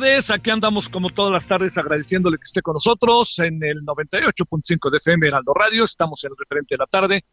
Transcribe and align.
Tardes. 0.00 0.30
Aquí 0.30 0.50
andamos 0.50 0.88
como 0.88 1.10
todas 1.10 1.32
las 1.32 1.46
tardes 1.46 1.76
agradeciéndole 1.76 2.38
que 2.38 2.44
esté 2.44 2.62
con 2.62 2.74
nosotros 2.74 3.38
en 3.38 3.62
el 3.62 3.84
98.5 3.84 4.90
de 4.90 4.96
FM 4.96 5.26
Heraldo 5.26 5.52
Radio. 5.52 5.84
Estamos 5.84 6.24
en 6.24 6.30
el 6.30 6.36
referente 6.38 6.74
de 6.74 6.78
la 6.78 6.86
tarde. 6.86 7.24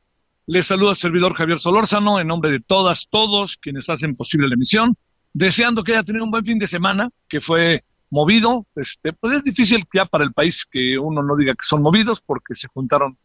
Les 0.47 0.66
saluda 0.66 0.91
el 0.91 0.97
servidor 0.97 1.33
Javier 1.33 1.59
Solórzano 1.59 2.19
en 2.19 2.27
nombre 2.27 2.51
de 2.51 2.59
todas, 2.59 3.07
todos 3.09 3.57
quienes 3.57 3.89
hacen 3.89 4.16
posible 4.16 4.50
la 4.50 4.56
emisión. 4.56 4.95
Deseando 5.33 5.83
que 5.83 5.94
haya 5.94 6.03
tenido 6.03 6.25
un 6.25 6.31
buen 6.31 6.44
fin 6.44 6.59
de 6.59 6.67
semana, 6.67 7.09
que 7.29 7.39
fue 7.39 7.85
movido. 8.09 8.66
Este, 8.75 9.13
pues 9.13 9.38
es 9.38 9.44
difícil 9.45 9.85
ya 9.94 10.06
para 10.06 10.25
el 10.25 10.33
país 10.33 10.66
que 10.69 10.97
uno 11.00 11.23
no 11.23 11.38
diga 11.38 11.53
que 11.53 11.66
son 11.66 11.81
movidos 11.81 12.22
porque 12.22 12.53
se 12.53 12.67
juntaron 12.67 13.17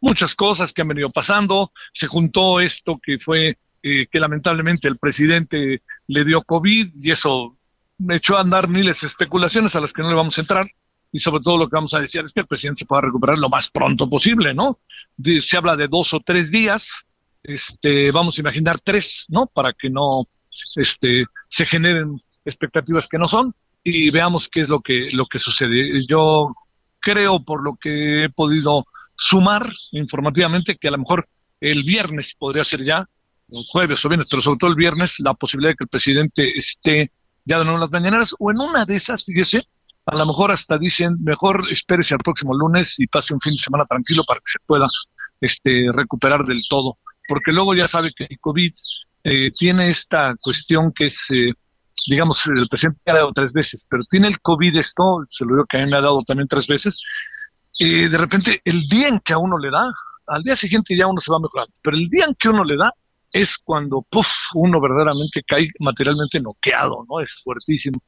muchas 0.00 0.34
cosas 0.34 0.72
que 0.72 0.82
han 0.82 0.88
venido 0.88 1.10
pasando. 1.10 1.72
Se 1.92 2.08
juntó 2.08 2.58
esto 2.58 2.98
que 3.00 3.18
fue 3.20 3.58
eh, 3.82 4.06
que 4.10 4.18
lamentablemente 4.18 4.88
el 4.88 4.98
presidente 4.98 5.82
le 6.08 6.24
dio 6.24 6.42
COVID 6.42 6.94
y 6.96 7.10
eso 7.12 7.57
echó 8.10 8.36
a 8.36 8.40
andar 8.40 8.68
miles 8.68 9.00
de 9.00 9.06
especulaciones 9.06 9.74
a 9.74 9.80
las 9.80 9.92
que 9.92 10.02
no 10.02 10.08
le 10.08 10.14
vamos 10.14 10.38
a 10.38 10.40
entrar 10.40 10.66
y 11.10 11.18
sobre 11.18 11.42
todo 11.42 11.56
lo 11.56 11.68
que 11.68 11.76
vamos 11.76 11.94
a 11.94 12.00
decir 12.00 12.22
es 12.22 12.32
que 12.32 12.40
el 12.40 12.46
presidente 12.46 12.80
se 12.80 12.86
pueda 12.86 13.02
recuperar 13.02 13.38
lo 13.38 13.48
más 13.48 13.70
pronto 13.70 14.08
posible, 14.08 14.52
¿no? 14.54 14.78
se 15.40 15.56
habla 15.56 15.76
de 15.76 15.88
dos 15.88 16.12
o 16.14 16.20
tres 16.20 16.50
días, 16.50 16.90
este, 17.42 18.10
vamos 18.10 18.36
a 18.36 18.40
imaginar 18.40 18.80
tres, 18.80 19.24
¿no? 19.28 19.46
Para 19.46 19.72
que 19.72 19.88
no 19.88 20.28
este, 20.76 21.24
se 21.48 21.64
generen 21.64 22.20
expectativas 22.44 23.08
que 23.08 23.18
no 23.18 23.26
son 23.26 23.54
y 23.82 24.10
veamos 24.10 24.48
qué 24.48 24.60
es 24.60 24.68
lo 24.68 24.80
que, 24.80 25.08
lo 25.12 25.26
que 25.26 25.38
sucede. 25.38 26.06
Yo 26.06 26.54
creo, 27.00 27.42
por 27.42 27.62
lo 27.62 27.76
que 27.76 28.24
he 28.24 28.28
podido 28.28 28.86
sumar 29.16 29.70
informativamente, 29.92 30.76
que 30.76 30.88
a 30.88 30.92
lo 30.92 30.98
mejor 30.98 31.28
el 31.60 31.82
viernes 31.82 32.34
podría 32.38 32.64
ser 32.64 32.84
ya, 32.84 33.08
jueves 33.70 34.04
o 34.04 34.08
viernes, 34.08 34.28
pero 34.30 34.42
sobre 34.42 34.58
todo 34.58 34.70
el 34.70 34.76
viernes, 34.76 35.16
la 35.20 35.34
posibilidad 35.34 35.72
de 35.72 35.76
que 35.76 35.84
el 35.84 35.88
presidente 35.88 36.52
esté 36.56 37.10
ya 37.48 37.56
en 37.56 37.80
las 37.80 37.90
mañaneras, 37.90 38.34
o 38.38 38.50
en 38.50 38.60
una 38.60 38.84
de 38.84 38.96
esas, 38.96 39.24
fíjese, 39.24 39.66
a 40.04 40.16
lo 40.16 40.26
mejor 40.26 40.52
hasta 40.52 40.78
dicen, 40.78 41.16
mejor 41.22 41.62
espérese 41.70 42.14
al 42.14 42.20
próximo 42.20 42.54
lunes 42.54 42.98
y 42.98 43.06
pase 43.06 43.34
un 43.34 43.40
fin 43.40 43.54
de 43.54 43.58
semana 43.58 43.86
tranquilo 43.86 44.22
para 44.26 44.40
que 44.40 44.52
se 44.52 44.58
pueda 44.66 44.86
este, 45.40 45.88
recuperar 45.92 46.44
del 46.44 46.60
todo. 46.68 46.98
Porque 47.26 47.52
luego 47.52 47.74
ya 47.74 47.88
sabe 47.88 48.12
que 48.14 48.24
el 48.24 48.38
COVID 48.38 48.72
eh, 49.24 49.50
tiene 49.50 49.88
esta 49.88 50.34
cuestión 50.40 50.92
que 50.92 51.06
es, 51.06 51.30
eh, 51.32 51.52
digamos, 52.06 52.46
el 52.46 52.68
presidente 52.68 53.00
ha 53.06 53.14
dado 53.14 53.32
tres 53.32 53.52
veces, 53.52 53.84
pero 53.88 54.02
tiene 54.04 54.28
el 54.28 54.40
COVID 54.40 54.76
esto, 54.76 55.24
se 55.28 55.44
lo 55.44 55.54
digo 55.54 55.66
que 55.66 55.78
a 55.78 55.84
mí 55.84 55.90
me 55.90 55.96
ha 55.96 56.02
dado 56.02 56.22
también 56.22 56.48
tres 56.48 56.66
veces, 56.66 57.02
eh, 57.78 58.08
de 58.08 58.18
repente 58.18 58.60
el 58.64 58.88
día 58.88 59.08
en 59.08 59.20
que 59.20 59.32
a 59.32 59.38
uno 59.38 59.58
le 59.58 59.70
da, 59.70 59.90
al 60.26 60.42
día 60.42 60.56
siguiente 60.56 60.96
ya 60.96 61.06
uno 61.06 61.20
se 61.20 61.32
va 61.32 61.38
mejorando, 61.38 61.72
pero 61.82 61.96
el 61.96 62.08
día 62.08 62.24
en 62.26 62.34
que 62.34 62.48
uno 62.48 62.64
le 62.64 62.76
da, 62.76 62.92
es 63.32 63.58
cuando 63.58 64.02
puff, 64.02 64.28
uno 64.54 64.80
verdaderamente 64.80 65.42
cae 65.46 65.68
materialmente 65.80 66.40
noqueado, 66.40 67.04
¿no? 67.08 67.20
Es 67.20 67.40
fuertísimo. 67.42 68.02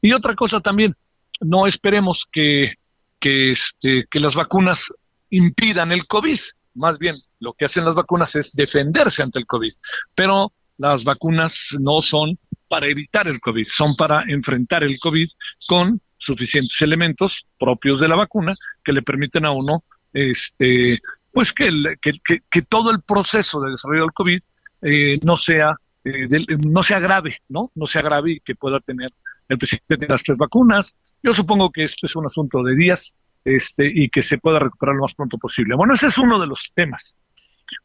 Y 0.00 0.12
otra 0.12 0.34
cosa 0.34 0.60
también, 0.60 0.96
no 1.40 1.66
esperemos 1.66 2.26
que, 2.30 2.74
que, 3.20 3.50
este, 3.50 4.06
que 4.10 4.20
las 4.20 4.34
vacunas 4.34 4.92
impidan 5.30 5.92
el 5.92 6.06
COVID. 6.06 6.38
Más 6.74 6.98
bien, 6.98 7.16
lo 7.40 7.52
que 7.52 7.66
hacen 7.66 7.84
las 7.84 7.94
vacunas 7.94 8.34
es 8.36 8.52
defenderse 8.52 9.22
ante 9.22 9.38
el 9.38 9.46
COVID. 9.46 9.72
Pero 10.14 10.52
las 10.78 11.04
vacunas 11.04 11.76
no 11.80 12.00
son 12.02 12.38
para 12.68 12.86
evitar 12.86 13.28
el 13.28 13.40
COVID, 13.40 13.66
son 13.70 13.94
para 13.96 14.24
enfrentar 14.28 14.82
el 14.82 14.98
COVID 14.98 15.28
con 15.68 16.00
suficientes 16.16 16.80
elementos 16.80 17.46
propios 17.58 18.00
de 18.00 18.08
la 18.08 18.16
vacuna 18.16 18.54
que 18.82 18.92
le 18.92 19.02
permiten 19.02 19.44
a 19.44 19.50
uno 19.50 19.84
este, 20.12 21.00
pues 21.32 21.52
que, 21.52 21.68
que, 22.00 22.40
que, 22.48 22.62
todo 22.62 22.90
el 22.90 23.02
proceso 23.02 23.60
de 23.60 23.70
desarrollo 23.70 24.02
del 24.02 24.12
COVID 24.12 24.40
eh, 24.82 25.18
no 25.22 25.36
sea 25.36 25.76
eh, 26.04 26.26
no 26.58 26.82
sea 26.82 26.98
grave, 26.98 27.38
¿no? 27.48 27.70
No 27.74 27.86
sea 27.86 28.02
grave 28.02 28.32
y 28.32 28.40
que 28.40 28.54
pueda 28.54 28.80
tener 28.80 29.10
el 29.48 29.58
presidente 29.58 29.96
de 29.96 30.08
las 30.08 30.22
tres 30.22 30.36
vacunas. 30.36 30.96
Yo 31.22 31.32
supongo 31.32 31.70
que 31.70 31.84
esto 31.84 32.06
es 32.06 32.16
un 32.16 32.26
asunto 32.26 32.62
de 32.62 32.74
días 32.74 33.14
este, 33.44 33.90
y 33.92 34.08
que 34.08 34.22
se 34.22 34.38
pueda 34.38 34.58
recuperar 34.58 34.96
lo 34.96 35.02
más 35.02 35.14
pronto 35.14 35.38
posible. 35.38 35.76
Bueno, 35.76 35.94
ese 35.94 36.08
es 36.08 36.18
uno 36.18 36.40
de 36.40 36.46
los 36.46 36.72
temas. 36.74 37.16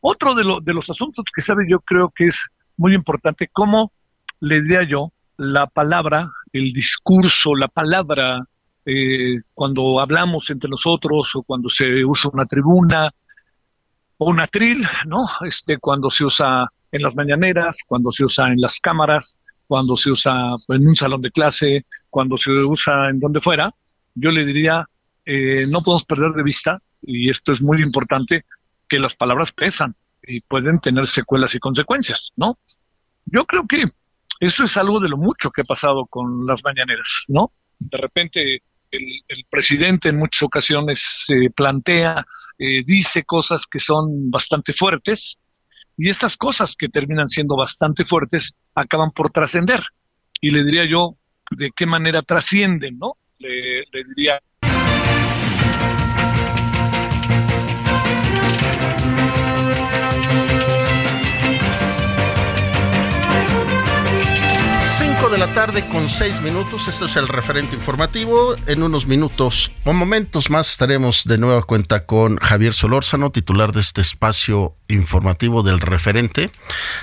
Otro 0.01 0.33
de, 0.35 0.43
de 0.63 0.73
los 0.73 0.89
asuntos 0.89 1.25
que 1.33 1.41
sabe 1.41 1.65
yo 1.69 1.79
creo 1.79 2.11
que 2.15 2.25
es 2.25 2.47
muy 2.77 2.93
importante, 2.93 3.49
cómo 3.51 3.91
le 4.39 4.61
diría 4.61 4.83
yo 4.83 5.11
la 5.37 5.67
palabra, 5.67 6.31
el 6.51 6.73
discurso, 6.73 7.55
la 7.55 7.67
palabra, 7.67 8.47
eh, 8.85 9.41
cuando 9.53 9.99
hablamos 9.99 10.49
entre 10.49 10.69
nosotros 10.69 11.35
o 11.35 11.43
cuando 11.43 11.69
se 11.69 12.03
usa 12.05 12.31
una 12.33 12.45
tribuna 12.45 13.11
o 14.17 14.29
un 14.29 14.39
atril, 14.39 14.87
¿no? 15.05 15.27
Este, 15.45 15.77
cuando 15.77 16.09
se 16.09 16.25
usa 16.25 16.71
en 16.91 17.01
las 17.01 17.15
mañaneras, 17.15 17.79
cuando 17.85 18.11
se 18.11 18.25
usa 18.25 18.47
en 18.47 18.61
las 18.61 18.79
cámaras, 18.79 19.37
cuando 19.67 19.97
se 19.97 20.11
usa 20.11 20.55
en 20.69 20.87
un 20.87 20.95
salón 20.95 21.21
de 21.21 21.31
clase, 21.31 21.85
cuando 22.09 22.37
se 22.37 22.51
usa 22.51 23.09
en 23.09 23.19
donde 23.19 23.41
fuera, 23.41 23.73
yo 24.15 24.31
le 24.31 24.45
diría, 24.45 24.87
eh, 25.25 25.65
no 25.67 25.81
podemos 25.81 26.05
perder 26.05 26.31
de 26.31 26.43
vista, 26.43 26.81
y 27.01 27.29
esto 27.29 27.51
es 27.51 27.61
muy 27.61 27.81
importante, 27.81 28.45
que 28.87 28.99
las 28.99 29.15
palabras 29.15 29.51
pesan 29.51 29.95
y 30.23 30.41
pueden 30.41 30.79
tener 30.79 31.05
secuelas 31.07 31.53
y 31.55 31.59
consecuencias, 31.59 32.31
¿no? 32.37 32.57
Yo 33.25 33.45
creo 33.45 33.67
que 33.67 33.85
esto 34.39 34.63
es 34.63 34.77
algo 34.77 34.99
de 34.99 35.09
lo 35.09 35.17
mucho 35.17 35.51
que 35.51 35.61
ha 35.61 35.65
pasado 35.65 36.05
con 36.05 36.45
las 36.45 36.63
mañaneras, 36.63 37.25
¿no? 37.27 37.51
De 37.79 37.97
repente 37.97 38.61
el, 38.91 39.45
presidente 39.49 40.09
en 40.09 40.17
muchas 40.17 40.43
ocasiones 40.43 41.25
se 41.25 41.49
plantea, 41.55 42.25
eh, 42.57 42.83
dice 42.85 43.23
cosas 43.23 43.67
que 43.67 43.79
son 43.79 44.31
bastante 44.31 44.73
fuertes 44.73 45.39
y 45.97 46.09
estas 46.09 46.37
cosas 46.37 46.75
que 46.77 46.89
terminan 46.89 47.27
siendo 47.27 47.55
bastante 47.55 48.05
fuertes 48.05 48.55
acaban 48.75 49.11
por 49.11 49.31
trascender. 49.31 49.81
Y 50.39 50.51
le 50.51 50.63
diría 50.63 50.85
yo 50.85 51.17
de 51.51 51.71
qué 51.75 51.85
manera 51.85 52.21
trascienden, 52.21 52.97
¿no? 52.99 53.17
le 53.39 54.03
diría 54.15 54.41
5 65.19 65.29
de 65.31 65.37
la 65.39 65.51
tarde 65.53 65.87
con 65.87 66.09
6 66.09 66.41
minutos. 66.41 66.87
Esto 66.87 67.05
es 67.05 67.15
el 67.15 67.27
referente 67.27 67.75
informativo. 67.75 68.55
En 68.67 68.83
unos 68.83 69.07
minutos 69.07 69.71
o 69.83 69.91
momentos 69.91 70.51
más 70.51 70.69
estaremos 70.69 71.23
de 71.25 71.39
nueva 71.39 71.63
cuenta 71.63 72.05
con 72.05 72.37
Javier 72.37 72.73
Solórzano, 72.73 73.31
titular 73.31 73.71
de 73.71 73.79
este 73.79 74.01
espacio 74.01 74.75
informativo 74.87 75.63
del 75.63 75.79
referente, 75.79 76.51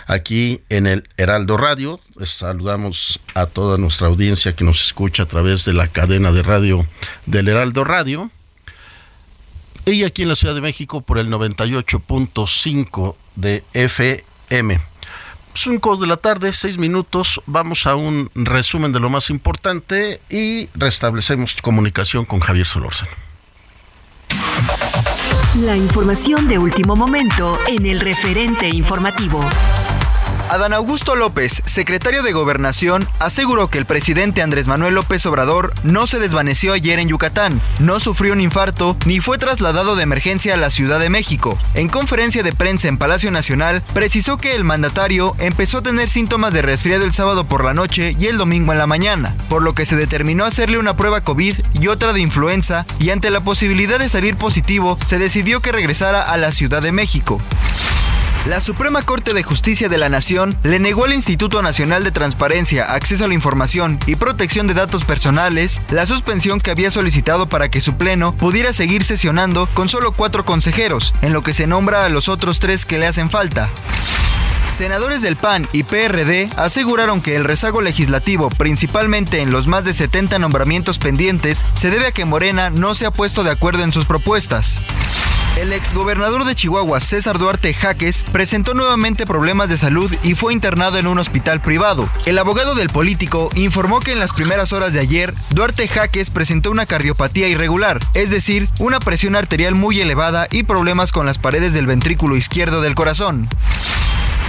aquí 0.06 0.62
en 0.68 0.86
el 0.86 1.08
Heraldo 1.16 1.56
Radio. 1.56 1.98
saludamos 2.24 3.18
a 3.34 3.46
toda 3.46 3.78
nuestra 3.78 4.06
audiencia 4.06 4.54
que 4.54 4.64
nos 4.64 4.84
escucha 4.84 5.24
a 5.24 5.26
través 5.26 5.64
de 5.64 5.72
la 5.72 5.88
cadena 5.88 6.30
de 6.30 6.42
radio 6.44 6.86
del 7.26 7.48
Heraldo 7.48 7.82
Radio. 7.82 8.30
Y 9.86 10.04
aquí 10.04 10.22
en 10.22 10.28
la 10.28 10.36
Ciudad 10.36 10.54
de 10.54 10.60
México 10.60 11.00
por 11.00 11.18
el 11.18 11.28
98.5 11.30 13.16
de 13.34 13.64
FM. 13.72 14.93
5 15.54 15.96
de 15.96 16.06
la 16.06 16.16
tarde, 16.16 16.52
6 16.52 16.78
minutos, 16.78 17.40
vamos 17.46 17.86
a 17.86 17.94
un 17.94 18.30
resumen 18.34 18.92
de 18.92 19.00
lo 19.00 19.08
más 19.08 19.30
importante 19.30 20.20
y 20.28 20.68
restablecemos 20.74 21.54
comunicación 21.62 22.24
con 22.24 22.40
Javier 22.40 22.66
Solórzano. 22.66 23.12
La 25.60 25.76
información 25.76 26.48
de 26.48 26.58
último 26.58 26.96
momento 26.96 27.58
en 27.66 27.86
el 27.86 28.00
referente 28.00 28.68
informativo. 28.68 29.40
Adán 30.50 30.74
Augusto 30.74 31.16
López, 31.16 31.62
secretario 31.64 32.22
de 32.22 32.32
Gobernación, 32.32 33.08
aseguró 33.18 33.68
que 33.68 33.78
el 33.78 33.86
presidente 33.86 34.42
Andrés 34.42 34.66
Manuel 34.66 34.94
López 34.94 35.24
Obrador 35.26 35.72
no 35.82 36.06
se 36.06 36.18
desvaneció 36.18 36.74
ayer 36.74 36.98
en 36.98 37.08
Yucatán, 37.08 37.60
no 37.78 37.98
sufrió 37.98 38.34
un 38.34 38.42
infarto 38.42 38.96
ni 39.06 39.20
fue 39.20 39.38
trasladado 39.38 39.96
de 39.96 40.02
emergencia 40.02 40.54
a 40.54 40.58
la 40.58 40.70
Ciudad 40.70 41.00
de 41.00 41.08
México. 41.08 41.58
En 41.72 41.88
conferencia 41.88 42.42
de 42.42 42.52
prensa 42.52 42.88
en 42.88 42.98
Palacio 42.98 43.30
Nacional, 43.30 43.82
precisó 43.94 44.36
que 44.36 44.54
el 44.54 44.64
mandatario 44.64 45.34
empezó 45.38 45.78
a 45.78 45.82
tener 45.82 46.10
síntomas 46.10 46.52
de 46.52 46.62
resfriado 46.62 47.04
el 47.04 47.14
sábado 47.14 47.48
por 47.48 47.64
la 47.64 47.74
noche 47.74 48.14
y 48.18 48.26
el 48.26 48.36
domingo 48.36 48.72
en 48.72 48.78
la 48.78 48.86
mañana, 48.86 49.34
por 49.48 49.62
lo 49.62 49.74
que 49.74 49.86
se 49.86 49.96
determinó 49.96 50.44
hacerle 50.44 50.78
una 50.78 50.94
prueba 50.94 51.22
COVID 51.22 51.58
y 51.80 51.86
otra 51.88 52.12
de 52.12 52.20
influenza 52.20 52.84
y 52.98 53.10
ante 53.10 53.30
la 53.30 53.42
posibilidad 53.42 53.98
de 53.98 54.10
salir 54.10 54.36
positivo, 54.36 54.98
se 55.06 55.18
decidió 55.18 55.60
que 55.60 55.72
regresara 55.72 56.20
a 56.20 56.36
la 56.36 56.52
Ciudad 56.52 56.82
de 56.82 56.92
México. 56.92 57.40
La 58.46 58.60
Suprema 58.60 59.00
Corte 59.00 59.32
de 59.32 59.42
Justicia 59.42 59.88
de 59.88 59.96
la 59.96 60.10
Nación 60.10 60.54
le 60.64 60.78
negó 60.78 61.06
al 61.06 61.14
Instituto 61.14 61.62
Nacional 61.62 62.04
de 62.04 62.10
Transparencia, 62.10 62.92
Acceso 62.92 63.24
a 63.24 63.28
la 63.28 63.32
Información 63.32 63.98
y 64.06 64.16
Protección 64.16 64.66
de 64.66 64.74
Datos 64.74 65.04
Personales 65.04 65.80
la 65.88 66.04
suspensión 66.04 66.60
que 66.60 66.70
había 66.70 66.90
solicitado 66.90 67.48
para 67.48 67.70
que 67.70 67.80
su 67.80 67.94
pleno 67.96 68.36
pudiera 68.36 68.74
seguir 68.74 69.02
sesionando 69.02 69.66
con 69.72 69.88
solo 69.88 70.12
cuatro 70.12 70.44
consejeros, 70.44 71.14
en 71.22 71.32
lo 71.32 71.42
que 71.42 71.54
se 71.54 71.66
nombra 71.66 72.04
a 72.04 72.10
los 72.10 72.28
otros 72.28 72.60
tres 72.60 72.84
que 72.84 72.98
le 72.98 73.06
hacen 73.06 73.30
falta. 73.30 73.70
Senadores 74.70 75.22
del 75.22 75.36
PAN 75.36 75.66
y 75.72 75.84
PRD 75.84 76.50
aseguraron 76.56 77.22
que 77.22 77.36
el 77.36 77.44
rezago 77.44 77.80
legislativo, 77.80 78.50
principalmente 78.50 79.40
en 79.40 79.52
los 79.52 79.68
más 79.68 79.84
de 79.84 79.94
70 79.94 80.38
nombramientos 80.38 80.98
pendientes, 80.98 81.64
se 81.72 81.88
debe 81.88 82.08
a 82.08 82.12
que 82.12 82.26
Morena 82.26 82.68
no 82.68 82.94
se 82.94 83.06
ha 83.06 83.10
puesto 83.10 83.42
de 83.42 83.52
acuerdo 83.52 83.84
en 83.84 83.92
sus 83.92 84.04
propuestas. 84.04 84.82
El 85.56 85.72
exgobernador 85.72 86.44
de 86.44 86.56
Chihuahua, 86.56 86.98
César 86.98 87.38
Duarte 87.38 87.72
Jaques, 87.74 88.24
presentó 88.32 88.74
nuevamente 88.74 89.24
problemas 89.24 89.68
de 89.68 89.76
salud 89.76 90.12
y 90.24 90.34
fue 90.34 90.52
internado 90.52 90.98
en 90.98 91.06
un 91.06 91.20
hospital 91.20 91.62
privado. 91.62 92.08
El 92.26 92.38
abogado 92.38 92.74
del 92.74 92.90
político 92.90 93.50
informó 93.54 94.00
que 94.00 94.10
en 94.10 94.18
las 94.18 94.32
primeras 94.32 94.72
horas 94.72 94.92
de 94.92 94.98
ayer, 94.98 95.32
Duarte 95.50 95.86
Jaques 95.86 96.30
presentó 96.30 96.72
una 96.72 96.86
cardiopatía 96.86 97.46
irregular, 97.46 98.00
es 98.14 98.30
decir, 98.30 98.68
una 98.80 98.98
presión 98.98 99.36
arterial 99.36 99.76
muy 99.76 100.00
elevada 100.00 100.48
y 100.50 100.64
problemas 100.64 101.12
con 101.12 101.24
las 101.24 101.38
paredes 101.38 101.72
del 101.72 101.86
ventrículo 101.86 102.36
izquierdo 102.36 102.80
del 102.80 102.96
corazón. 102.96 103.48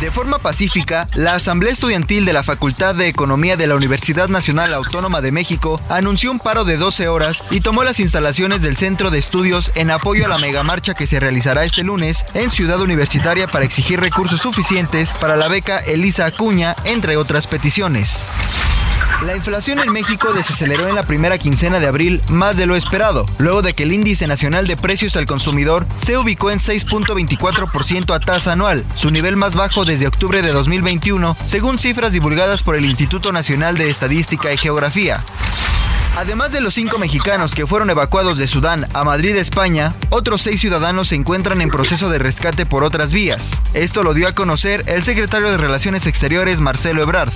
De 0.06 0.12
forma 0.12 0.38
pacífica, 0.38 1.08
la 1.16 1.34
Asamblea 1.34 1.74
Estudiantil 1.74 2.26
de 2.26 2.34
la 2.34 2.44
Facultad 2.44 2.94
de 2.94 3.08
Economía 3.08 3.58
de 3.58 3.66
la 3.66 3.74
Universidad 3.74 4.30
Nacional 4.30 4.72
Autónoma 4.76 5.20
de 5.20 5.32
México 5.32 5.82
anunció 5.90 6.30
un 6.30 6.38
paro 6.38 6.64
de 6.64 6.78
12 6.78 7.08
horas 7.08 7.44
y 7.50 7.62
tomó 7.62 7.84
las 7.84 8.00
instalaciones 8.00 8.62
del 8.62 8.78
Centro 8.78 9.10
de 9.10 9.18
Estudios 9.18 9.72
en 9.74 9.90
apoyo 9.90 10.24
a 10.24 10.28
la 10.28 10.38
megamarcha 10.38 10.94
que 10.94 11.08
se 11.08 11.20
realizará 11.20 11.66
este 11.66 11.84
lunes 11.84 12.24
en 12.36 12.52
Ciudad 12.52 12.80
Universitaria 12.82 13.48
para 13.48 13.66
exigir 13.66 14.00
recursos 14.00 14.42
suficientes 14.42 15.12
para 15.20 15.38
la 15.38 15.48
beca 15.48 15.80
Elisa 15.80 16.28
Acuña, 16.28 16.76
entre 16.84 17.18
otras 17.18 17.48
peticiones. 17.48 18.22
La 19.24 19.36
inflación 19.36 19.80
en 19.80 19.92
México 19.92 20.34
desaceleró 20.34 20.88
en 20.88 20.96
la 20.96 21.04
primera 21.04 21.38
quincena 21.38 21.80
de 21.80 21.88
abril 21.88 22.22
más 22.30 22.58
de 22.58 22.66
lo 22.66 22.76
esperado, 22.76 23.26
luego 23.38 23.62
de 23.62 23.74
que 23.74 23.84
el 23.84 23.94
índice 23.94 24.28
nacional 24.28 24.68
de 24.68 24.78
precios 24.78 25.16
al 25.16 25.26
consumidor 25.26 25.88
se 25.96 26.18
ubicó 26.18 26.52
en 26.52 26.60
6.24% 26.60 28.14
a 28.14 28.20
tasa 28.20 28.52
anual, 28.52 28.86
su 28.94 29.10
nivel 29.12 29.36
más 29.36 29.56
bajo 29.56 29.86
desde 29.86 30.08
octubre 30.08 30.42
de 30.42 30.52
2021, 30.52 31.38
según 31.46 31.78
cifras 31.78 32.12
divulgadas 32.12 32.62
por 32.62 32.76
el 32.76 32.86
Instituto 32.86 33.32
Nacional 33.32 33.78
de 33.78 33.90
Estadística 33.90 34.54
y 34.54 34.58
Geografía. 34.58 35.24
Además 36.18 36.54
de 36.54 36.62
los 36.62 36.74
cinco 36.74 36.98
mexicanos 36.98 37.54
que 37.54 37.68
fueron 37.68 37.90
evacuados 37.90 38.38
de 38.38 38.48
Sudán 38.48 38.88
a 38.94 39.04
Madrid, 39.04 39.36
España, 39.36 39.94
otros 40.10 40.42
seis 40.42 40.62
ciudadanos 40.62 41.10
se 41.10 41.16
encuentran 41.16 41.62
en 41.62 41.70
proceso 41.70 42.10
de 42.10 42.20
rescate 42.20 42.66
por 42.66 42.86
otras 42.86 43.12
vías. 43.12 43.52
Esto 43.74 44.02
lo 44.02 44.14
dio 44.14 44.28
a 44.28 44.32
conocer 44.32 44.84
el 44.88 45.04
secretario 45.04 45.50
de 45.52 45.58
Relaciones 45.58 46.08
Exteriores, 46.08 46.62
Marcelo 46.62 47.02
Ebrard. 47.02 47.34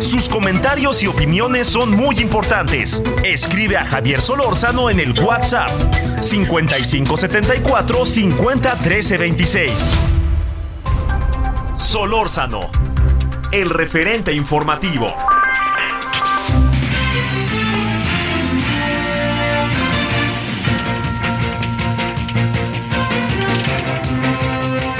Sus 0.00 0.28
comentarios 0.28 1.02
y 1.02 1.06
opiniones 1.06 1.66
son 1.66 1.90
muy 1.90 2.20
importantes. 2.20 3.02
Escribe 3.24 3.76
a 3.76 3.84
Javier 3.84 4.20
Solórzano 4.20 4.90
en 4.90 5.00
el 5.00 5.18
WhatsApp 5.20 5.70
5574 6.20 8.06
50 8.06 8.78
Solórzano, 11.74 12.70
el 13.52 13.70
referente 13.70 14.32
informativo. 14.32 15.06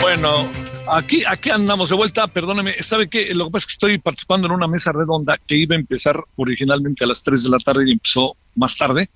Bueno, 0.01 0.49
Aquí, 0.89 1.25
aquí 1.27 1.51
andamos 1.51 1.91
de 1.91 1.97
vuelta, 1.97 2.29
perdóneme, 2.29 2.81
¿sabe 2.83 3.09
qué? 3.09 3.35
Lo 3.35 3.47
que 3.47 3.51
pasa 3.51 3.63
es 3.63 3.67
que 3.67 3.73
estoy 3.73 3.99
participando 3.99 4.47
en 4.47 4.53
una 4.53 4.69
mesa 4.69 4.93
redonda 4.93 5.37
que 5.45 5.57
iba 5.57 5.75
a 5.75 5.79
empezar 5.79 6.23
originalmente 6.37 7.03
a 7.03 7.09
las 7.09 7.23
3 7.23 7.43
de 7.43 7.51
la 7.51 7.59
tarde 7.59 7.85
y 7.89 7.93
empezó 7.93 8.37
más 8.55 8.77
tarde. 8.77 9.11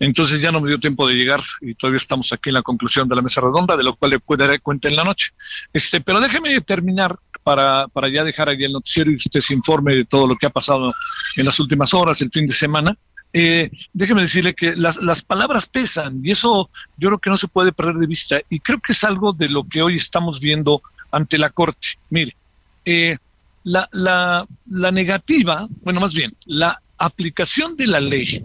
Entonces 0.00 0.42
ya 0.42 0.50
no 0.50 0.60
me 0.60 0.68
dio 0.68 0.78
tiempo 0.78 1.06
de 1.06 1.14
llegar 1.14 1.40
y 1.60 1.74
todavía 1.74 1.98
estamos 1.98 2.32
aquí 2.32 2.50
en 2.50 2.54
la 2.54 2.62
conclusión 2.62 3.08
de 3.08 3.14
la 3.14 3.22
mesa 3.22 3.40
redonda, 3.40 3.76
de 3.76 3.84
lo 3.84 3.94
cual 3.94 4.10
le 4.10 4.18
puede 4.18 4.48
dar 4.48 4.60
cuenta 4.60 4.88
en 4.88 4.96
la 4.96 5.04
noche. 5.04 5.30
Este, 5.72 6.00
pero 6.00 6.20
déjeme 6.20 6.60
terminar 6.62 7.16
para, 7.44 7.86
para 7.88 8.08
ya 8.08 8.24
dejar 8.24 8.48
ahí 8.48 8.64
el 8.64 8.72
noticiero 8.72 9.10
y 9.10 9.16
usted 9.16 9.40
se 9.40 9.54
informe 9.54 9.94
de 9.94 10.04
todo 10.04 10.26
lo 10.26 10.36
que 10.36 10.46
ha 10.46 10.50
pasado 10.50 10.92
en 11.36 11.44
las 11.44 11.60
últimas 11.60 11.94
horas, 11.94 12.20
el 12.22 12.30
fin 12.30 12.46
de 12.46 12.54
semana. 12.54 12.96
Eh, 13.32 13.70
déjeme 13.92 14.22
decirle 14.22 14.54
que 14.54 14.74
las, 14.76 14.96
las 14.96 15.22
palabras 15.22 15.66
pesan 15.66 16.20
y 16.22 16.30
eso 16.30 16.70
yo 16.96 17.08
creo 17.08 17.18
que 17.18 17.30
no 17.30 17.36
se 17.36 17.48
puede 17.48 17.72
perder 17.72 17.96
de 17.96 18.06
vista 18.06 18.40
y 18.48 18.60
creo 18.60 18.78
que 18.78 18.92
es 18.92 19.02
algo 19.02 19.32
de 19.32 19.48
lo 19.48 19.66
que 19.68 19.82
hoy 19.82 19.96
estamos 19.96 20.38
viendo 20.38 20.82
ante 21.14 21.38
la 21.38 21.50
Corte. 21.50 21.88
Mire, 22.10 22.36
eh, 22.84 23.16
la, 23.64 23.88
la, 23.92 24.46
la, 24.70 24.90
negativa, 24.90 25.66
bueno, 25.82 26.00
más 26.00 26.12
bien, 26.12 26.34
la 26.44 26.80
aplicación 26.98 27.76
de 27.76 27.86
la 27.86 28.00
ley, 28.00 28.42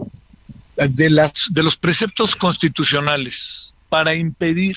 de, 0.76 1.10
las, 1.10 1.48
de 1.50 1.62
los 1.62 1.76
preceptos 1.76 2.36
constitucionales 2.36 3.74
para 3.88 4.14
impedir 4.14 4.76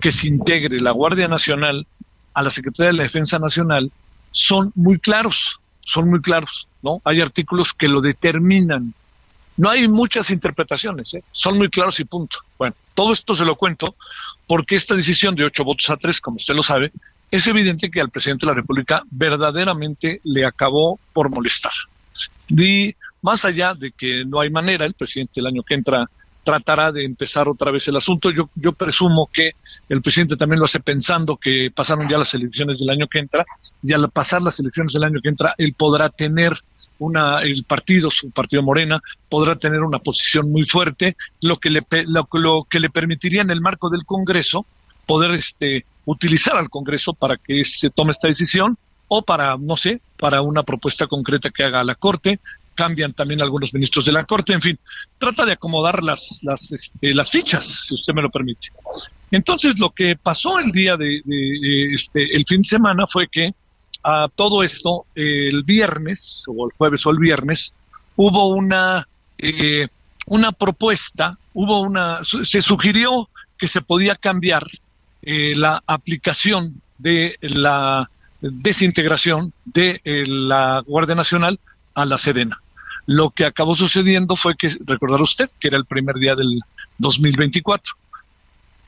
que 0.00 0.12
se 0.12 0.28
integre 0.28 0.78
la 0.78 0.92
Guardia 0.92 1.26
Nacional 1.26 1.86
a 2.34 2.42
la 2.42 2.50
Secretaría 2.50 2.88
de 2.88 2.98
la 2.98 3.02
Defensa 3.02 3.38
Nacional 3.38 3.90
son 4.30 4.72
muy 4.74 4.98
claros, 4.98 5.58
son 5.80 6.08
muy 6.10 6.20
claros, 6.20 6.68
¿no? 6.82 7.00
Hay 7.04 7.20
artículos 7.20 7.72
que 7.72 7.88
lo 7.88 8.00
determinan. 8.00 8.94
No 9.56 9.68
hay 9.68 9.86
muchas 9.88 10.30
interpretaciones, 10.30 11.12
¿eh? 11.14 11.24
son 11.32 11.58
muy 11.58 11.68
claros 11.68 11.98
y 12.00 12.04
punto. 12.04 12.38
Bueno, 12.58 12.74
todo 12.94 13.12
esto 13.12 13.34
se 13.34 13.44
lo 13.44 13.56
cuento 13.56 13.96
porque 14.46 14.76
esta 14.76 14.94
decisión 14.94 15.34
de 15.34 15.44
ocho 15.44 15.64
votos 15.64 15.90
a 15.90 15.96
tres, 15.96 16.20
como 16.20 16.36
usted 16.36 16.54
lo 16.54 16.62
sabe, 16.62 16.92
es 17.32 17.46
evidente 17.46 17.90
que 17.90 18.00
al 18.00 18.10
presidente 18.10 18.44
de 18.44 18.52
la 18.52 18.56
República 18.56 19.02
verdaderamente 19.10 20.20
le 20.22 20.44
acabó 20.44 21.00
por 21.14 21.30
molestar. 21.30 21.72
Y 22.50 22.94
más 23.22 23.46
allá 23.46 23.72
de 23.74 23.90
que 23.90 24.24
no 24.26 24.38
hay 24.38 24.50
manera, 24.50 24.84
el 24.84 24.92
presidente 24.92 25.40
el 25.40 25.46
año 25.46 25.62
que 25.62 25.74
entra 25.74 26.08
tratará 26.44 26.92
de 26.92 27.04
empezar 27.06 27.48
otra 27.48 27.70
vez 27.70 27.88
el 27.88 27.96
asunto. 27.96 28.30
Yo, 28.30 28.50
yo 28.54 28.72
presumo 28.72 29.30
que 29.32 29.52
el 29.88 30.02
presidente 30.02 30.36
también 30.36 30.58
lo 30.58 30.66
hace 30.66 30.80
pensando 30.80 31.38
que 31.38 31.70
pasaron 31.74 32.06
ya 32.06 32.18
las 32.18 32.34
elecciones 32.34 32.78
del 32.78 32.90
año 32.90 33.08
que 33.08 33.20
entra, 33.20 33.46
y 33.82 33.94
al 33.94 34.10
pasar 34.10 34.42
las 34.42 34.60
elecciones 34.60 34.92
del 34.92 35.04
año 35.04 35.20
que 35.22 35.30
entra, 35.30 35.54
él 35.56 35.72
podrá 35.72 36.10
tener 36.10 36.52
una, 36.98 37.40
el 37.40 37.64
partido, 37.64 38.10
su 38.10 38.30
partido 38.30 38.62
Morena, 38.62 39.00
podrá 39.30 39.56
tener 39.56 39.80
una 39.80 40.00
posición 40.00 40.52
muy 40.52 40.64
fuerte, 40.64 41.16
lo 41.40 41.56
que 41.56 41.70
le, 41.70 41.86
lo, 42.08 42.28
lo 42.32 42.66
que 42.68 42.78
le 42.78 42.90
permitiría 42.90 43.40
en 43.40 43.50
el 43.50 43.62
marco 43.62 43.88
del 43.88 44.04
Congreso 44.04 44.66
poder 45.06 45.34
este, 45.34 45.84
utilizar 46.04 46.56
al 46.56 46.70
Congreso 46.70 47.12
para 47.12 47.36
que 47.36 47.64
se 47.64 47.90
tome 47.90 48.12
esta 48.12 48.28
decisión 48.28 48.76
o 49.08 49.22
para, 49.22 49.56
no 49.58 49.76
sé, 49.76 50.00
para 50.18 50.42
una 50.42 50.62
propuesta 50.62 51.06
concreta 51.06 51.50
que 51.50 51.64
haga 51.64 51.84
la 51.84 51.94
Corte, 51.94 52.40
cambian 52.74 53.12
también 53.12 53.42
algunos 53.42 53.74
ministros 53.74 54.06
de 54.06 54.12
la 54.12 54.24
Corte, 54.24 54.52
en 54.52 54.62
fin, 54.62 54.78
trata 55.18 55.44
de 55.44 55.52
acomodar 55.52 56.02
las, 56.02 56.40
las, 56.42 56.72
este, 56.72 57.14
las 57.14 57.30
fichas, 57.30 57.66
si 57.86 57.94
usted 57.94 58.14
me 58.14 58.22
lo 58.22 58.30
permite. 58.30 58.68
Entonces, 59.30 59.78
lo 59.78 59.90
que 59.90 60.16
pasó 60.16 60.58
el 60.58 60.72
día 60.72 60.96
de, 60.96 61.22
este, 61.92 62.34
el 62.34 62.44
fin 62.46 62.62
de 62.62 62.68
semana 62.68 63.06
fue 63.06 63.28
que 63.28 63.50
a 64.02 64.28
todo 64.34 64.62
esto, 64.62 65.06
el 65.14 65.62
viernes, 65.64 66.44
o 66.48 66.66
el 66.66 66.72
jueves 66.76 67.06
o 67.06 67.10
el 67.10 67.18
viernes, 67.18 67.74
hubo 68.16 68.48
una, 68.48 69.06
eh, 69.38 69.88
una 70.26 70.52
propuesta, 70.52 71.38
hubo 71.54 71.80
una, 71.80 72.20
se 72.24 72.60
sugirió 72.60 73.28
que 73.58 73.68
se 73.68 73.80
podía 73.80 74.16
cambiar 74.16 74.62
eh, 75.22 75.54
la 75.54 75.82
aplicación 75.86 76.80
de 76.98 77.36
la 77.40 78.10
desintegración 78.40 79.52
de 79.64 80.00
eh, 80.04 80.24
la 80.26 80.82
Guardia 80.86 81.14
Nacional 81.14 81.60
a 81.94 82.04
la 82.04 82.18
Sedena. 82.18 82.60
Lo 83.06 83.30
que 83.30 83.44
acabó 83.44 83.74
sucediendo 83.74 84.36
fue 84.36 84.56
que, 84.56 84.68
recordar 84.84 85.20
usted, 85.20 85.48
que 85.60 85.68
era 85.68 85.76
el 85.76 85.84
primer 85.84 86.16
día 86.16 86.34
del 86.34 86.60
2024. 86.98 87.94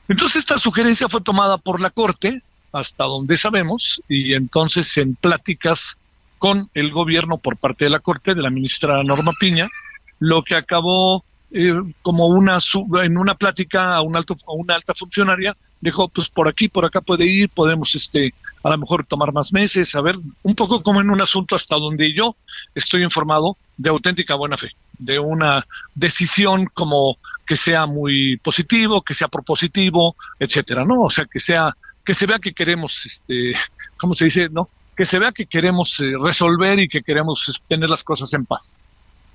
Entonces 0.07 0.37
esta 0.37 0.57
sugerencia 0.57 1.09
fue 1.09 1.21
tomada 1.21 1.57
por 1.57 1.79
la 1.79 1.89
Corte, 1.89 2.41
hasta 2.71 3.05
donde 3.05 3.37
sabemos, 3.37 4.01
y 4.07 4.33
entonces 4.33 4.97
en 4.97 5.15
pláticas 5.15 5.99
con 6.37 6.69
el 6.73 6.91
gobierno 6.91 7.37
por 7.37 7.57
parte 7.57 7.85
de 7.85 7.91
la 7.91 7.99
Corte, 7.99 8.35
de 8.35 8.41
la 8.41 8.49
ministra 8.49 9.03
Norma 9.03 9.31
Piña, 9.39 9.67
lo 10.19 10.43
que 10.43 10.55
acabó 10.55 11.23
eh, 11.57 11.73
como 12.01 12.27
una 12.27 12.57
en 13.01 13.17
una 13.17 13.35
plática 13.35 13.95
a 13.95 14.01
un 14.01 14.17
alto 14.17 14.35
a 14.45 14.51
una 14.51 14.75
alta 14.75 14.93
funcionaria 14.93 15.55
dijo 15.79 16.09
pues 16.09 16.27
por 16.27 16.49
aquí 16.49 16.67
por 16.67 16.83
acá 16.83 16.99
puede 16.99 17.27
ir 17.27 17.47
podemos 17.47 17.95
este 17.95 18.33
a 18.61 18.71
lo 18.71 18.77
mejor 18.77 19.05
tomar 19.05 19.31
más 19.31 19.53
meses 19.53 19.95
a 19.95 20.01
ver 20.01 20.17
un 20.43 20.53
poco 20.53 20.83
como 20.83 20.99
en 20.99 21.09
un 21.09 21.21
asunto 21.21 21.55
hasta 21.55 21.77
donde 21.77 22.11
yo 22.11 22.35
estoy 22.73 23.03
informado 23.03 23.55
de 23.77 23.89
auténtica 23.89 24.35
buena 24.35 24.57
fe 24.57 24.71
de 24.99 25.17
una 25.17 25.65
decisión 25.93 26.65
como 26.73 27.19
que 27.47 27.55
sea 27.55 27.85
muy 27.85 28.35
positivo 28.43 29.01
que 29.01 29.13
sea 29.13 29.29
propositivo 29.29 30.17
etcétera 30.37 30.83
no 30.83 31.03
o 31.03 31.09
sea 31.09 31.23
que 31.23 31.39
sea 31.39 31.73
que 32.03 32.13
se 32.13 32.25
vea 32.25 32.39
que 32.39 32.51
queremos 32.51 33.05
este 33.05 33.53
cómo 33.95 34.13
se 34.13 34.25
dice 34.25 34.49
no 34.51 34.67
que 34.97 35.05
se 35.05 35.19
vea 35.19 35.31
que 35.31 35.45
queremos 35.45 36.01
eh, 36.01 36.15
resolver 36.21 36.79
y 36.79 36.89
que 36.89 37.01
queremos 37.01 37.63
tener 37.69 37.89
las 37.89 38.03
cosas 38.03 38.33
en 38.33 38.45
paz 38.45 38.75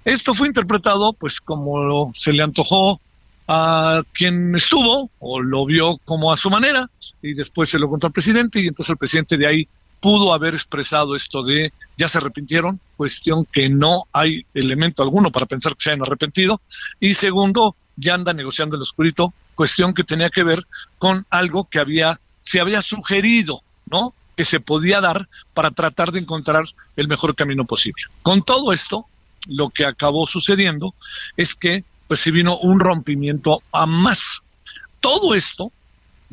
esto 0.05 0.35
fue 0.35 0.49
interpretado 0.49 1.13
pues 1.13 1.41
como 1.41 2.13
se 2.15 2.33
le 2.33 2.43
antojó 2.43 3.01
a 3.49 4.03
quien 4.13 4.55
estuvo 4.55 5.11
o 5.19 5.41
lo 5.41 5.67
vio 5.67 5.99
como 6.05 6.33
a 6.33 6.37
su 6.37 6.51
manera 6.51 6.89
y 7.21 7.35
después 7.35 7.69
se 7.69 7.79
lo 7.79 7.89
contó 7.89 8.07
al 8.07 8.13
presidente 8.13 8.61
y 8.61 8.69
entonces 8.69 8.91
el 8.91 8.97
presidente 8.97 9.37
de 9.37 9.47
ahí 9.47 9.69
pudo 10.01 10.33
haber 10.33 10.55
expresado 10.55 11.15
esto 11.15 11.43
de 11.43 11.73
ya 11.97 12.09
se 12.09 12.19
arrepintieron, 12.19 12.81
cuestión 12.97 13.45
que 13.45 13.69
no 13.69 14.05
hay 14.13 14.47
elemento 14.55 15.03
alguno 15.03 15.31
para 15.31 15.47
pensar 15.47 15.75
que 15.75 15.83
se 15.83 15.91
hayan 15.91 16.03
arrepentido 16.03 16.61
y 16.99 17.15
segundo, 17.15 17.77
ya 17.97 18.15
anda 18.15 18.33
negociando 18.33 18.77
el 18.77 18.83
oscurito, 18.83 19.35
cuestión 19.55 19.93
que 19.93 20.05
tenía 20.05 20.31
que 20.31 20.43
ver 20.43 20.67
con 20.99 21.27
algo 21.29 21.69
que 21.69 21.81
había 21.81 22.19
se 22.41 22.61
había 22.61 22.83
sugerido, 22.83 23.63
¿no? 23.87 24.15
que 24.37 24.45
se 24.47 24.61
podía 24.61 25.01
dar 25.03 25.29
para 25.53 25.71
tratar 25.71 26.13
de 26.13 26.21
encontrar 26.21 26.65
el 26.97 27.09
mejor 27.09 27.35
camino 27.35 27.67
posible. 27.67 28.05
Con 28.23 28.43
todo 28.43 28.73
esto, 28.73 29.07
lo 29.47 29.71
que 29.71 29.85
acabó 29.85 30.27
sucediendo 30.27 30.95
es 31.37 31.55
que 31.55 31.85
pues 32.09 32.25
vino 32.33 32.59
un 32.59 32.81
rompimiento 32.81 33.63
a 33.71 33.87
más. 33.87 34.43
Todo 35.01 35.35
esto 35.35 35.73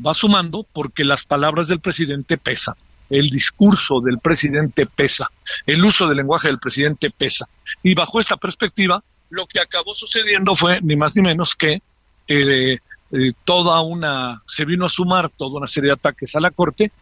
va 0.04 0.14
sumando 0.14 0.66
porque 0.72 1.04
las 1.04 1.24
palabras 1.24 1.68
del 1.68 1.80
presidente 1.80 2.36
pesan, 2.36 2.74
el 3.10 3.30
discurso 3.30 4.00
del 4.00 4.18
presidente 4.18 4.86
pesa, 4.86 5.30
el 5.66 5.84
uso 5.84 6.06
del 6.06 6.16
lenguaje 6.16 6.48
del 6.48 6.58
presidente 6.58 7.10
pesa. 7.10 7.48
Y 7.82 7.94
bajo 7.94 8.18
esta 8.20 8.36
perspectiva, 8.36 9.02
lo 9.30 9.46
que 9.46 9.60
acabó 9.60 9.94
sucediendo 9.94 10.56
fue 10.56 10.80
ni 10.80 10.96
más 10.96 11.14
ni 11.16 11.22
menos 11.22 11.54
que 11.54 11.80
eh, 12.26 12.78
eh, 13.12 13.32
toda 13.44 13.80
una, 13.80 14.42
se 14.46 14.64
vino 14.64 14.84
a 14.86 14.88
sumar 14.88 15.30
toda 15.30 15.58
una 15.58 15.66
serie 15.66 15.88
de 15.88 15.94
ataques 15.94 16.34
a 16.36 16.40
la 16.40 16.50
Corte 16.50 16.92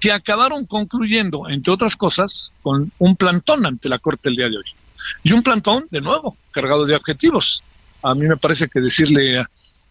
que 0.00 0.10
acabaron 0.10 0.66
concluyendo, 0.66 1.48
entre 1.48 1.72
otras 1.72 1.96
cosas, 1.96 2.52
con 2.62 2.90
un 2.98 3.14
plantón 3.14 3.64
ante 3.66 3.88
la 3.88 3.98
Corte 3.98 4.30
el 4.30 4.36
día 4.36 4.48
de 4.48 4.56
hoy. 4.56 4.64
Y 5.22 5.32
un 5.32 5.42
plantón, 5.42 5.86
de 5.90 6.00
nuevo, 6.00 6.36
cargado 6.50 6.84
de 6.84 6.96
objetivos. 6.96 7.62
A 8.02 8.14
mí 8.14 8.26
me 8.26 8.36
parece 8.36 8.68
que 8.68 8.80
decirle 8.80 9.44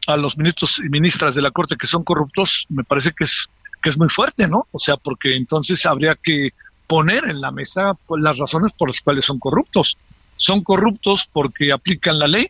a, 0.08 0.18
los 0.18 0.38
ministros 0.38 0.80
y 0.80 0.90
ministras 0.90 1.36
de 1.36 1.42
la 1.42 1.52
Corte 1.52 1.76
que 1.78 1.88
son 1.88 2.04
corruptos, 2.04 2.66
me 2.70 2.84
parece 2.84 3.12
que 3.12 3.24
es, 3.24 3.50
que 3.82 3.90
es 3.90 3.98
muy 3.98 4.10
fuerte, 4.10 4.48
¿no? 4.48 4.68
O 4.72 4.80
sea, 4.80 4.98
porque 4.98 5.36
entonces 5.36 5.86
habría 5.86 6.16
que 6.16 6.50
poner 6.88 7.26
en 7.30 7.40
la 7.40 7.52
mesa 7.52 7.94
las 8.20 8.38
razones 8.38 8.74
por 8.74 8.90
las 8.90 9.00
cuales 9.02 9.26
son 9.26 9.40
corruptos. 9.40 9.98
¿Son 10.36 10.64
corruptos 10.64 11.30
porque 11.32 11.72
aplican 11.72 12.20
la 12.20 12.28
ley? 12.28 12.50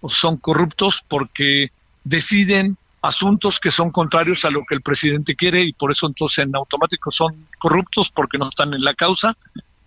¿O 0.00 0.08
son 0.08 0.36
corruptos 0.36 1.04
porque 1.06 1.70
deciden 2.04 2.78
asuntos 3.02 3.60
que 3.60 3.70
son 3.70 3.90
contrarios 3.90 4.44
a 4.46 4.50
lo 4.50 4.64
que 4.66 4.74
el 4.74 4.80
presidente 4.80 5.36
quiere 5.36 5.62
y 5.62 5.74
por 5.74 5.90
eso 5.90 6.06
entonces 6.06 6.38
en 6.38 6.56
automático 6.56 7.10
son 7.10 7.46
corruptos 7.58 8.10
porque 8.10 8.38
no 8.38 8.48
están 8.48 8.72
en 8.72 8.82
la 8.82 8.94
causa? 8.94 9.36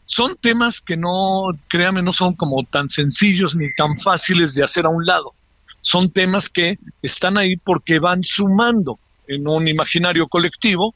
Son 0.08 0.38
temas 0.38 0.80
que 0.80 0.96
no, 0.96 1.50
créame, 1.68 2.02
no 2.02 2.14
son 2.14 2.34
como 2.34 2.64
tan 2.64 2.88
sencillos 2.88 3.58
ni 3.58 3.74
tan 3.74 3.98
fáciles 4.00 4.56
de 4.56 4.64
hacer 4.64 4.86
a 4.86 4.90
un 4.90 5.06
lado. 5.06 5.34
Son 5.82 6.10
temas 6.10 6.50
que 6.50 6.80
están 7.02 7.38
ahí 7.38 7.58
porque 7.58 8.00
van 8.00 8.24
sumando 8.24 9.00
en 9.28 9.46
un 9.46 9.68
imaginario 9.68 10.28
colectivo, 10.28 10.96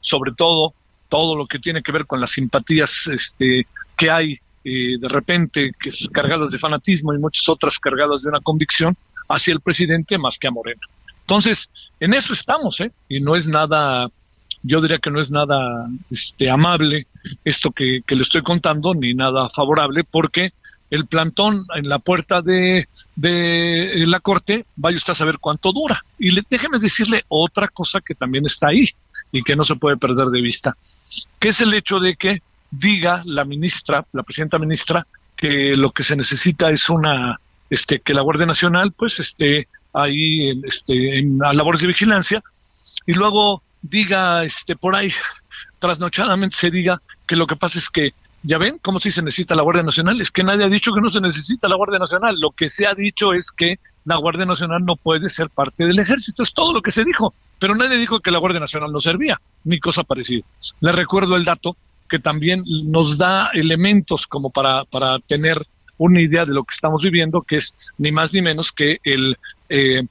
sobre 0.00 0.30
todo 0.32 0.74
todo 1.08 1.36
lo 1.36 1.46
que 1.46 1.58
tiene 1.58 1.82
que 1.82 1.90
ver 1.90 2.06
con 2.06 2.20
las 2.20 2.30
simpatías 2.30 3.08
este, 3.12 3.66
que 3.96 4.10
hay 4.10 4.38
eh, 4.64 4.96
de 4.96 5.08
repente, 5.08 5.72
que 5.78 5.88
es 5.88 6.08
cargadas 6.12 6.52
de 6.52 6.58
fanatismo 6.58 7.12
y 7.12 7.18
muchas 7.18 7.48
otras 7.48 7.80
cargadas 7.80 8.22
de 8.22 8.28
una 8.28 8.40
convicción 8.40 8.96
hacia 9.28 9.52
el 9.54 9.60
presidente 9.60 10.18
más 10.18 10.38
que 10.38 10.46
a 10.46 10.52
Morena. 10.52 10.80
Entonces, 11.22 11.68
en 11.98 12.14
eso 12.14 12.32
estamos, 12.32 12.80
¿eh? 12.80 12.92
Y 13.08 13.18
no 13.18 13.34
es 13.34 13.48
nada 13.48 14.08
yo 14.62 14.80
diría 14.80 14.98
que 14.98 15.10
no 15.10 15.20
es 15.20 15.30
nada 15.30 15.88
este, 16.10 16.50
amable 16.50 17.06
esto 17.44 17.70
que, 17.70 18.02
le 18.06 18.22
estoy 18.22 18.42
contando, 18.42 18.94
ni 18.94 19.14
nada 19.14 19.48
favorable, 19.48 20.04
porque 20.04 20.52
el 20.90 21.06
plantón 21.06 21.64
en 21.74 21.88
la 21.88 21.98
puerta 21.98 22.42
de, 22.42 22.86
de 23.16 24.04
la 24.06 24.20
corte, 24.20 24.66
vaya 24.76 24.96
usted 24.96 25.12
a 25.12 25.16
saber 25.16 25.38
cuánto 25.38 25.72
dura. 25.72 26.04
Y 26.18 26.32
le, 26.32 26.42
déjeme 26.48 26.78
decirle 26.78 27.24
otra 27.28 27.68
cosa 27.68 28.00
que 28.00 28.14
también 28.14 28.44
está 28.44 28.68
ahí 28.68 28.88
y 29.32 29.42
que 29.42 29.56
no 29.56 29.64
se 29.64 29.76
puede 29.76 29.96
perder 29.96 30.26
de 30.26 30.42
vista, 30.42 30.76
que 31.38 31.48
es 31.48 31.60
el 31.62 31.72
hecho 31.72 31.98
de 31.98 32.16
que 32.16 32.42
diga 32.70 33.22
la 33.24 33.44
ministra, 33.44 34.04
la 34.12 34.22
presidenta 34.22 34.58
ministra, 34.58 35.06
que 35.36 35.74
lo 35.74 35.90
que 35.90 36.02
se 36.02 36.16
necesita 36.16 36.70
es 36.70 36.88
una, 36.88 37.38
este, 37.70 38.00
que 38.00 38.14
la 38.14 38.22
Guardia 38.22 38.46
Nacional, 38.46 38.92
pues, 38.92 39.18
esté 39.18 39.68
ahí, 39.92 40.50
este, 40.64 41.18
en 41.18 41.38
labores 41.38 41.80
de 41.80 41.88
vigilancia, 41.88 42.42
y 43.06 43.14
luego 43.14 43.62
diga 43.82 44.44
este 44.44 44.76
por 44.76 44.94
ahí 44.96 45.12
trasnochadamente 45.78 46.56
se 46.56 46.70
diga 46.70 47.02
que 47.26 47.36
lo 47.36 47.46
que 47.46 47.56
pasa 47.56 47.78
es 47.78 47.90
que 47.90 48.12
ya 48.44 48.58
ven 48.58 48.78
cómo 48.82 48.98
si 48.98 49.10
se 49.10 49.22
necesita 49.22 49.54
la 49.54 49.62
Guardia 49.62 49.82
Nacional, 49.82 50.20
es 50.20 50.30
que 50.30 50.42
nadie 50.42 50.64
ha 50.64 50.68
dicho 50.68 50.92
que 50.92 51.00
no 51.00 51.10
se 51.10 51.20
necesita 51.20 51.68
la 51.68 51.76
Guardia 51.76 51.98
Nacional, 51.98 52.40
lo 52.40 52.50
que 52.50 52.68
se 52.68 52.86
ha 52.86 52.94
dicho 52.94 53.32
es 53.32 53.52
que 53.52 53.78
la 54.04 54.16
Guardia 54.16 54.46
Nacional 54.46 54.84
no 54.84 54.96
puede 54.96 55.30
ser 55.30 55.48
parte 55.48 55.86
del 55.86 55.98
ejército, 55.98 56.42
es 56.42 56.52
todo 56.52 56.72
lo 56.72 56.82
que 56.82 56.90
se 56.90 57.04
dijo, 57.04 57.34
pero 57.58 57.74
nadie 57.74 57.98
dijo 57.98 58.20
que 58.20 58.32
la 58.32 58.38
Guardia 58.38 58.60
Nacional 58.60 58.92
no 58.92 59.00
servía, 59.00 59.40
ni 59.64 59.78
cosa 59.78 60.02
parecida. 60.02 60.44
Le 60.80 60.90
recuerdo 60.90 61.36
el 61.36 61.44
dato 61.44 61.76
que 62.08 62.18
también 62.18 62.64
nos 62.66 63.16
da 63.16 63.50
elementos 63.54 64.26
como 64.26 64.50
para, 64.50 64.84
para 64.84 65.18
tener 65.20 65.62
una 65.98 66.20
idea 66.20 66.44
de 66.44 66.52
lo 66.52 66.64
que 66.64 66.74
estamos 66.74 67.02
viviendo, 67.02 67.42
que 67.42 67.56
es 67.56 67.74
ni 67.98 68.10
más 68.10 68.34
ni 68.34 68.42
menos 68.42 68.72
que 68.72 68.98
el 69.04 69.36
eh, 69.68 70.02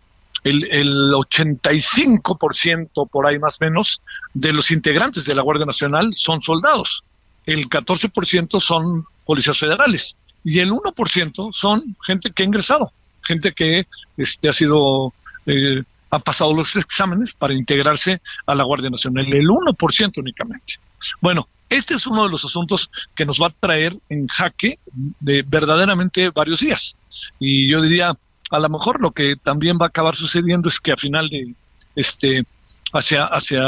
el, 0.44 0.68
el 0.72 1.12
85% 1.14 3.10
por 3.10 3.28
ahí 3.28 3.40
más 3.40 3.58
o 3.62 3.66
menos 3.66 4.02
de 4.34 4.54
los 4.54 4.72
integrantes 4.72 5.26
de 5.26 5.36
la 5.36 5.42
Guardia 5.42 5.66
Nacional 5.66 6.14
son 6.14 6.42
soldados, 6.42 7.04
el 7.46 7.70
14% 7.70 8.60
son 8.60 9.06
policías 9.26 9.58
federales 9.58 10.16
y 10.44 10.60
el 10.60 10.72
1% 10.72 11.54
son 11.54 11.96
gente 12.06 12.32
que 12.32 12.44
ha 12.44 12.46
ingresado, 12.46 12.92
gente 13.24 13.52
que 13.54 13.88
este, 14.18 14.50
ha 14.50 14.54
sido... 14.54 15.14
Eh, 15.46 15.84
ha 16.14 16.20
pasado 16.20 16.54
los 16.54 16.76
exámenes 16.76 17.34
para 17.34 17.54
integrarse 17.54 18.22
a 18.46 18.54
la 18.54 18.66
Guardia 18.66 18.90
Nacional, 18.90 19.32
el 19.32 19.48
1% 19.48 20.18
únicamente. 20.18 20.74
Bueno, 21.22 21.48
este 21.70 21.94
es 21.94 22.06
uno 22.06 22.24
de 22.26 22.30
los 22.30 22.44
asuntos 22.44 22.92
que 23.16 23.26
nos 23.26 23.42
va 23.42 23.48
a 23.48 23.56
traer 23.58 23.98
en 24.10 24.28
jaque 24.28 24.78
de 25.22 25.42
verdaderamente 25.42 26.30
varios 26.30 26.60
días. 26.60 26.98
Y 27.40 27.66
yo 27.70 27.82
diría, 27.82 28.14
a 28.52 28.60
lo 28.60 28.70
mejor 28.70 29.02
lo 29.02 29.12
que 29.12 29.36
también 29.42 29.78
va 29.82 29.86
a 29.86 29.90
acabar 29.90 30.16
sucediendo 30.16 30.70
es 30.70 30.80
que 30.80 30.92
a 30.92 30.98
final 30.98 31.30
de 31.30 31.54
este 31.96 32.46
hacia 32.94 33.26
hacia 33.26 33.62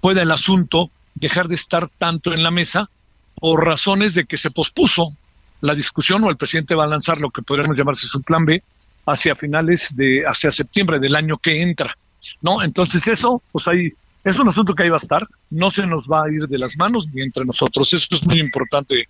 pueda 0.00 0.22
el 0.22 0.30
asunto 0.30 0.90
dejar 1.14 1.48
de 1.48 1.54
estar 1.54 1.88
tanto 1.98 2.32
en 2.32 2.42
la 2.42 2.50
mesa 2.50 2.90
por 3.34 3.64
razones 3.64 4.14
de 4.14 4.26
que 4.26 4.36
se 4.36 4.50
pospuso 4.50 5.16
la 5.60 5.74
discusión 5.74 6.22
o 6.24 6.30
el 6.30 6.36
presidente 6.36 6.74
va 6.74 6.84
a 6.84 6.88
lanzar 6.88 7.20
lo 7.20 7.30
que 7.30 7.42
podríamos 7.42 7.76
llamarse 7.76 8.06
su 8.06 8.22
plan 8.22 8.44
B 8.44 8.62
hacia 9.06 9.34
finales 9.34 9.96
de 9.96 10.24
hacia 10.26 10.52
septiembre 10.52 10.98
del 10.98 11.16
año 11.16 11.38
que 11.38 11.62
entra, 11.62 11.96
¿no? 12.42 12.62
Entonces 12.62 13.08
eso 13.08 13.42
pues 13.50 13.66
ahí 13.68 13.92
es 14.24 14.38
un 14.38 14.48
asunto 14.48 14.74
que 14.74 14.82
ahí 14.82 14.88
va 14.88 14.96
a 14.96 14.98
estar, 14.98 15.26
no 15.50 15.70
se 15.70 15.86
nos 15.86 16.06
va 16.08 16.24
a 16.24 16.30
ir 16.30 16.46
de 16.48 16.58
las 16.58 16.76
manos 16.76 17.06
ni 17.12 17.22
entre 17.22 17.44
nosotros. 17.44 17.92
Eso 17.92 18.14
es 18.14 18.26
muy 18.26 18.40
importante 18.40 19.08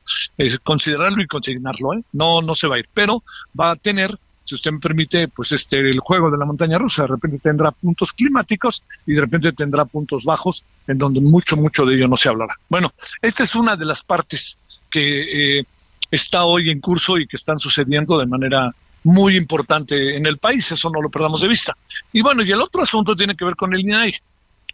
considerarlo 0.63 1.23
y 1.23 1.27
consignarlo, 1.27 1.95
¿eh? 1.95 2.03
No, 2.13 2.43
no 2.43 2.55
se 2.55 2.69
va 2.69 2.77
a 2.77 2.79
ir, 2.79 2.89
pero 2.93 3.23
va 3.59 3.73
a 3.73 3.77
tener, 3.77 4.17
si 4.49 4.55
usted 4.55 4.73
me 4.73 4.79
permite, 4.79 5.29
pues 5.29 5.53
este 5.53 5.79
el 5.79 6.01
juego 6.01 6.31
de 6.31 6.39
la 6.39 6.47
montaña 6.47 6.79
rusa. 6.79 7.03
De 7.03 7.09
repente 7.09 7.39
tendrá 7.39 7.71
puntos 7.71 8.15
climáticos 8.15 8.83
y 9.05 9.13
de 9.13 9.21
repente 9.21 9.53
tendrá 9.53 9.85
puntos 9.85 10.25
bajos 10.25 10.65
en 10.87 10.97
donde 10.97 11.21
mucho, 11.21 11.55
mucho 11.55 11.85
de 11.85 11.97
ello 11.97 12.09
no 12.09 12.17
se 12.17 12.31
hablará. 12.31 12.55
Bueno, 12.67 12.95
esta 13.21 13.43
es 13.43 13.55
una 13.55 13.77
de 13.77 13.85
las 13.85 14.03
partes 14.03 14.57
que 14.91 15.59
eh, 15.61 15.67
está 16.11 16.45
hoy 16.45 16.71
en 16.71 16.81
curso 16.81 17.19
y 17.19 17.27
que 17.27 17.37
están 17.37 17.59
sucediendo 17.59 18.19
de 18.19 18.25
manera 18.25 18.75
muy 19.05 19.37
importante 19.37 20.17
en 20.17 20.25
el 20.25 20.39
país, 20.39 20.73
eso 20.73 20.89
no 20.89 21.03
lo 21.03 21.11
perdamos 21.11 21.43
de 21.43 21.49
vista. 21.49 21.77
Y 22.11 22.23
bueno, 22.23 22.43
y 22.43 22.51
el 22.51 22.63
otro 22.63 22.83
asunto 22.83 23.15
tiene 23.15 23.37
que 23.37 23.45
ver 23.45 23.55
con 23.55 23.75
el 23.75 23.81
INAI. 23.81 24.15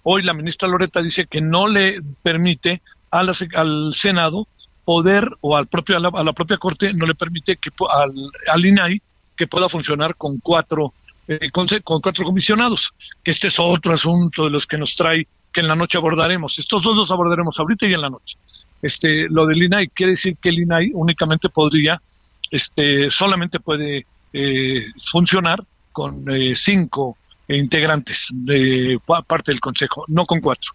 Hoy 0.05 0.23
la 0.23 0.35
ministra 0.35 0.69
Loreta 0.69 1.03
dice 1.03 1.27
que 1.27 1.41
no 1.41 1.67
le 1.67 2.01
permite 2.23 2.81
al 3.11 3.93
Senado 3.93 4.47
poder, 4.85 5.29
o 5.41 5.57
al 5.57 5.67
propio, 5.67 5.97
a, 5.97 6.01
la, 6.01 6.33
propia 6.33 6.59
Corte, 6.59 6.93
no 6.93 7.07
le 7.07 7.17
permite 7.17 7.57
que 7.57 7.71
al, 7.91 8.13
al 8.47 8.65
INAI 8.65 9.03
que 9.37 9.47
pueda 9.47 9.69
funcionar 9.69 10.17
con 10.17 10.39
cuatro, 10.39 10.93
eh, 11.29 11.51
con, 11.51 11.67
cuatro 12.01 12.25
comisionados, 12.25 12.93
que 13.23 13.31
este 13.31 13.49
es 13.49 13.59
otro 13.59 13.95
asunto 13.95 14.45
de 14.45 14.51
los 14.51 14.67
que 14.67 14.79
nos 14.79 14.95
trae, 14.95 15.27
que 15.53 15.61
en 15.61 15.69
la 15.69 15.77
noche 15.77 15.99
abordaremos. 15.99 16.59
Estos 16.59 16.83
dos 16.83 16.97
los 16.97 17.11
abordaremos 17.11 17.59
ahorita 17.59 17.87
y 17.87 17.95
en 17.95 18.01
la 18.01 18.11
noche. 18.11 18.37
Este, 18.83 19.29
lo 19.31 19.47
del 19.47 19.63
INAI 19.63 19.89
quiere 19.89 20.13
decir 20.13 20.37
que 20.37 20.51
el 20.51 20.59
INAI 20.59 20.91
únicamente 20.95 21.49
podría, 21.49 22.03
este, 22.51 23.09
solamente 23.09 23.61
puede 23.61 24.07
eh, 24.33 24.87
funcionar 25.03 25.65
con 25.93 26.25
eh, 26.31 26.55
cinco 26.57 27.17
integrantes 27.49 28.29
de 28.33 28.99
parte 29.27 29.53
del 29.53 29.61
Consejo, 29.61 30.05
no 30.09 30.27
con 30.27 30.41
cuatro, 30.41 30.73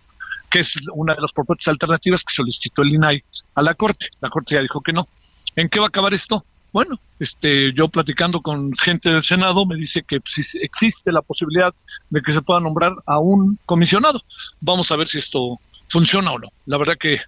que 0.49 0.59
es 0.59 0.73
una 0.93 1.13
de 1.13 1.21
las 1.21 1.33
propuestas 1.33 1.67
alternativas 1.67 2.23
que 2.23 2.33
solicitó 2.33 2.81
el 2.81 2.93
INAI 2.93 3.23
a 3.55 3.61
la 3.61 3.73
Corte. 3.75 4.07
La 4.21 4.29
Corte 4.29 4.55
ya 4.55 4.61
dijo 4.61 4.81
que 4.81 4.93
no. 4.93 5.07
¿En 5.55 5.69
qué 5.69 5.79
va 5.79 5.85
a 5.85 5.89
acabar 5.89 6.13
esto? 6.13 6.45
Bueno, 6.71 6.99
este, 7.19 7.73
yo 7.73 7.87
platicando 7.87 8.41
con 8.41 8.75
gente 8.77 9.09
del 9.09 9.23
Senado 9.23 9.65
me 9.65 9.75
dice 9.75 10.03
que 10.03 10.19
si 10.25 10.41
existe 10.59 11.11
la 11.11 11.21
posibilidad 11.21 11.73
de 12.09 12.21
que 12.21 12.31
se 12.31 12.41
pueda 12.41 12.59
nombrar 12.59 12.93
a 13.05 13.19
un 13.19 13.57
comisionado. 13.65 14.21
Vamos 14.61 14.91
a 14.91 14.95
ver 14.95 15.07
si 15.07 15.17
esto 15.17 15.59
funciona 15.87 16.31
o 16.31 16.39
no. 16.39 16.49
La 16.65 16.77
verdad 16.77 16.95
que 16.97 17.19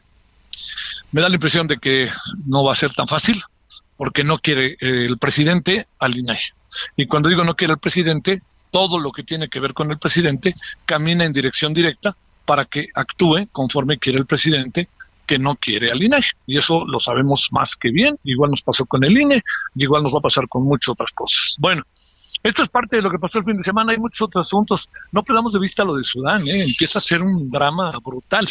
me 1.12 1.22
da 1.22 1.30
la 1.30 1.36
impresión 1.36 1.68
de 1.68 1.78
que 1.78 2.10
no 2.46 2.64
va 2.64 2.74
a 2.74 2.76
ser 2.76 2.94
tan 2.94 3.08
fácil 3.08 3.42
porque 3.98 4.24
no 4.24 4.38
quiere 4.38 4.74
eh, 4.74 5.06
el 5.06 5.18
presidente 5.18 5.88
al 6.00 6.18
INAI. 6.18 6.40
Y 6.96 7.08
cuando 7.08 7.30
digo 7.30 7.44
no 7.44 7.56
quiere 7.56 7.74
el 7.74 7.80
presidente, 7.80 8.42
todo 8.72 9.00
lo 9.00 9.12
que 9.12 9.24
tiene 9.24 9.50
que 9.50 9.60
ver 9.60 9.74
con 9.74 9.92
el 9.92 9.98
presidente 9.98 10.54
camina 10.86 11.26
en 11.26 11.34
dirección 11.34 11.74
directa 11.74 12.16
para 12.46 12.66
que 12.66 12.88
actúe 12.94 13.48
conforme 13.52 13.98
quiere 13.98 14.20
el 14.20 14.26
presidente 14.26 14.88
que 15.32 15.40
no 15.40 15.56
quiere 15.56 15.90
al. 15.90 16.02
Y 16.46 16.58
eso 16.58 16.84
lo 16.86 17.00
sabemos 17.00 17.48
más 17.54 17.78
que 17.78 17.90
bien. 17.90 18.18
Igual 18.26 18.52
nos 18.52 18.62
pasó 18.62 18.86
con 18.86 19.02
el 19.06 19.18
INE, 19.18 19.42
igual 19.76 20.04
nos 20.04 20.14
va 20.14 20.18
a 20.18 20.22
pasar 20.22 20.46
con 20.50 20.64
muchas 20.64 20.90
otras 20.90 21.12
cosas. 21.12 21.56
Bueno, 21.58 21.84
esto 22.44 22.64
es 22.64 22.68
parte 22.68 22.98
de 22.98 23.02
lo 23.02 23.10
que 23.10 23.18
pasó 23.18 23.40
el 23.40 23.46
fin 23.46 23.56
de 23.56 23.64
semana. 23.64 23.94
Hay 23.94 23.98
muchos 23.98 24.24
otros 24.24 24.46
asuntos. 24.46 24.90
No 25.14 25.24
perdamos 25.24 25.54
de 25.54 25.60
vista 25.60 25.86
lo 25.86 25.96
de 25.96 26.04
Sudán. 26.04 26.46
¿eh? 26.50 26.66
Empieza 26.66 27.00
a 27.00 27.02
ser 27.02 27.24
un 27.24 27.50
drama 27.50 27.92
brutal. 28.04 28.46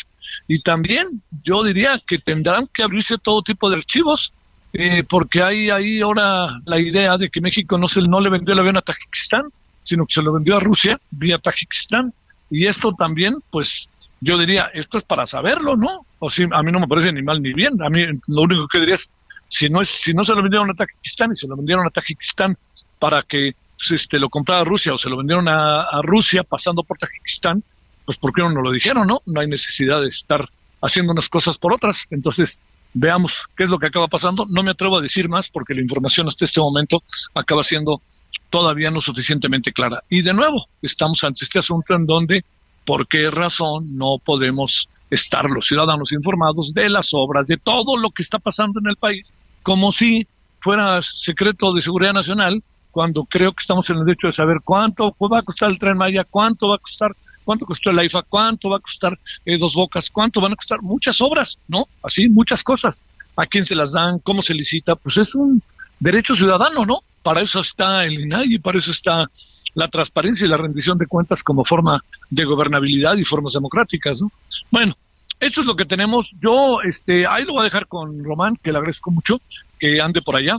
Y 0.48 0.62
también 0.62 1.20
yo 1.42 1.62
diría 1.62 2.00
que 2.06 2.18
tendrán 2.18 2.66
que 2.72 2.82
abrirse 2.82 3.18
todo 3.18 3.42
tipo 3.42 3.68
de 3.68 3.76
archivos. 3.76 4.32
Eh, 4.72 5.04
porque 5.06 5.42
hay 5.42 5.68
ahí 5.68 6.00
ahora 6.00 6.48
la 6.64 6.78
idea 6.78 7.18
de 7.18 7.28
que 7.28 7.42
México 7.42 7.76
no, 7.76 7.88
se, 7.88 8.00
no 8.00 8.20
le 8.20 8.30
vendió 8.30 8.54
el 8.54 8.60
avión 8.60 8.78
a 8.78 8.82
Tajikistán 8.82 9.50
sino 9.82 10.06
que 10.06 10.14
se 10.14 10.22
lo 10.22 10.32
vendió 10.32 10.56
a 10.56 10.60
Rusia 10.60 11.00
vía 11.10 11.38
Tajikistán. 11.38 12.12
Y 12.48 12.66
esto 12.66 12.92
también, 12.92 13.36
pues 13.50 13.88
yo 14.20 14.38
diría, 14.38 14.70
esto 14.74 14.98
es 14.98 15.04
para 15.04 15.26
saberlo, 15.26 15.76
¿no? 15.76 16.06
O 16.18 16.30
si 16.30 16.44
a 16.50 16.62
mí 16.62 16.72
no 16.72 16.80
me 16.80 16.86
parece 16.86 17.12
ni 17.12 17.22
mal 17.22 17.42
ni 17.42 17.52
bien. 17.52 17.82
A 17.82 17.88
mí 17.88 18.04
lo 18.28 18.42
único 18.42 18.68
que 18.68 18.80
diría 18.80 18.94
es, 18.94 19.10
si 19.48 19.68
no, 19.68 19.80
es, 19.80 19.88
si 19.88 20.12
no 20.12 20.24
se 20.24 20.34
lo 20.34 20.42
vendieron 20.42 20.70
a 20.70 20.74
Tajikistán 20.74 21.32
y 21.32 21.36
se 21.36 21.48
lo 21.48 21.56
vendieron 21.56 21.86
a 21.86 21.90
Tajikistán 21.90 22.56
para 22.98 23.22
que 23.22 23.54
pues, 23.76 24.02
este, 24.02 24.18
lo 24.18 24.28
comprara 24.28 24.62
Rusia 24.62 24.94
o 24.94 24.98
se 24.98 25.08
lo 25.08 25.16
vendieron 25.16 25.48
a, 25.48 26.00
Rusia 26.02 26.44
pasando 26.44 26.82
por 26.82 26.98
Tajikistán, 26.98 27.64
pues 28.04 28.18
¿por 28.18 28.32
qué 28.32 28.42
no 28.42 28.50
lo 28.60 28.70
dijeron, 28.70 29.06
no? 29.06 29.22
No 29.26 29.40
hay 29.40 29.48
necesidad 29.48 30.00
de 30.00 30.08
estar 30.08 30.48
haciendo 30.82 31.12
unas 31.12 31.28
cosas 31.28 31.58
por 31.58 31.72
otras. 31.72 32.06
Entonces, 32.10 32.60
veamos 32.92 33.46
qué 33.56 33.64
es 33.64 33.70
lo 33.70 33.78
que 33.78 33.86
acaba 33.86 34.08
pasando. 34.08 34.46
No 34.48 34.62
me 34.62 34.72
atrevo 34.72 34.98
a 34.98 35.00
decir 35.00 35.28
más 35.28 35.48
porque 35.48 35.74
la 35.74 35.80
información 35.80 36.28
hasta 36.28 36.44
este 36.44 36.60
momento 36.60 37.02
acaba 37.34 37.62
siendo 37.62 38.02
todavía 38.50 38.90
no 38.90 39.00
suficientemente 39.00 39.72
clara. 39.72 40.02
Y 40.08 40.22
de 40.22 40.34
nuevo, 40.34 40.66
estamos 40.82 41.22
ante 41.24 41.44
este 41.44 41.60
asunto 41.60 41.94
en 41.94 42.04
donde, 42.04 42.44
¿por 42.90 43.06
qué 43.06 43.30
razón 43.30 43.96
no 43.96 44.18
podemos 44.18 44.88
estar 45.10 45.48
los 45.48 45.68
ciudadanos 45.68 46.10
informados 46.10 46.74
de 46.74 46.88
las 46.88 47.10
obras, 47.14 47.46
de 47.46 47.56
todo 47.56 47.96
lo 47.96 48.10
que 48.10 48.24
está 48.24 48.40
pasando 48.40 48.80
en 48.80 48.88
el 48.88 48.96
país, 48.96 49.32
como 49.62 49.92
si 49.92 50.26
fuera 50.58 51.00
secreto 51.00 51.72
de 51.72 51.82
seguridad 51.82 52.12
nacional, 52.12 52.64
cuando 52.90 53.24
creo 53.26 53.52
que 53.52 53.60
estamos 53.60 53.88
en 53.90 53.98
el 53.98 54.06
derecho 54.06 54.26
de 54.26 54.32
saber 54.32 54.56
cuánto 54.64 55.14
va 55.20 55.38
a 55.38 55.42
costar 55.42 55.70
el 55.70 55.78
tren 55.78 55.96
Maya, 55.96 56.26
cuánto 56.28 56.70
va 56.70 56.74
a 56.74 56.78
costar, 56.78 57.14
cuánto 57.44 57.64
costó 57.64 57.90
el 57.90 58.04
IFA, 58.06 58.22
cuánto 58.22 58.70
va 58.70 58.78
a 58.78 58.80
costar 58.80 59.16
eh, 59.44 59.56
Dos 59.56 59.76
Bocas, 59.76 60.10
cuánto 60.10 60.40
van 60.40 60.54
a 60.54 60.56
costar 60.56 60.82
muchas 60.82 61.20
obras, 61.20 61.60
¿no? 61.68 61.86
Así, 62.02 62.28
muchas 62.28 62.64
cosas. 62.64 63.04
¿A 63.36 63.46
quién 63.46 63.64
se 63.64 63.76
las 63.76 63.92
dan? 63.92 64.18
¿Cómo 64.18 64.42
se 64.42 64.52
licita? 64.52 64.96
Pues 64.96 65.16
es 65.16 65.36
un 65.36 65.62
derecho 66.00 66.34
ciudadano, 66.34 66.84
¿no? 66.84 67.00
Para 67.22 67.42
eso 67.42 67.60
está 67.60 68.04
el 68.04 68.18
INAI 68.18 68.54
y 68.54 68.58
para 68.58 68.78
eso 68.78 68.90
está 68.90 69.30
la 69.74 69.88
transparencia 69.88 70.46
y 70.46 70.48
la 70.48 70.56
rendición 70.56 70.98
de 70.98 71.06
cuentas 71.06 71.42
como 71.42 71.64
forma 71.64 72.02
de 72.30 72.44
gobernabilidad 72.44 73.16
y 73.16 73.24
formas 73.24 73.52
democráticas, 73.52 74.22
¿no? 74.22 74.32
Bueno, 74.70 74.96
eso 75.38 75.60
es 75.60 75.66
lo 75.66 75.76
que 75.76 75.84
tenemos. 75.84 76.32
Yo, 76.40 76.80
este, 76.82 77.26
ahí 77.26 77.44
lo 77.44 77.52
voy 77.52 77.62
a 77.62 77.64
dejar 77.64 77.86
con 77.86 78.24
Román, 78.24 78.56
que 78.62 78.72
le 78.72 78.78
agradezco 78.78 79.10
mucho 79.10 79.40
que 79.78 80.00
ande 80.00 80.20
por 80.22 80.36
allá, 80.36 80.56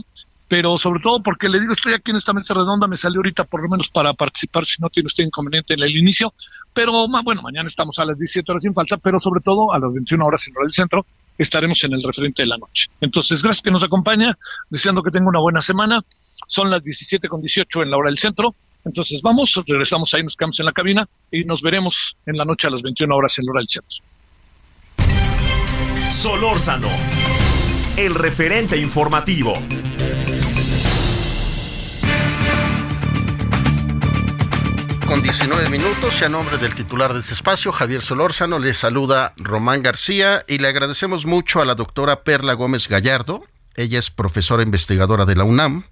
pero 0.48 0.76
sobre 0.76 1.00
todo 1.00 1.22
porque 1.22 1.48
le 1.48 1.60
digo, 1.60 1.72
estoy 1.72 1.94
aquí 1.94 2.10
en 2.10 2.18
esta 2.18 2.32
mesa 2.32 2.52
redonda, 2.52 2.86
me 2.86 2.96
salió 2.96 3.20
ahorita 3.20 3.44
por 3.44 3.62
lo 3.62 3.68
menos 3.68 3.88
para 3.88 4.12
participar, 4.12 4.64
si 4.64 4.82
no 4.82 4.90
tiene 4.90 5.06
usted 5.06 5.24
inconveniente 5.24 5.74
en 5.74 5.82
el 5.82 5.96
inicio, 5.96 6.34
pero 6.74 7.08
bueno, 7.08 7.42
mañana 7.42 7.68
estamos 7.68 7.98
a 7.98 8.04
las 8.04 8.18
17 8.18 8.52
horas 8.52 8.62
sin 8.62 8.74
falta, 8.74 8.96
pero 8.96 9.18
sobre 9.18 9.40
todo 9.40 9.72
a 9.72 9.78
las 9.78 9.92
21 9.92 10.24
horas 10.26 10.46
en 10.48 10.56
hora 10.56 10.64
del 10.64 10.72
centro, 10.72 11.06
estaremos 11.38 11.82
en 11.84 11.92
el 11.92 12.02
referente 12.02 12.42
de 12.42 12.48
la 12.48 12.56
noche. 12.56 12.88
Entonces, 13.00 13.42
gracias 13.42 13.62
que 13.62 13.70
nos 13.70 13.82
acompaña, 13.82 14.36
deseando 14.70 15.02
que 15.02 15.10
tenga 15.10 15.28
una 15.28 15.40
buena 15.40 15.60
semana. 15.60 16.00
Son 16.46 16.70
las 16.70 16.82
17 16.82 17.28
con 17.28 17.40
18 17.40 17.82
en 17.82 17.90
la 17.90 17.96
hora 17.96 18.10
del 18.10 18.18
centro. 18.18 18.54
Entonces 18.84 19.22
vamos, 19.22 19.60
regresamos 19.66 20.12
ahí, 20.14 20.22
nos 20.22 20.36
quedamos 20.36 20.58
en 20.58 20.66
la 20.66 20.72
cabina 20.72 21.08
y 21.30 21.44
nos 21.44 21.62
veremos 21.62 22.16
en 22.26 22.36
la 22.36 22.44
noche 22.44 22.66
a 22.66 22.70
las 22.70 22.82
21 22.82 23.14
horas 23.14 23.38
en 23.38 23.46
la 23.46 23.52
hora 23.52 23.60
del 23.60 23.68
centro. 23.68 24.04
Solórzano, 26.10 26.88
el 27.96 28.14
referente 28.14 28.76
informativo. 28.76 29.54
Con 35.12 35.22
19 35.22 35.68
minutos 35.68 36.22
y 36.22 36.24
a 36.24 36.30
nombre 36.30 36.56
del 36.56 36.74
titular 36.74 37.12
de 37.12 37.20
este 37.20 37.34
espacio, 37.34 37.70
Javier 37.70 38.00
Solórzano, 38.00 38.58
le 38.58 38.72
saluda 38.72 39.34
Román 39.36 39.82
García 39.82 40.40
y 40.48 40.56
le 40.56 40.68
agradecemos 40.68 41.26
mucho 41.26 41.60
a 41.60 41.66
la 41.66 41.74
doctora 41.74 42.24
Perla 42.24 42.54
Gómez 42.54 42.88
Gallardo. 42.88 43.42
Ella 43.76 43.98
es 43.98 44.10
profesora 44.10 44.62
investigadora 44.62 45.26
de 45.26 45.36
la 45.36 45.44
UNAM, 45.44 45.82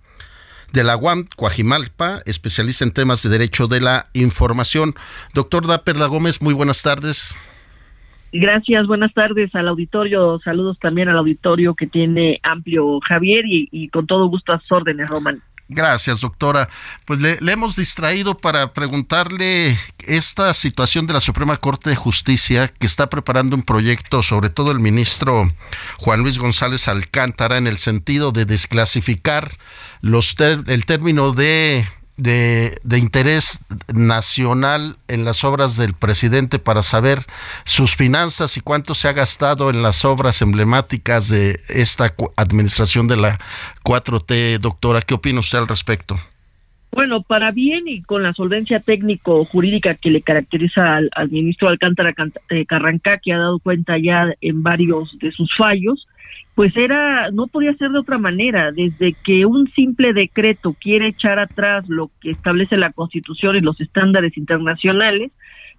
de 0.73 0.85
la 0.85 0.97
UAM 0.97 1.27
Coajimalpa, 1.37 2.21
especialista 2.25 2.83
en 2.83 2.93
temas 2.93 3.23
de 3.23 3.29
derecho 3.29 3.67
de 3.67 3.83
la 3.83 4.07
información. 4.15 4.95
Doctora 5.35 5.85
Perla 5.85 6.07
Gómez, 6.07 6.41
muy 6.41 6.55
buenas 6.55 6.83
tardes. 6.83 7.37
Gracias, 8.33 8.87
buenas 8.87 9.13
tardes 9.13 9.55
al 9.55 9.69
auditorio. 9.69 10.41
Saludos 10.43 10.79
también 10.81 11.11
al 11.11 11.19
auditorio 11.19 11.75
que 11.75 11.87
tiene 11.87 12.41
amplio 12.43 13.01
Javier 13.01 13.45
y, 13.45 13.69
y 13.71 13.91
con 13.91 14.07
todo 14.07 14.29
gusto 14.29 14.55
a 14.55 14.61
sus 14.61 14.73
órdenes, 14.73 15.11
Román. 15.11 15.43
Gracias, 15.73 16.21
doctora. 16.21 16.69
Pues 17.05 17.21
le, 17.21 17.39
hemos 17.47 17.77
distraído 17.77 18.37
para 18.37 18.73
preguntarle 18.73 19.79
esta 20.01 20.53
situación 20.53 21.07
de 21.07 21.13
la 21.13 21.21
Suprema 21.21 21.59
Corte 21.59 21.91
de 21.91 21.97
Justicia 21.97 22.67
que 22.67 22.87
está 22.87 23.09
preparando 23.09 23.55
un 23.55 23.63
proyecto, 23.63 24.25
sobre 24.25 24.51
todo 24.51 24.73
el 24.73 24.81
ministro 24.81 25.55
Juan 25.99 26.23
Luis 26.23 26.41
González 26.41 26.89
Alcántara, 26.89 27.57
en 27.57 27.69
el 27.69 27.79
sentido 27.79 28.33
de 28.33 28.47
desclasificar 28.47 29.57
los 30.01 30.35
el 30.41 30.87
término 30.87 31.31
de 31.31 31.87
de, 32.21 32.99
interés 32.99 33.65
nacional 33.93 34.97
en 35.09 35.25
las 35.25 35.45
obras 35.45 35.77
del 35.77 35.95
presidente 35.95 36.59
para 36.59 36.83
saber 36.83 37.21
sus 37.65 37.97
finanzas 37.97 38.57
y 38.57 38.61
cuánto 38.61 38.95
se 38.95 39.09
ha 39.09 39.13
gastado 39.13 39.71
en 39.71 39.83
las 39.83 40.05
obras 40.05 40.43
emblemáticas 40.43 41.29
de 41.29 41.61
esta 41.69 42.15
administración 42.37 43.09
de 43.09 43.17
la 43.17 43.41
4T. 43.85 44.59
Doctora, 44.59 45.03
¿qué 45.03 45.15
opina 45.15 45.41
usted 45.41 45.59
al 45.59 45.69
respecto? 45.69 46.17
Bueno, 46.93 47.23
para 47.23 47.53
bien 47.53 47.87
y 47.87 48.03
con 48.03 48.23
la 48.25 48.33
solvencia 48.35 48.81
técnico-jurídica 48.81 49.95
que 49.95 50.11
le 50.11 50.23
caracteriza 50.23 50.97
al, 50.97 51.31
ministro 51.31 51.69
Alcántara 51.69 52.13
eh, 52.49 52.67
Carrancá, 52.67 53.19
que 53.19 53.33
ha 53.33 53.39
dado 53.39 53.61
cuenta 53.61 53.97
ya 53.97 54.35
en 54.41 54.63
varios 54.63 55.17
de 55.21 55.31
sus 55.31 55.51
fallos, 55.57 56.09
pues 56.61 56.77
era, 56.77 57.31
no 57.31 57.47
podía 57.47 57.73
ser 57.77 57.91
de 57.91 58.01
otra 58.01 58.19
manera, 58.19 58.71
desde 58.71 59.15
que 59.25 59.47
un 59.47 59.67
simple 59.71 60.13
decreto 60.13 60.77
quiere 60.79 61.09
echar 61.09 61.39
atrás 61.39 61.89
lo 61.89 62.11
que 62.21 62.29
establece 62.29 62.77
la 62.77 62.93
Constitución 62.93 63.57
y 63.57 63.63
los 63.63 63.81
estándares 63.81 64.37
internacionales, 64.37 65.33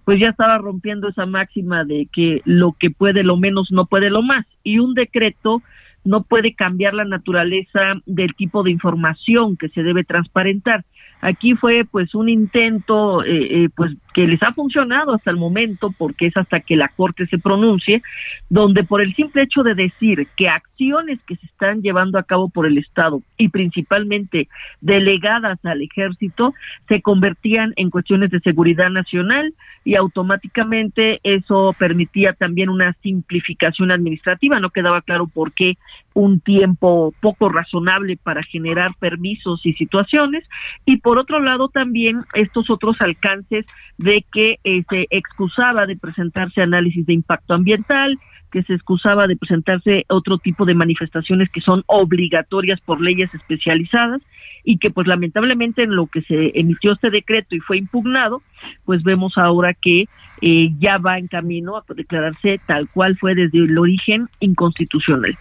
pues 0.04 0.18
ya 0.18 0.30
estaba 0.30 0.58
rompiendo 0.58 1.08
esa 1.08 1.24
máxima 1.24 1.84
de 1.84 2.08
que 2.12 2.40
lo 2.46 2.72
que 2.72 2.90
puede 2.90 3.22
lo 3.22 3.36
menos 3.36 3.68
no 3.70 3.86
puede 3.86 4.10
lo 4.10 4.22
más. 4.22 4.44
Y 4.64 4.80
un 4.80 4.94
decreto 4.94 5.62
no 6.04 6.24
puede 6.24 6.52
cambiar 6.54 6.94
la 6.94 7.04
naturaleza 7.04 7.94
del 8.04 8.34
tipo 8.34 8.64
de 8.64 8.72
información 8.72 9.56
que 9.56 9.68
se 9.68 9.84
debe 9.84 10.02
transparentar. 10.02 10.84
Aquí 11.24 11.54
fue 11.54 11.84
pues 11.88 12.16
un 12.16 12.28
intento 12.28 13.22
eh, 13.22 13.64
eh, 13.64 13.68
pues 13.76 13.92
que 14.12 14.26
les 14.26 14.42
ha 14.42 14.52
funcionado 14.52 15.14
hasta 15.14 15.30
el 15.30 15.36
momento 15.36 15.94
porque 15.96 16.26
es 16.26 16.36
hasta 16.36 16.58
que 16.58 16.74
la 16.74 16.88
corte 16.88 17.26
se 17.28 17.38
pronuncie 17.38 18.02
donde 18.50 18.82
por 18.82 19.00
el 19.00 19.14
simple 19.14 19.42
hecho 19.42 19.62
de 19.62 19.76
decir 19.76 20.26
que 20.36 20.48
acciones 20.48 21.20
que 21.26 21.36
se 21.36 21.46
están 21.46 21.80
llevando 21.80 22.18
a 22.18 22.24
cabo 22.24 22.48
por 22.48 22.66
el 22.66 22.76
Estado 22.76 23.22
y 23.38 23.50
principalmente 23.50 24.48
delegadas 24.80 25.64
al 25.64 25.82
ejército 25.82 26.54
se 26.88 27.00
convertían 27.00 27.72
en 27.76 27.90
cuestiones 27.90 28.30
de 28.32 28.40
seguridad 28.40 28.90
nacional 28.90 29.54
y 29.84 29.94
automáticamente 29.94 31.20
eso 31.22 31.72
permitía 31.78 32.32
también 32.32 32.68
una 32.68 32.94
simplificación 33.02 33.92
administrativa. 33.92 34.58
No 34.58 34.70
quedaba 34.70 35.02
claro 35.02 35.28
por 35.28 35.52
qué 35.52 35.76
un 36.14 36.40
tiempo 36.40 37.14
poco 37.20 37.48
razonable 37.48 38.18
para 38.22 38.42
generar 38.42 38.94
permisos 38.98 39.64
y 39.64 39.72
situaciones 39.74 40.44
y 40.84 40.98
por 40.98 41.18
otro 41.18 41.40
lado 41.40 41.68
también 41.68 42.22
estos 42.34 42.70
otros 42.70 43.00
alcances 43.00 43.66
de 43.98 44.24
que 44.32 44.58
eh, 44.64 44.82
se 44.88 45.06
excusaba 45.10 45.86
de 45.86 45.96
presentarse 45.96 46.62
análisis 46.62 47.06
de 47.06 47.14
impacto 47.14 47.54
ambiental, 47.54 48.18
que 48.50 48.62
se 48.62 48.74
excusaba 48.74 49.26
de 49.26 49.36
presentarse 49.36 50.04
otro 50.08 50.38
tipo 50.38 50.64
de 50.64 50.74
manifestaciones 50.74 51.50
que 51.50 51.62
son 51.62 51.82
obligatorias 51.86 52.80
por 52.80 53.00
leyes 53.00 53.34
especializadas 53.34 54.20
y 54.62 54.78
que 54.78 54.90
pues 54.90 55.06
lamentablemente 55.06 55.82
en 55.82 55.96
lo 55.96 56.06
que 56.06 56.22
se 56.22 56.52
emitió 56.58 56.92
este 56.92 57.10
decreto 57.10 57.56
y 57.56 57.60
fue 57.60 57.78
impugnado, 57.78 58.42
pues 58.84 59.02
vemos 59.02 59.36
ahora 59.38 59.74
que 59.74 60.04
eh, 60.42 60.70
ya 60.78 60.98
va 60.98 61.18
en 61.18 61.28
camino 61.28 61.76
a 61.76 61.84
declararse 61.94 62.60
tal 62.66 62.88
cual 62.90 63.16
fue 63.16 63.34
desde 63.34 63.58
el 63.58 63.76
origen 63.78 64.28
inconstitucional. 64.40 65.36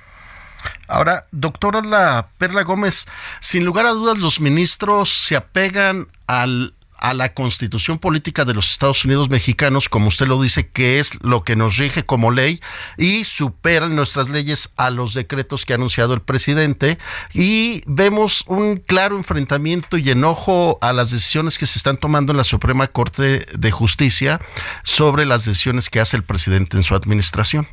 Ahora, 0.88 1.28
doctora 1.32 1.82
La 1.82 2.30
Perla 2.38 2.64
Gómez, 2.64 3.08
sin 3.40 3.66
lugar 3.66 3.86
a 3.86 3.92
dudas 3.92 4.18
los 4.20 4.40
ministros 4.40 5.10
se 5.10 5.36
apegan 5.36 6.08
al 6.28 6.74
a 7.02 7.14
la 7.16 7.34
constitución 7.34 7.98
política 7.98 8.46
de 8.46 8.54
los 8.54 8.70
Estados 8.70 9.04
Unidos 9.04 9.30
mexicanos, 9.30 9.90
como 9.90 10.08
usted 10.08 10.28
lo 10.28 10.42
dice, 10.42 10.70
que 10.70 11.00
es 11.00 11.22
lo 11.24 11.44
que 11.44 11.56
nos 11.56 11.78
rige 11.78 12.06
como 12.06 12.32
ley, 12.32 12.62
y 12.96 13.24
superan 13.24 13.96
nuestras 13.96 14.30
leyes 14.30 14.70
a 14.78 14.92
los 14.92 15.16
decretos 15.16 15.66
que 15.66 15.74
ha 15.74 15.78
anunciado 15.78 16.14
el 16.14 16.22
presidente, 16.22 17.00
y 17.34 17.82
vemos 17.88 18.44
un 18.48 18.78
claro 18.78 19.18
enfrentamiento 19.18 19.98
y 19.98 20.12
enojo 20.12 20.78
a 20.82 20.94
las 20.94 21.10
decisiones 21.10 21.58
que 21.58 21.66
se 21.66 21.80
están 21.80 21.98
tomando 21.98 22.32
en 22.32 22.38
la 22.38 22.44
Suprema 22.44 22.88
Corte 22.88 23.46
de 23.52 23.72
Justicia 23.72 24.40
sobre 24.84 25.26
las 25.26 25.44
decisiones 25.46 25.90
que 25.90 26.00
hace 26.00 26.18
el 26.18 26.24
presidente 26.24 26.78
en 26.78 26.84
su 26.84 26.94
administración. 26.94 27.68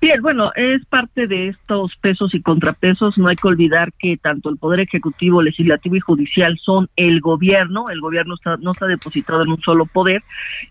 Bien, 0.00 0.20
bueno, 0.20 0.50
es 0.54 0.84
parte 0.86 1.26
de 1.26 1.48
estos 1.48 1.94
pesos 1.96 2.34
y 2.34 2.42
contrapesos. 2.42 3.16
No 3.18 3.28
hay 3.28 3.36
que 3.36 3.48
olvidar 3.48 3.92
que 3.98 4.16
tanto 4.16 4.50
el 4.50 4.58
Poder 4.58 4.80
Ejecutivo, 4.80 5.42
Legislativo 5.42 5.96
y 5.96 6.00
Judicial 6.00 6.58
son 6.62 6.88
el 6.96 7.20
gobierno. 7.20 7.84
El 7.90 8.00
gobierno 8.00 8.34
está, 8.34 8.56
no 8.58 8.72
está 8.72 8.86
depositado 8.86 9.42
en 9.42 9.50
un 9.50 9.60
solo 9.60 9.86
poder 9.86 10.22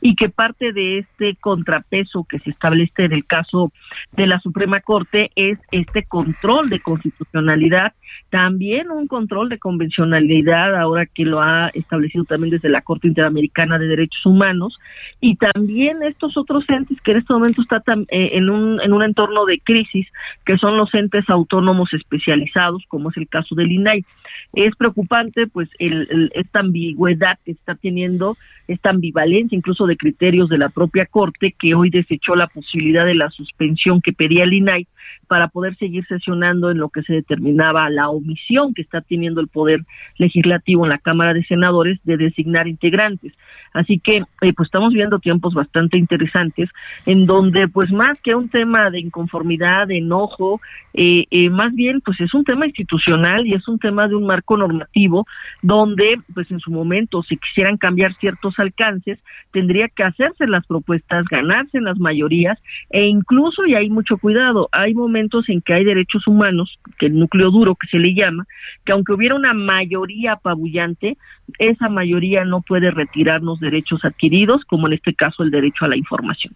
y 0.02 0.16
que 0.16 0.30
parte 0.30 0.74
de 0.74 1.00
este 1.00 1.36
contrapeso 1.36 2.26
que 2.30 2.40
se 2.40 2.50
establece 2.52 3.06
en 3.06 3.14
el 3.14 3.26
caso 3.26 3.72
de 4.12 4.28
la 4.28 4.40
Suprema 4.40 4.82
Corte 4.82 5.32
es 5.36 5.58
este 5.72 6.04
control 6.04 6.68
de 6.68 6.80
constitucionalidad, 6.80 7.94
también 8.32 8.90
un 8.90 9.08
control 9.08 9.50
de 9.50 9.60
convencionalidad, 9.60 10.74
ahora 10.80 11.06
que 11.06 11.26
lo 11.26 11.42
ha 11.42 11.68
establecido 11.74 12.24
también 12.24 12.52
desde 12.52 12.70
la 12.70 12.82
Corte 12.82 13.08
Interamericana 13.08 13.78
de 13.78 13.88
Derechos 13.88 14.26
Humanos, 14.26 14.80
y 15.20 15.36
también 15.36 16.02
estos 16.02 16.38
otros 16.38 16.64
entes 16.70 16.98
que 17.02 17.12
en 17.12 17.18
este 17.18 17.34
momento 17.34 17.62
están 17.62 18.06
eh, 18.10 18.30
en 18.34 18.50
un 18.50 18.80
en 18.82 18.94
un 18.94 19.04
entorno 19.04 19.46
de 19.46 19.60
crisis, 19.60 20.08
que 20.46 20.58
son 20.58 20.78
los 20.78 20.94
entes 20.94 21.30
autónomos 21.30 21.94
especializados, 21.94 22.84
como 22.88 23.10
es 23.10 23.18
el 23.18 23.28
caso 23.28 23.54
del 23.54 23.70
INAI. 23.70 24.06
Es 24.54 24.76
preocupante, 24.78 25.48
pues, 25.48 25.68
el, 25.78 26.32
esta 26.34 26.62
ambigüedad 26.62 27.38
que 27.44 27.52
está 27.52 27.76
teniendo, 27.76 28.38
esta 28.70 28.92
ambivalencia 28.92 29.58
incluso 29.58 29.88
de 29.88 29.98
criterios 29.98 30.48
de 30.48 30.58
la 30.58 30.70
propia 30.70 31.06
Corte, 31.06 31.54
que 31.60 31.76
hoy 31.76 31.90
desechó 31.90 32.36
la 32.36 32.48
posibilidad 32.48 33.06
de 33.06 33.16
la 33.16 33.30
suspensión 33.30 34.02
que 34.02 34.14
pedía 34.14 34.46
el 34.46 34.54
INAI 34.54 34.88
para 35.28 35.48
poder 35.48 35.76
seguir 35.78 36.06
sesionando 36.08 36.72
en 36.72 36.78
lo 36.78 36.90
que 36.90 37.04
se 37.04 37.14
determinaba 37.14 37.90
la 37.90 38.10
omisión 38.10 38.74
que 38.74 38.82
está 38.82 39.02
teniendo 39.02 39.42
el 39.42 39.48
Poder 39.48 39.82
Legislativo 40.18 40.86
en 40.86 40.90
la 40.90 40.98
Cámara 40.98 41.34
de 41.34 41.44
Senadores 41.44 42.00
de 42.04 42.18
designar 42.18 42.68
integrantes. 42.68 43.34
Así 43.74 44.00
que 44.00 44.18
eh, 44.18 44.54
pues 44.54 44.68
estamos 44.68 44.94
viendo 44.94 45.20
tiempos 45.20 45.54
bastante 45.54 45.98
interesantes 45.98 46.70
en 47.06 47.26
donde 47.26 47.68
pues 47.68 47.92
más 47.92 48.20
que 48.22 48.36
un 48.36 48.50
tema 48.50 48.90
de 48.90 49.00
inconformidad, 49.00 49.88
de 49.88 50.00
enojo, 50.00 50.60
eh, 50.94 51.26
eh, 51.32 51.50
más 51.50 51.74
bien 51.74 52.02
pues 52.02 52.20
es 52.20 52.34
un 52.34 52.44
tema 52.44 52.66
institucional 52.66 53.48
y 53.48 53.54
es 53.54 53.68
un 53.68 53.80
tema 53.80 54.08
de 54.08 54.16
un 54.16 54.26
marco 54.26 54.58
normativo 54.58 55.26
donde 55.62 56.20
pues 56.34 56.52
en 56.52 56.60
su 56.60 56.72
momento 56.72 57.24
si 57.24 57.38
quisieran 57.38 57.78
cambiar 57.78 58.14
ciertos 58.16 58.60
alcances 58.60 59.20
tendría 59.52 59.88
que 59.88 60.04
hacerse 60.04 60.48
las 60.48 60.66
propuestas, 60.68 61.26
ganarse 61.30 61.80
las 61.80 61.98
mayorías 61.98 62.60
e 62.90 63.06
incluso 63.06 63.66
y 63.66 63.76
hay 63.76 63.90
mucho 63.90 64.18
cuidado, 64.18 64.68
hay 64.72 64.91
momentos 64.94 65.48
en 65.50 65.62
que 65.62 65.74
hay 65.74 65.84
derechos 65.84 66.28
humanos, 66.28 66.80
que 67.00 67.08
el 67.08 67.18
núcleo 67.18 67.52
duro 67.52 67.76
que 67.76 67.88
se 67.88 67.98
le 67.98 68.14
llama, 68.14 68.46
que 68.86 68.92
aunque 68.92 69.14
hubiera 69.14 69.36
una 69.36 69.54
mayoría 69.54 70.34
apabullante, 70.34 71.18
esa 71.60 71.90
mayoría 71.90 72.46
no 72.46 72.62
puede 72.62 72.92
retirarnos 72.92 73.60
derechos 73.60 74.04
adquiridos, 74.04 74.64
como 74.66 74.88
en 74.88 74.94
este 74.94 75.14
caso 75.14 75.44
el 75.44 75.52
derecho 75.52 75.86
a 75.86 75.90
la 75.90 75.98
información. 75.98 76.56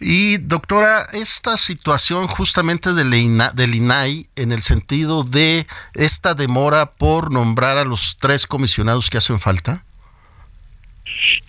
Y 0.00 0.36
doctora, 0.38 1.08
esta 1.12 1.56
situación 1.56 2.28
justamente 2.28 2.92
del, 2.92 3.10
del 3.54 3.74
INAI 3.74 4.28
en 4.36 4.52
el 4.52 4.62
sentido 4.62 5.24
de 5.24 5.66
esta 5.94 6.34
demora 6.34 6.92
por 6.92 7.32
nombrar 7.32 7.78
a 7.78 7.84
los 7.84 8.16
tres 8.18 8.46
comisionados 8.46 9.10
que 9.10 9.18
hacen 9.18 9.40
falta. 9.40 9.84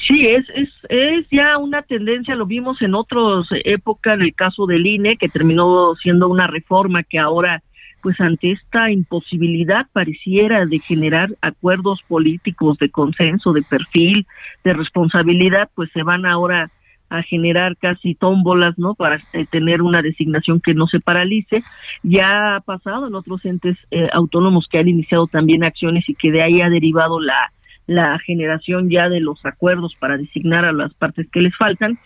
Sí, 0.07 0.25
es, 0.27 0.45
es, 0.55 0.69
es 0.89 1.27
ya 1.31 1.57
una 1.57 1.81
tendencia, 1.83 2.35
lo 2.35 2.45
vimos 2.45 2.81
en 2.81 2.95
otras 2.95 3.45
épocas, 3.63 4.15
en 4.15 4.23
el 4.23 4.33
caso 4.33 4.65
del 4.65 4.85
INE, 4.85 5.17
que 5.17 5.29
terminó 5.29 5.93
siendo 6.01 6.27
una 6.29 6.47
reforma 6.47 7.03
que 7.03 7.19
ahora 7.19 7.61
pues 8.01 8.19
ante 8.21 8.51
esta 8.51 8.89
imposibilidad 8.91 9.85
pareciera 9.91 10.65
de 10.65 10.79
generar 10.79 11.29
acuerdos 11.41 11.99
políticos 12.07 12.77
de 12.77 12.89
consenso, 12.89 13.51
de 13.53 13.61
perfil, 13.61 14.25
de 14.63 14.73
responsabilidad, 14.73 15.69
pues 15.75 15.89
se 15.93 16.03
van 16.03 16.25
ahora 16.25 16.71
a 17.09 17.23
generar 17.23 17.75
casi 17.77 18.15
tómbolas, 18.15 18.77
¿no? 18.77 18.93
Para 18.93 19.21
eh, 19.33 19.45
tener 19.49 19.81
una 19.81 20.01
designación 20.01 20.61
que 20.61 20.75
no 20.75 20.87
se 20.87 20.99
paralice. 20.99 21.63
Ya 22.03 22.55
ha 22.55 22.59
pasado 22.61 23.07
en 23.07 23.15
otros 23.15 23.43
entes 23.45 23.77
eh, 23.89 24.07
autónomos 24.13 24.67
que 24.69 24.77
han 24.77 24.87
iniciado 24.87 25.27
también 25.27 25.63
acciones 25.63 26.07
y 26.07 26.13
que 26.13 26.31
de 26.31 26.43
ahí 26.43 26.61
ha 26.61 26.69
derivado 26.69 27.19
la 27.19 27.51
la 27.89 28.19
generación 28.19 28.87
ya 28.87 29.09
de 29.09 29.19
los 29.19 29.43
acuerdos 29.43 29.95
para 29.99 30.15
designar 30.15 30.63
a 30.63 30.71
las 30.71 30.93
partes 30.93 31.27
que 31.31 31.41
les 31.41 31.57
faltan, 31.57 31.97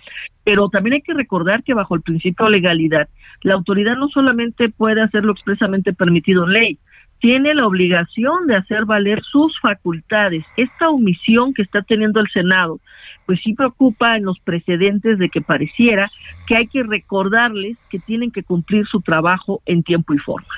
pero 0.45 0.69
también 0.69 0.93
hay 0.93 1.01
que 1.01 1.13
recordar 1.13 1.61
que 1.61 1.73
bajo 1.73 1.93
el 1.95 2.01
principio 2.01 2.45
de 2.45 2.53
legalidad, 2.53 3.09
la 3.41 3.55
autoridad 3.55 3.97
no 3.97 4.07
solamente 4.07 4.69
puede 4.69 5.01
hacerlo 5.01 5.33
expresamente 5.33 5.91
permitido 5.91 6.45
en 6.45 6.53
ley, 6.53 6.77
tiene 7.23 7.53
la 7.53 7.65
obligación 7.65 8.47
de 8.47 8.57
hacer 8.57 8.83
valer 8.83 9.23
sus 9.23 9.57
facultades. 9.61 10.43
Esta 10.57 10.89
omisión 10.89 11.53
que 11.53 11.61
está 11.61 11.81
teniendo 11.81 12.19
el 12.19 12.27
Senado, 12.27 12.81
pues 13.25 13.39
sí 13.41 13.53
preocupa 13.53 14.17
en 14.17 14.25
los 14.25 14.37
precedentes 14.41 15.17
de 15.17 15.29
que 15.29 15.39
pareciera 15.39 16.11
que 16.47 16.57
hay 16.57 16.67
que 16.67 16.83
recordarles 16.83 17.77
que 17.89 17.99
tienen 17.99 18.29
que 18.29 18.43
cumplir 18.43 18.85
su 18.87 18.99
trabajo 18.99 19.61
en 19.65 19.83
tiempo 19.83 20.13
y 20.13 20.17
forma. 20.17 20.53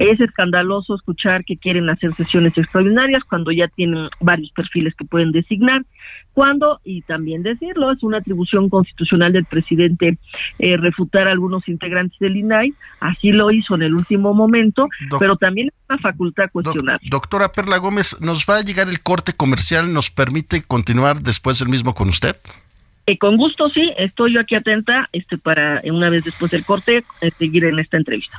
Es 0.00 0.18
escandaloso 0.18 0.96
escuchar 0.96 1.44
que 1.44 1.56
quieren 1.56 1.88
hacer 1.88 2.12
sesiones 2.16 2.58
extraordinarias 2.58 3.22
cuando 3.22 3.52
ya 3.52 3.68
tienen 3.68 4.08
varios 4.20 4.50
perfiles 4.50 4.96
que 4.96 5.04
pueden 5.04 5.30
designar, 5.30 5.82
cuando, 6.32 6.80
y 6.84 7.02
también 7.02 7.42
decirlo, 7.42 7.90
es 7.90 8.02
una 8.02 8.18
atribución 8.18 8.68
constitucional 8.68 9.32
del 9.32 9.44
presidente 9.44 10.18
eh, 10.58 10.76
refutar 10.76 11.26
a 11.26 11.32
algunos 11.32 11.66
integrantes 11.68 12.18
del 12.20 12.36
INAI, 12.36 12.74
así 13.00 13.32
lo 13.32 13.50
hizo 13.50 13.74
en 13.74 13.82
el 13.82 13.94
último 13.94 14.34
momento, 14.34 14.88
pero 15.18 15.36
también 15.36 15.68
es 15.68 15.74
una 15.88 15.98
facultad 15.98 16.44
cuestionar. 16.52 17.00
doctora 17.02 17.50
Perla 17.50 17.78
Gómez, 17.78 18.20
¿nos 18.20 18.46
va 18.48 18.58
a 18.58 18.62
llegar 18.62 18.88
el 18.88 19.00
corte 19.00 19.32
comercial? 19.32 19.92
¿Nos 19.92 20.10
permite 20.10 20.62
continuar 20.62 21.22
después 21.22 21.58
del 21.58 21.68
mismo 21.68 21.94
con 21.94 22.08
usted? 22.08 22.36
Eh, 23.06 23.16
con 23.18 23.36
gusto, 23.36 23.68
sí, 23.70 23.90
estoy 23.96 24.34
yo 24.34 24.40
aquí 24.40 24.54
atenta 24.54 25.06
este, 25.12 25.38
para 25.38 25.80
una 25.90 26.10
vez 26.10 26.24
después 26.24 26.50
del 26.52 26.64
corte 26.64 27.04
eh, 27.20 27.30
seguir 27.38 27.64
en 27.64 27.78
esta 27.78 27.96
entrevista. 27.96 28.38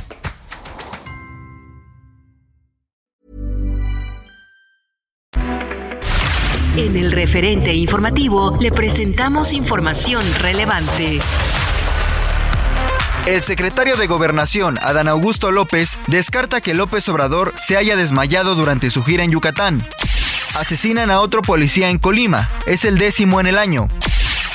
En 6.77 6.95
el 6.95 7.11
referente 7.11 7.73
informativo 7.73 8.57
le 8.57 8.71
presentamos 8.71 9.51
información 9.51 10.23
relevante. 10.35 11.19
El 13.25 13.43
secretario 13.43 13.97
de 13.97 14.07
Gobernación, 14.07 14.79
Adán 14.81 15.09
Augusto 15.09 15.51
López, 15.51 15.99
descarta 16.07 16.61
que 16.61 16.73
López 16.73 17.09
Obrador 17.09 17.53
se 17.57 17.75
haya 17.75 17.97
desmayado 17.97 18.55
durante 18.55 18.89
su 18.89 19.03
gira 19.03 19.25
en 19.25 19.31
Yucatán. 19.31 19.85
Asesinan 20.55 21.11
a 21.11 21.19
otro 21.19 21.41
policía 21.41 21.89
en 21.89 21.97
Colima, 21.97 22.49
es 22.65 22.85
el 22.85 22.97
décimo 22.97 23.41
en 23.41 23.47
el 23.47 23.57
año. 23.57 23.89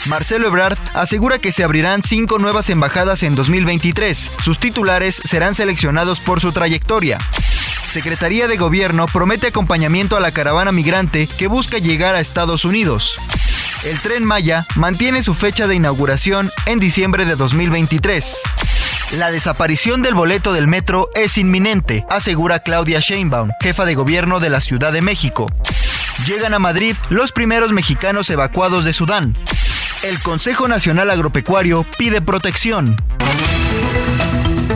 Marcelo 0.07 0.47
Ebrard 0.47 0.79
asegura 0.95 1.39
que 1.39 1.53
se 1.53 1.65
abrirán 1.65 2.03
cinco 2.03 2.39
nuevas 2.39 2.71
embajadas 2.71 3.25
en 3.25 3.35
2023. 3.35 4.31
Sus 4.43 4.59
titulares 4.59 5.21
serán 5.23 5.55
seleccionados 5.55 6.21
por 6.21 6.41
su 6.41 6.51
trayectoria. 6.53 7.19
Secretaría 7.97 8.47
de 8.47 8.59
Gobierno 8.59 9.07
promete 9.07 9.47
acompañamiento 9.47 10.19
a 10.19 10.21
la 10.21 10.31
caravana 10.31 10.71
migrante 10.71 11.27
que 11.27 11.47
busca 11.47 11.79
llegar 11.79 12.15
a 12.15 12.21
Estados 12.21 12.67
Unidos. 12.67 13.19
El 13.85 13.99
tren 14.01 14.23
Maya 14.23 14.67
mantiene 14.75 15.23
su 15.23 15.33
fecha 15.33 15.67
de 15.67 15.77
inauguración 15.77 16.51
en 16.67 16.79
diciembre 16.79 17.25
de 17.25 17.37
2023. 17.37 18.43
La 19.13 19.31
desaparición 19.31 20.03
del 20.03 20.15
boleto 20.15 20.53
del 20.53 20.67
metro 20.67 21.09
es 21.15 21.39
inminente, 21.39 22.05
asegura 22.11 22.59
Claudia 22.59 23.01
Sheinbaum, 23.01 23.49
jefa 23.63 23.87
de 23.87 23.95
gobierno 23.95 24.41
de 24.41 24.51
la 24.51 24.61
Ciudad 24.61 24.93
de 24.93 25.01
México. 25.01 25.47
Llegan 26.27 26.53
a 26.53 26.59
Madrid 26.59 26.97
los 27.09 27.33
primeros 27.33 27.73
mexicanos 27.73 28.29
evacuados 28.29 28.85
de 28.85 28.93
Sudán. 28.93 29.39
El 30.03 30.21
Consejo 30.21 30.69
Nacional 30.69 31.09
Agropecuario 31.11 31.87
pide 31.97 32.21
protección. 32.21 32.95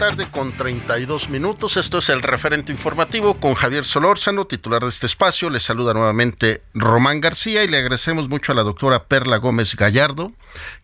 Tarde 0.00 0.26
con 0.30 0.50
32 0.52 1.28
minutos. 1.28 1.76
Esto 1.76 1.98
es 1.98 2.08
el 2.08 2.22
referente 2.22 2.72
informativo 2.72 3.34
con 3.34 3.52
Javier 3.52 3.84
Solórzano, 3.84 4.46
titular 4.46 4.80
de 4.80 4.88
este 4.88 5.04
espacio. 5.04 5.50
Le 5.50 5.60
saluda 5.60 5.92
nuevamente 5.92 6.62
Román 6.72 7.20
García 7.20 7.64
y 7.64 7.68
le 7.68 7.76
agradecemos 7.76 8.30
mucho 8.30 8.52
a 8.52 8.54
la 8.54 8.62
doctora 8.62 9.04
Perla 9.04 9.36
Gómez 9.36 9.76
Gallardo 9.76 10.32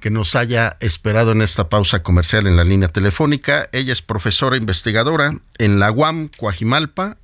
que 0.01 0.11
nos 0.11 0.37
haya 0.37 0.77
esperado 0.81 1.33
en 1.33 1.41
esta 1.41 1.71
pausa 1.71 2.03
comercial 2.03 2.47
en 2.47 2.57
la 2.57 2.63
línea 2.63 2.89
telefónica. 2.89 3.71
Ella 3.73 3.95
es 3.95 4.03
profesora 4.03 4.59
investigadora 4.59 5.39
en 5.59 5.81
la 5.81 5.91
UAM 5.91 6.29
Coajimalpa, 6.37 7.17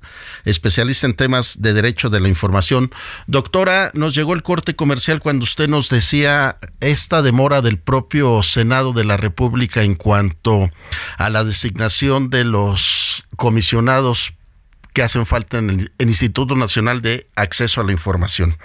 especialista 0.43 1.05
en 1.05 1.13
temas 1.13 1.61
de 1.61 1.73
derecho 1.73 2.09
de 2.09 2.19
la 2.19 2.27
información. 2.27 2.91
Doctora, 3.27 3.91
nos 3.93 4.15
llegó 4.15 4.33
el 4.33 4.41
corte 4.41 4.75
comercial 4.75 5.19
cuando 5.19 5.43
usted 5.43 5.69
nos 5.69 5.89
decía 5.89 6.57
esta 6.79 7.21
demora 7.21 7.61
del 7.61 7.77
propio 7.77 8.41
Senado 8.41 8.93
de 8.93 9.05
la 9.05 9.15
República 9.15 9.83
en 9.83 9.93
cuanto 9.93 10.71
a 11.17 11.29
la 11.29 11.43
designación 11.43 11.82
de 12.29 12.45
los 12.45 13.25
comisionados 13.35 14.33
que 14.93 15.01
hacen 15.01 15.25
falta 15.25 15.59
en 15.59 15.69
el, 15.69 15.91
Instituto 15.99 16.55
Nacional 16.55 17.01
de 17.01 17.25
Acceso 17.35 17.81
a 17.81 17.83
la 17.83 17.91
Información. 17.91 18.55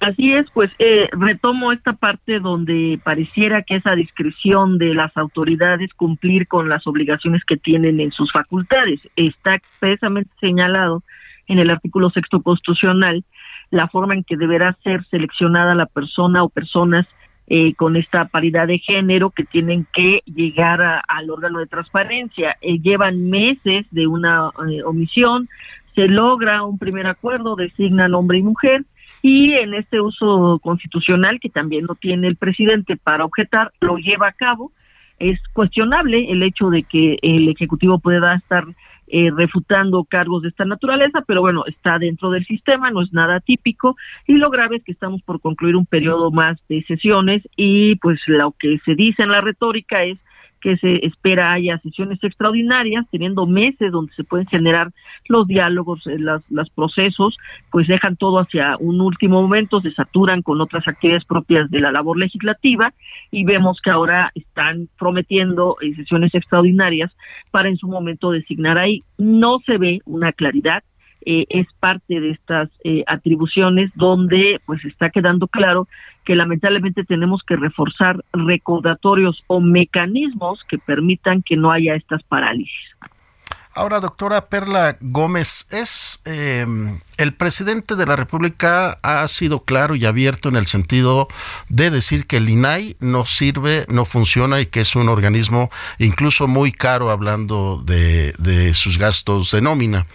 Así 0.00 0.32
es, 0.32 0.46
pues 0.54 0.70
eh, 0.78 1.08
retomo 1.10 1.72
esta 1.72 1.94
parte 1.94 2.38
donde 2.38 3.00
pareciera 3.02 3.62
que 3.62 3.76
esa 3.76 3.96
discreción 3.96 4.78
de 4.78 4.94
las 4.94 5.16
autoridades 5.16 5.92
cumplir 5.94 6.46
con 6.46 6.68
las 6.68 6.86
obligaciones 6.86 7.42
que 7.44 7.56
tienen 7.56 7.98
en 7.98 8.12
sus 8.12 8.30
facultades 8.30 9.00
está 9.16 9.56
expresamente 9.56 10.30
señalado 10.40 11.02
en 11.48 11.58
el 11.58 11.70
artículo 11.70 12.10
sexto 12.10 12.40
constitucional 12.42 13.24
la 13.70 13.88
forma 13.88 14.14
en 14.14 14.22
que 14.22 14.36
deberá 14.36 14.76
ser 14.84 15.04
seleccionada 15.10 15.74
la 15.74 15.86
persona 15.86 16.44
o 16.44 16.48
personas 16.48 17.06
eh, 17.50 17.74
con 17.74 17.96
esta 17.96 18.26
paridad 18.26 18.66
de 18.66 18.78
género 18.78 19.30
que 19.30 19.44
tienen 19.44 19.86
que 19.94 20.20
llegar 20.26 20.82
al 21.08 21.30
órgano 21.30 21.60
de 21.60 21.66
transparencia. 21.66 22.56
Eh, 22.60 22.78
llevan 22.78 23.30
meses 23.30 23.86
de 23.90 24.06
una 24.06 24.50
eh, 24.70 24.82
omisión, 24.84 25.48
se 25.94 26.08
logra 26.08 26.62
un 26.64 26.78
primer 26.78 27.06
acuerdo, 27.06 27.56
designan 27.56 28.12
hombre 28.12 28.36
y 28.36 28.42
mujer, 28.42 28.84
y 29.22 29.52
en 29.54 29.72
este 29.72 29.98
uso 29.98 30.60
constitucional 30.62 31.40
que 31.40 31.48
también 31.48 31.86
no 31.86 31.94
tiene 31.94 32.28
el 32.28 32.36
presidente 32.36 32.98
para 32.98 33.24
objetar, 33.24 33.72
lo 33.80 33.96
lleva 33.96 34.28
a 34.28 34.32
cabo. 34.32 34.70
Es 35.18 35.40
cuestionable 35.54 36.30
el 36.30 36.42
hecho 36.42 36.68
de 36.68 36.82
que 36.82 37.16
el 37.22 37.48
Ejecutivo 37.48 37.98
pueda 37.98 38.34
estar 38.34 38.64
eh, 39.10 39.30
refutando 39.34 40.04
cargos 40.04 40.42
de 40.42 40.48
esta 40.48 40.64
naturaleza, 40.64 41.22
pero 41.26 41.40
bueno, 41.40 41.64
está 41.66 41.98
dentro 41.98 42.30
del 42.30 42.44
sistema, 42.46 42.90
no 42.90 43.02
es 43.02 43.12
nada 43.12 43.40
típico 43.40 43.96
y 44.26 44.34
lo 44.34 44.50
grave 44.50 44.76
es 44.76 44.84
que 44.84 44.92
estamos 44.92 45.22
por 45.22 45.40
concluir 45.40 45.76
un 45.76 45.86
periodo 45.86 46.30
más 46.30 46.58
de 46.68 46.82
sesiones 46.84 47.42
y 47.56 47.96
pues 47.96 48.20
lo 48.26 48.52
que 48.58 48.78
se 48.84 48.94
dice 48.94 49.22
en 49.22 49.30
la 49.30 49.40
retórica 49.40 50.04
es 50.04 50.18
que 50.60 50.76
se 50.76 51.06
espera 51.06 51.52
haya 51.52 51.78
sesiones 51.78 52.18
extraordinarias, 52.22 53.06
teniendo 53.10 53.46
meses 53.46 53.92
donde 53.92 54.12
se 54.14 54.24
pueden 54.24 54.46
generar 54.46 54.90
los 55.28 55.46
diálogos, 55.46 56.06
eh, 56.06 56.18
los 56.18 56.70
procesos, 56.70 57.36
pues 57.70 57.86
dejan 57.88 58.16
todo 58.16 58.38
hacia 58.38 58.76
un 58.78 59.00
último 59.00 59.42
momento, 59.42 59.80
se 59.80 59.92
saturan 59.92 60.42
con 60.42 60.60
otras 60.60 60.86
actividades 60.86 61.24
propias 61.24 61.70
de 61.70 61.80
la 61.80 61.92
labor 61.92 62.18
legislativa 62.18 62.92
y 63.30 63.44
vemos 63.44 63.80
que 63.82 63.90
ahora 63.90 64.30
están 64.34 64.88
prometiendo 64.98 65.76
eh, 65.80 65.94
sesiones 65.94 66.34
extraordinarias 66.34 67.12
para 67.50 67.68
en 67.68 67.76
su 67.76 67.88
momento 67.88 68.30
designar 68.30 68.78
ahí. 68.78 69.00
No 69.18 69.58
se 69.66 69.78
ve 69.78 70.00
una 70.04 70.32
claridad, 70.32 70.82
eh, 71.24 71.44
es 71.48 71.66
parte 71.80 72.20
de 72.20 72.30
estas 72.30 72.68
atribuciones 73.06 73.90
donde 73.94 74.60
pues 74.66 74.84
está 74.84 75.10
quedando 75.10 75.46
claro 75.48 75.88
que 76.24 76.34
lamentablemente 76.34 77.04
tenemos 77.04 77.42
que 77.46 77.56
reforzar 77.56 78.22
recordatorios 78.32 79.42
o 79.46 79.60
mecanismos 79.60 80.60
que 80.68 80.78
permitan 80.78 81.42
que 81.42 81.56
no 81.56 81.70
haya 81.70 81.94
estas 81.94 82.22
parálisis. 82.22 82.94
Ahora, 83.74 84.00
doctora 84.00 84.48
Perla 84.48 84.96
Gómez, 85.00 85.68
es 85.70 86.20
em, 86.24 86.98
el 87.18 87.34
presidente 87.34 87.96
de 87.96 88.06
la 88.06 88.16
República 88.16 88.98
ha 89.02 89.26
sido 89.28 89.64
claro 89.64 89.96
y 89.96 90.06
abierto 90.06 90.48
en 90.48 90.56
el 90.56 90.66
sentido 90.66 91.28
de 91.68 91.90
decir 91.90 92.26
que 92.26 92.38
el 92.38 92.48
INAI 92.48 92.96
no 93.00 93.26
sirve, 93.26 93.84
no 93.88 94.04
funciona 94.04 94.60
y 94.60 94.66
que 94.66 94.80
es 94.80 94.96
un 94.96 95.08
organismo 95.08 95.70
incluso 95.98 96.46
muy 96.46 96.72
caro 96.72 97.10
hablando 97.10 97.82
de, 97.84 98.72
sus 98.74 98.98
gastos 98.98 99.50
de 99.50 99.60
nómina. 99.60 100.06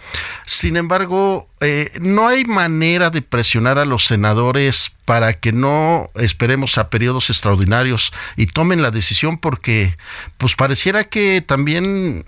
Sin 0.46 0.76
embargo, 0.76 1.46
eh, 1.60 1.92
no 2.00 2.26
hay 2.26 2.44
manera 2.44 3.10
de 3.10 3.20
presionar 3.22 3.78
a 3.78 3.84
los 3.84 4.06
senadores 4.06 4.92
para 5.04 5.34
que 5.34 5.52
no 5.52 6.10
esperemos 6.14 6.78
a 6.78 6.88
periodos 6.88 7.28
extraordinarios 7.28 8.12
y 8.36 8.46
tomen 8.46 8.80
la 8.80 8.90
decisión 8.90 9.36
porque 9.36 9.96
pues 10.38 10.56
pareciera 10.56 11.04
que 11.04 11.42
también 11.42 12.24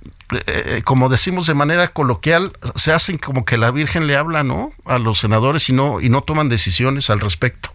eh, 0.47 0.83
como 0.85 1.09
decimos 1.09 1.47
de 1.47 1.55
manera 1.55 1.89
coloquial 1.89 2.53
se 2.75 2.93
hacen 2.93 3.17
como 3.17 3.45
que 3.45 3.57
la 3.57 3.71
Virgen 3.71 4.07
le 4.07 4.17
habla 4.17 4.43
no 4.43 4.66
a 4.85 4.99
los 4.99 5.19
senadores 5.19 5.69
y 5.69 5.73
no 5.73 6.01
y 6.01 6.09
no 6.09 6.23
toman 6.23 6.49
decisiones 6.49 7.11
al 7.11 7.21
respecto 7.21 7.71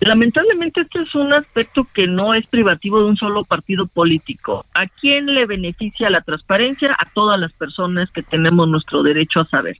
Lamentablemente 0.00 0.82
este 0.82 1.02
es 1.02 1.14
un 1.16 1.32
aspecto 1.32 1.86
que 1.92 2.06
no 2.06 2.32
es 2.32 2.46
privativo 2.46 3.00
de 3.00 3.06
un 3.06 3.16
solo 3.16 3.44
partido 3.44 3.88
político. 3.88 4.64
¿A 4.72 4.86
quién 4.86 5.26
le 5.26 5.44
beneficia 5.46 6.08
la 6.08 6.20
transparencia? 6.20 6.92
A 6.92 7.10
todas 7.12 7.38
las 7.40 7.52
personas 7.54 8.08
que 8.12 8.22
tenemos 8.22 8.68
nuestro 8.68 9.02
derecho 9.02 9.40
a 9.40 9.48
saber. 9.48 9.76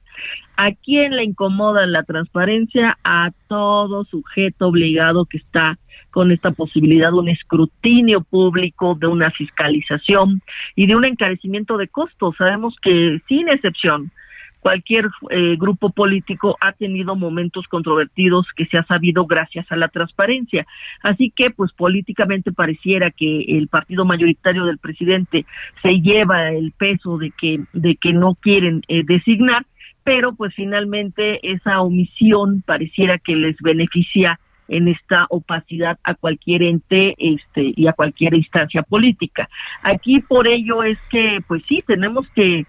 ¿A 0.56 0.72
quién 0.72 1.14
le 1.14 1.22
incomoda 1.22 1.86
la 1.86 2.02
transparencia? 2.02 2.98
A 3.04 3.30
todo 3.46 4.04
sujeto 4.06 4.66
obligado 4.66 5.24
que 5.24 5.38
está 5.38 5.78
con 6.10 6.32
esta 6.32 6.50
posibilidad 6.50 7.10
de 7.10 7.18
un 7.18 7.28
escrutinio 7.28 8.22
público, 8.22 8.96
de 8.96 9.06
una 9.06 9.30
fiscalización 9.30 10.42
y 10.74 10.88
de 10.88 10.96
un 10.96 11.04
encarecimiento 11.04 11.76
de 11.76 11.86
costos. 11.86 12.34
Sabemos 12.36 12.74
que 12.82 13.20
sin 13.28 13.48
excepción 13.48 14.10
cualquier 14.60 15.06
eh, 15.30 15.56
grupo 15.58 15.90
político 15.90 16.56
ha 16.60 16.72
tenido 16.72 17.16
momentos 17.16 17.66
controvertidos 17.68 18.46
que 18.56 18.66
se 18.66 18.78
ha 18.78 18.84
sabido 18.84 19.26
gracias 19.26 19.70
a 19.70 19.76
la 19.76 19.88
transparencia. 19.88 20.66
Así 21.02 21.32
que, 21.34 21.50
pues 21.50 21.72
políticamente 21.72 22.52
pareciera 22.52 23.10
que 23.10 23.42
el 23.48 23.68
partido 23.68 24.04
mayoritario 24.04 24.64
del 24.64 24.78
presidente 24.78 25.46
se 25.82 26.00
lleva 26.00 26.50
el 26.50 26.72
peso 26.72 27.18
de 27.18 27.30
que 27.30 27.60
de 27.72 27.96
que 27.96 28.12
no 28.12 28.34
quieren 28.34 28.82
eh, 28.88 29.02
designar, 29.04 29.64
pero 30.04 30.34
pues 30.34 30.54
finalmente 30.54 31.38
esa 31.42 31.80
omisión 31.80 32.62
pareciera 32.66 33.18
que 33.18 33.36
les 33.36 33.56
beneficia 33.58 34.38
en 34.68 34.88
esta 34.88 35.26
opacidad 35.30 35.98
a 36.04 36.14
cualquier 36.14 36.62
ente 36.62 37.14
este 37.18 37.72
y 37.74 37.86
a 37.86 37.92
cualquier 37.92 38.34
instancia 38.34 38.82
política. 38.82 39.48
Aquí 39.82 40.20
por 40.20 40.46
ello 40.46 40.82
es 40.82 40.98
que 41.10 41.40
pues 41.46 41.62
sí 41.68 41.82
tenemos 41.86 42.28
que 42.34 42.66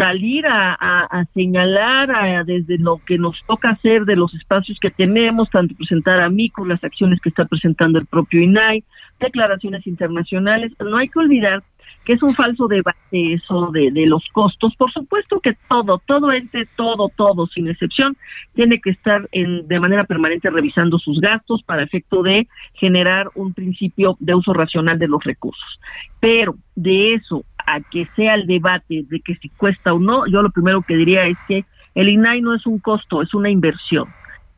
salir 0.00 0.46
a, 0.46 1.26
señalar 1.34 2.46
desde 2.46 2.78
lo 2.78 3.00
que 3.04 3.18
nos 3.18 3.36
toca 3.46 3.70
hacer 3.70 4.06
de 4.06 4.16
los 4.16 4.32
espacios 4.34 4.78
que 4.80 4.90
tenemos, 4.90 5.50
tanto 5.50 5.74
presentar 5.74 6.20
a 6.20 6.30
MICO, 6.30 6.64
las 6.64 6.82
acciones 6.82 7.20
que 7.20 7.28
está 7.28 7.44
presentando 7.44 7.98
el 7.98 8.06
propio 8.06 8.40
INAI, 8.40 8.82
declaraciones 9.20 9.86
internacionales. 9.86 10.72
No 10.80 10.96
hay 10.96 11.08
que 11.08 11.18
olvidar 11.18 11.62
que 12.04 12.14
es 12.14 12.22
un 12.22 12.34
falso 12.34 12.66
debate 12.66 13.34
eso 13.34 13.70
de, 13.72 13.90
los 14.06 14.24
costos. 14.32 14.74
Por 14.76 14.90
supuesto 14.92 15.40
que 15.40 15.54
todo, 15.68 16.00
todo 16.06 16.32
ente, 16.32 16.66
todo, 16.76 17.10
todo, 17.14 17.46
sin 17.48 17.68
excepción, 17.68 18.16
tiene 18.54 18.80
que 18.80 18.90
estar 18.90 19.28
en, 19.32 19.68
de 19.68 19.80
manera 19.80 20.04
permanente 20.04 20.50
revisando 20.50 20.98
sus 20.98 21.20
gastos 21.20 21.62
para 21.62 21.82
efecto 21.82 22.22
de 22.22 22.48
generar 22.74 23.28
un 23.34 23.52
principio 23.52 24.16
de 24.18 24.34
uso 24.34 24.52
racional 24.52 24.98
de 24.98 25.08
los 25.08 25.22
recursos. 25.22 25.80
Pero 26.20 26.54
de 26.74 27.14
eso 27.14 27.44
a 27.66 27.80
que 27.80 28.06
sea 28.16 28.34
el 28.34 28.46
debate 28.46 29.04
de 29.08 29.20
que 29.20 29.36
si 29.36 29.48
cuesta 29.50 29.92
o 29.92 29.98
no, 29.98 30.26
yo 30.26 30.42
lo 30.42 30.50
primero 30.50 30.82
que 30.82 30.96
diría 30.96 31.26
es 31.26 31.36
que 31.46 31.64
el 31.94 32.08
INAI 32.08 32.40
no 32.40 32.54
es 32.54 32.66
un 32.66 32.78
costo, 32.78 33.20
es 33.20 33.34
una 33.34 33.50
inversión. 33.50 34.08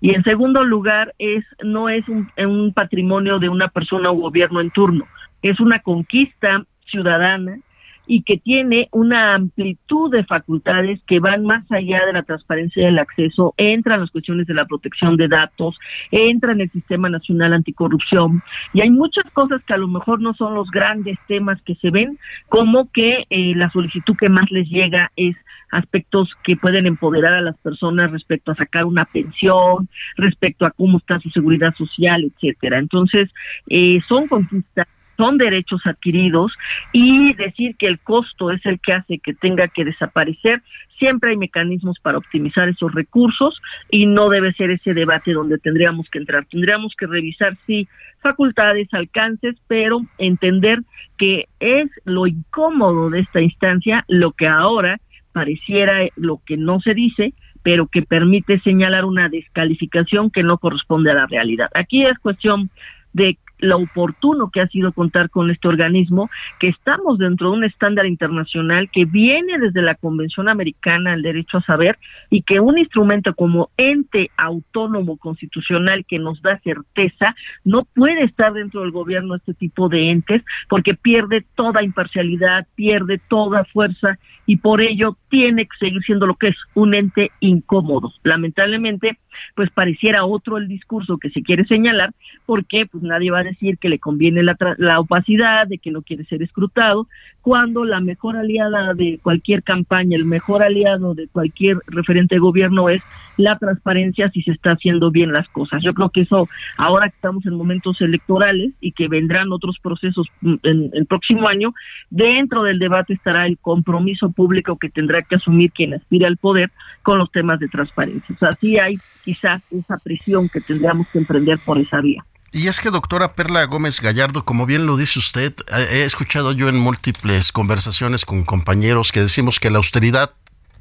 Y 0.01 0.15
en 0.15 0.23
segundo 0.25 0.65
lugar, 0.65 1.15
es 1.19 1.45
no 1.63 1.89
es 1.89 2.05
un 2.09 2.73
patrimonio 2.75 3.39
de 3.39 3.49
una 3.49 3.69
persona 3.69 4.11
o 4.11 4.15
gobierno 4.15 4.61
en 4.61 4.71
turno, 4.71 5.07
es 5.43 5.61
una 5.61 5.81
conquista 5.81 6.65
ciudadana 6.93 7.59
y 8.07 8.23
que 8.23 8.37
tiene 8.39 8.89
una 8.91 9.35
amplitud 9.35 10.11
de 10.11 10.25
facultades 10.25 11.01
que 11.07 11.21
van 11.21 11.45
más 11.45 11.65
allá 11.71 12.05
de 12.05 12.13
la 12.13 12.23
transparencia 12.23 12.85
del 12.85 12.99
acceso, 12.99 13.55
entran 13.57 14.01
las 14.01 14.11
cuestiones 14.11 14.47
de 14.47 14.55
la 14.55 14.67
protección 14.67 15.17
de 15.17 15.29
datos, 15.29 15.77
entra 16.11 16.53
en 16.53 16.63
el 16.63 16.71
Sistema 16.71 17.09
Nacional 17.09 17.53
Anticorrupción 17.53 18.43
y 18.73 18.81
hay 18.81 18.91
muchas 18.91 19.25
cosas 19.33 19.63
que 19.65 19.75
a 19.75 19.79
lo 19.79 19.89
mejor 19.89 20.21
no 20.21 20.35
son 20.35 20.55
los 20.55 20.71
grandes 20.71 21.19
temas 21.29 21.61
que 21.63 21.75
se 21.77 21.91
ven, 21.91 22.19
como 22.49 22.91
que 22.93 23.25
eh, 23.31 23.55
la 23.55 23.71
solicitud 23.71 24.17
que 24.17 24.29
más 24.29 24.51
les 24.51 24.69
llega 24.69 25.11
es 25.17 25.37
aspectos 25.71 26.29
que 26.45 26.57
pueden 26.57 26.87
empoderar 26.87 27.33
a 27.33 27.41
las 27.41 27.57
personas 27.59 28.11
respecto 28.11 28.53
a 28.53 28.57
sacar 28.57 28.85
una 28.85 29.07
pensión, 29.07 29.89
respecto 30.17 30.67
a 30.67 30.71
cómo 30.71 30.99
está 30.99 31.19
su 31.19 31.31
seguridad 31.31 31.75
social, 31.77 32.25
etcétera. 32.25 32.79
Entonces, 32.79 33.31
eh, 33.71 34.01
son 34.07 34.29
conquistas 34.29 34.87
son 35.23 35.39
derechos 35.39 35.81
adquiridos 35.85 36.53
y 36.93 37.33
decir 37.35 37.77
que 37.77 37.87
el 37.87 38.01
costo 38.01 38.51
es 38.51 38.65
el 38.67 38.81
que 38.81 38.93
hace 38.93 39.21
que 39.21 39.35
tenga 39.35 39.69
que 39.69 39.85
desaparecer, 39.85 40.63
siempre 40.99 41.31
hay 41.31 41.37
mecanismos 41.37 41.97
para 42.03 42.19
optimizar 42.19 42.69
esos 42.69 42.93
recursos 42.93 43.61
y 43.89 44.07
no 44.07 44.29
debe 44.31 44.53
ser 44.55 44.73
ese 44.73 44.95
debate 44.95 45.33
donde 45.33 45.59
tendríamos 45.59 46.09
que 46.11 46.19
entrar. 46.19 46.45
Tendríamos 46.47 46.95
que 46.99 47.07
revisar, 47.07 47.57
sí, 47.69 47.87
facultades, 48.21 48.89
alcances, 48.93 49.55
pero 49.69 50.01
entender 50.19 50.81
que 51.19 51.47
es 51.61 51.89
lo 52.05 52.27
incómodo 52.27 53.09
de 53.09 53.21
esta 53.21 53.41
instancia 53.41 54.05
lo 54.09 54.33
que 54.33 54.49
ahora 54.49 54.99
pareciera 55.33 56.01
lo 56.17 56.41
que 56.45 56.57
no 56.57 56.81
se 56.81 56.95
dice, 56.95 57.33
pero 57.63 57.87
que 57.87 58.03
permite 58.03 58.59
señalar 58.61 59.05
una 59.05 59.29
descalificación 59.29 60.33
que 60.33 60.43
no 60.43 60.59
corresponde 60.59 61.13
a 61.13 61.15
la 61.15 61.27
realidad. 61.27 61.71
Aquí 61.75 62.05
es 62.05 62.19
cuestión 62.19 62.71
de 63.13 63.39
lo 63.63 63.79
oportuno 63.79 64.51
que 64.51 64.61
ha 64.61 64.67
sido 64.67 64.93
contar 64.93 65.31
con 65.31 65.51
este 65.51 65.69
organismo, 65.69 66.29
que 66.59 66.69
estamos 66.69 67.17
dentro 67.17 67.51
de 67.51 67.59
un 67.59 67.65
estándar 67.65 68.07
internacional 68.07 68.91
que 68.91 69.05
viene 69.05 69.59
desde 69.59 69.83
la 69.83 69.95
Convención 69.95 70.49
Americana 70.49 71.13
al 71.13 71.23
Derecho 71.23 71.59
a 71.59 71.63
Saber 71.63 71.97
y 72.29 72.43
que 72.43 72.61
un 72.61 72.77
instrumento 72.77 73.35
como 73.35 73.71
ente 73.77 74.31
autónomo 74.37 75.17
constitucional 75.17 76.05
que 76.07 76.19
nos 76.19 76.43
da 76.43 76.59
certeza 76.59 77.37
no 77.65 77.85
puede 77.95 78.25
estar 78.25 78.53
dentro 78.53 78.81
del 78.81 78.91
gobierno 78.91 79.37
este 79.37 79.55
tipo 79.55 79.89
de 79.89 80.11
entes 80.11 80.43
porque 80.69 80.95
pierde 80.95 81.45
toda 81.55 81.85
imparcialidad, 81.85 82.67
pierde 82.75 83.21
toda 83.29 83.65
fuerza 83.67 84.19
y 84.45 84.57
por 84.57 84.81
ello 84.81 85.17
tiene 85.31 85.67
que 85.67 85.77
seguir 85.79 86.03
siendo 86.03 86.27
lo 86.27 86.35
que 86.35 86.49
es 86.49 86.57
un 86.75 86.95
ente 86.95 87.31
incómodo. 87.39 88.13
Lamentablemente, 88.25 89.19
pues 89.55 89.71
pareciera 89.71 90.25
otro 90.25 90.59
el 90.59 90.69
discurso 90.69 91.19
que 91.19 91.31
se 91.31 91.43
quiere 91.43 91.65
señalar 91.65 92.13
porque 92.47 92.87
pues 92.87 93.03
nadie 93.03 93.31
va 93.31 93.41
a 93.41 93.45
decir 93.45 93.79
que 93.79 93.89
le 93.89 93.99
conviene 93.99 94.43
la, 94.43 94.57
la 94.79 95.01
opacidad, 95.01 95.67
de 95.67 95.79
que 95.79 95.91
no 95.91 96.03
quiere 96.03 96.25
ser 96.25 96.43
escrutado, 96.43 97.07
cuando 97.41 97.85
la 97.85 98.01
mejor 98.01 98.37
aliada 98.37 98.95
de 98.95 99.19
cualquier 99.23 99.63
campaña, 99.63 100.17
el 100.17 100.25
mejor 100.25 100.63
aliado 100.63 101.15
de 101.15 101.29
cualquier 101.29 101.79
referente 101.87 102.37
de 102.37 102.41
gobierno 102.41 102.89
es 102.89 103.03
la 103.37 103.59
transparencia 103.59 104.31
si 104.31 104.43
se 104.43 104.53
está 104.53 104.73
haciendo 104.73 105.11
bien 105.11 105.33
las 105.33 105.49
cosas. 105.49 105.83
Yo 105.83 105.95
creo 105.95 106.11
que 106.11 106.23
eso, 106.23 106.49
ahora 106.77 107.09
que 107.09 107.17
estamos 107.17 107.45
en 107.47 107.55
momentos 107.55 108.01
electorales 108.01 108.73
y 108.81 108.93
que 108.93 109.09
vendrán 109.09 109.53
otros 109.53 109.79
procesos 109.83 110.27
en 110.43 110.91
el 110.93 111.07
próximo 111.07 111.49
año, 111.49 111.73
dentro 112.11 112.63
del 112.63 112.79
debate 112.79 113.15
estará 113.15 113.47
el 113.47 113.59
compromiso 113.59 114.31
público 114.31 114.79
que 114.79 114.91
tendrá 114.91 115.23
que 115.23 115.37
asumir 115.37 115.73
quien 115.73 115.95
aspira 115.95 116.29
al 116.29 116.37
poder 116.37 116.71
con 117.03 117.19
los 117.19 117.31
temas 117.31 117.59
de 117.61 117.69
transparencia. 117.69 118.35
O 118.35 118.39
sea, 118.39 118.53
sí 118.53 118.79
hay 118.79 118.99
quizás 119.25 119.63
esa 119.73 119.97
presión 119.99 120.49
que 120.49 120.61
tendríamos 120.61 121.07
que 121.09 121.19
emprender 121.19 121.59
por 121.65 121.79
esa 121.79 122.01
vía. 122.01 122.25
Y 122.55 122.69
es 122.69 122.81
que, 122.81 122.91
doctora 122.91 123.33
Perla 123.33 123.65
Gómez 123.65 124.03
Gallardo, 124.03 124.45
como 124.45 124.67
bien 124.67 124.85
lo 124.85 124.99
dice 124.99 125.19
usted, 125.19 125.55
he 125.91 126.05
escuchado 126.05 126.53
yo 126.53 126.69
en 126.69 126.79
múltiples 126.79 127.51
conversaciones 127.51 128.27
con 128.27 128.45
compañeros 128.45 129.11
que 129.11 129.21
decimos 129.21 129.59
que 129.59 129.71
la 129.71 129.79
austeridad 129.79 130.33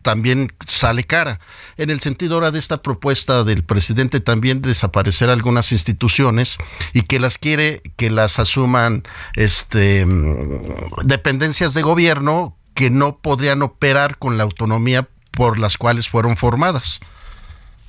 también 0.01 0.51
sale 0.65 1.03
cara. 1.03 1.39
En 1.77 1.89
el 1.89 1.99
sentido 1.99 2.35
ahora 2.35 2.51
de 2.51 2.59
esta 2.59 2.81
propuesta 2.81 3.43
del 3.43 3.63
presidente 3.63 4.19
también 4.19 4.61
de 4.61 4.69
desaparecer 4.69 5.29
algunas 5.29 5.71
instituciones 5.71 6.57
y 6.93 7.03
que 7.03 7.19
las 7.19 7.37
quiere 7.37 7.81
que 7.97 8.09
las 8.09 8.39
asuman 8.39 9.03
este 9.35 10.05
mm, 10.05 11.05
dependencias 11.05 11.73
de 11.73 11.81
gobierno 11.81 12.57
que 12.73 12.89
no 12.89 13.17
podrían 13.17 13.61
operar 13.61 14.17
con 14.17 14.37
la 14.37 14.43
autonomía 14.43 15.07
por 15.31 15.59
las 15.59 15.77
cuales 15.77 16.09
fueron 16.09 16.37
formadas. 16.37 16.99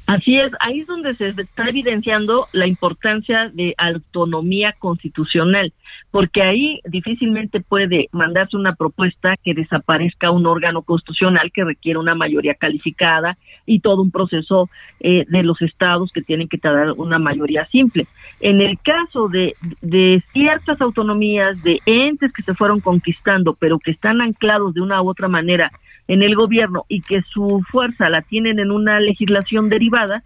Así 0.07 0.37
es, 0.37 0.53
ahí 0.61 0.81
es 0.81 0.87
donde 0.87 1.15
se 1.15 1.29
está 1.29 1.69
evidenciando 1.69 2.49
la 2.53 2.67
importancia 2.67 3.51
de 3.55 3.75
autonomía 3.79 4.75
constitucional, 4.79 5.73
porque 6.13 6.43
ahí 6.43 6.81
difícilmente 6.85 7.61
puede 7.61 8.09
mandarse 8.13 8.57
una 8.57 8.75
propuesta 8.75 9.35
que 9.43 9.55
desaparezca 9.55 10.31
un 10.31 10.47
órgano 10.47 10.83
constitucional 10.83 11.51
que 11.53 11.65
requiere 11.65 11.99
una 11.99 12.15
mayoría 12.15 12.55
calificada 12.55 13.39
y 13.65 13.81
todo 13.81 14.03
un 14.03 14.11
proceso 14.11 14.69
eh, 15.01 15.25
de 15.29 15.43
los 15.43 15.61
estados 15.63 16.13
que 16.13 16.21
tienen 16.21 16.49
que 16.49 16.59
dar 16.63 16.93
una 16.93 17.19
mayoría 17.19 17.67
simple. 17.69 18.07
En 18.41 18.61
el 18.61 18.79
caso 18.81 19.29
de, 19.29 19.55
de 19.81 20.23
ciertas 20.35 20.81
autonomías, 20.83 21.63
de 21.63 21.81
entes 21.87 22.31
que 22.31 22.43
se 22.43 22.55
fueron 22.55 22.81
conquistando, 22.81 23.55
pero 23.55 23.79
que 23.79 23.93
están 23.93 24.21
anclados 24.21 24.75
de 24.75 24.83
una 24.83 25.01
u 25.01 25.09
otra 25.09 25.29
manera 25.29 25.73
en 26.09 26.23
el 26.23 26.35
gobierno 26.35 26.85
y 26.89 27.01
que 27.01 27.23
su 27.23 27.63
fuerza 27.71 28.11
la 28.11 28.21
tienen 28.21 28.59
en 28.59 28.71
una 28.71 29.01
legislación 29.01 29.71
derivada, 29.71 30.23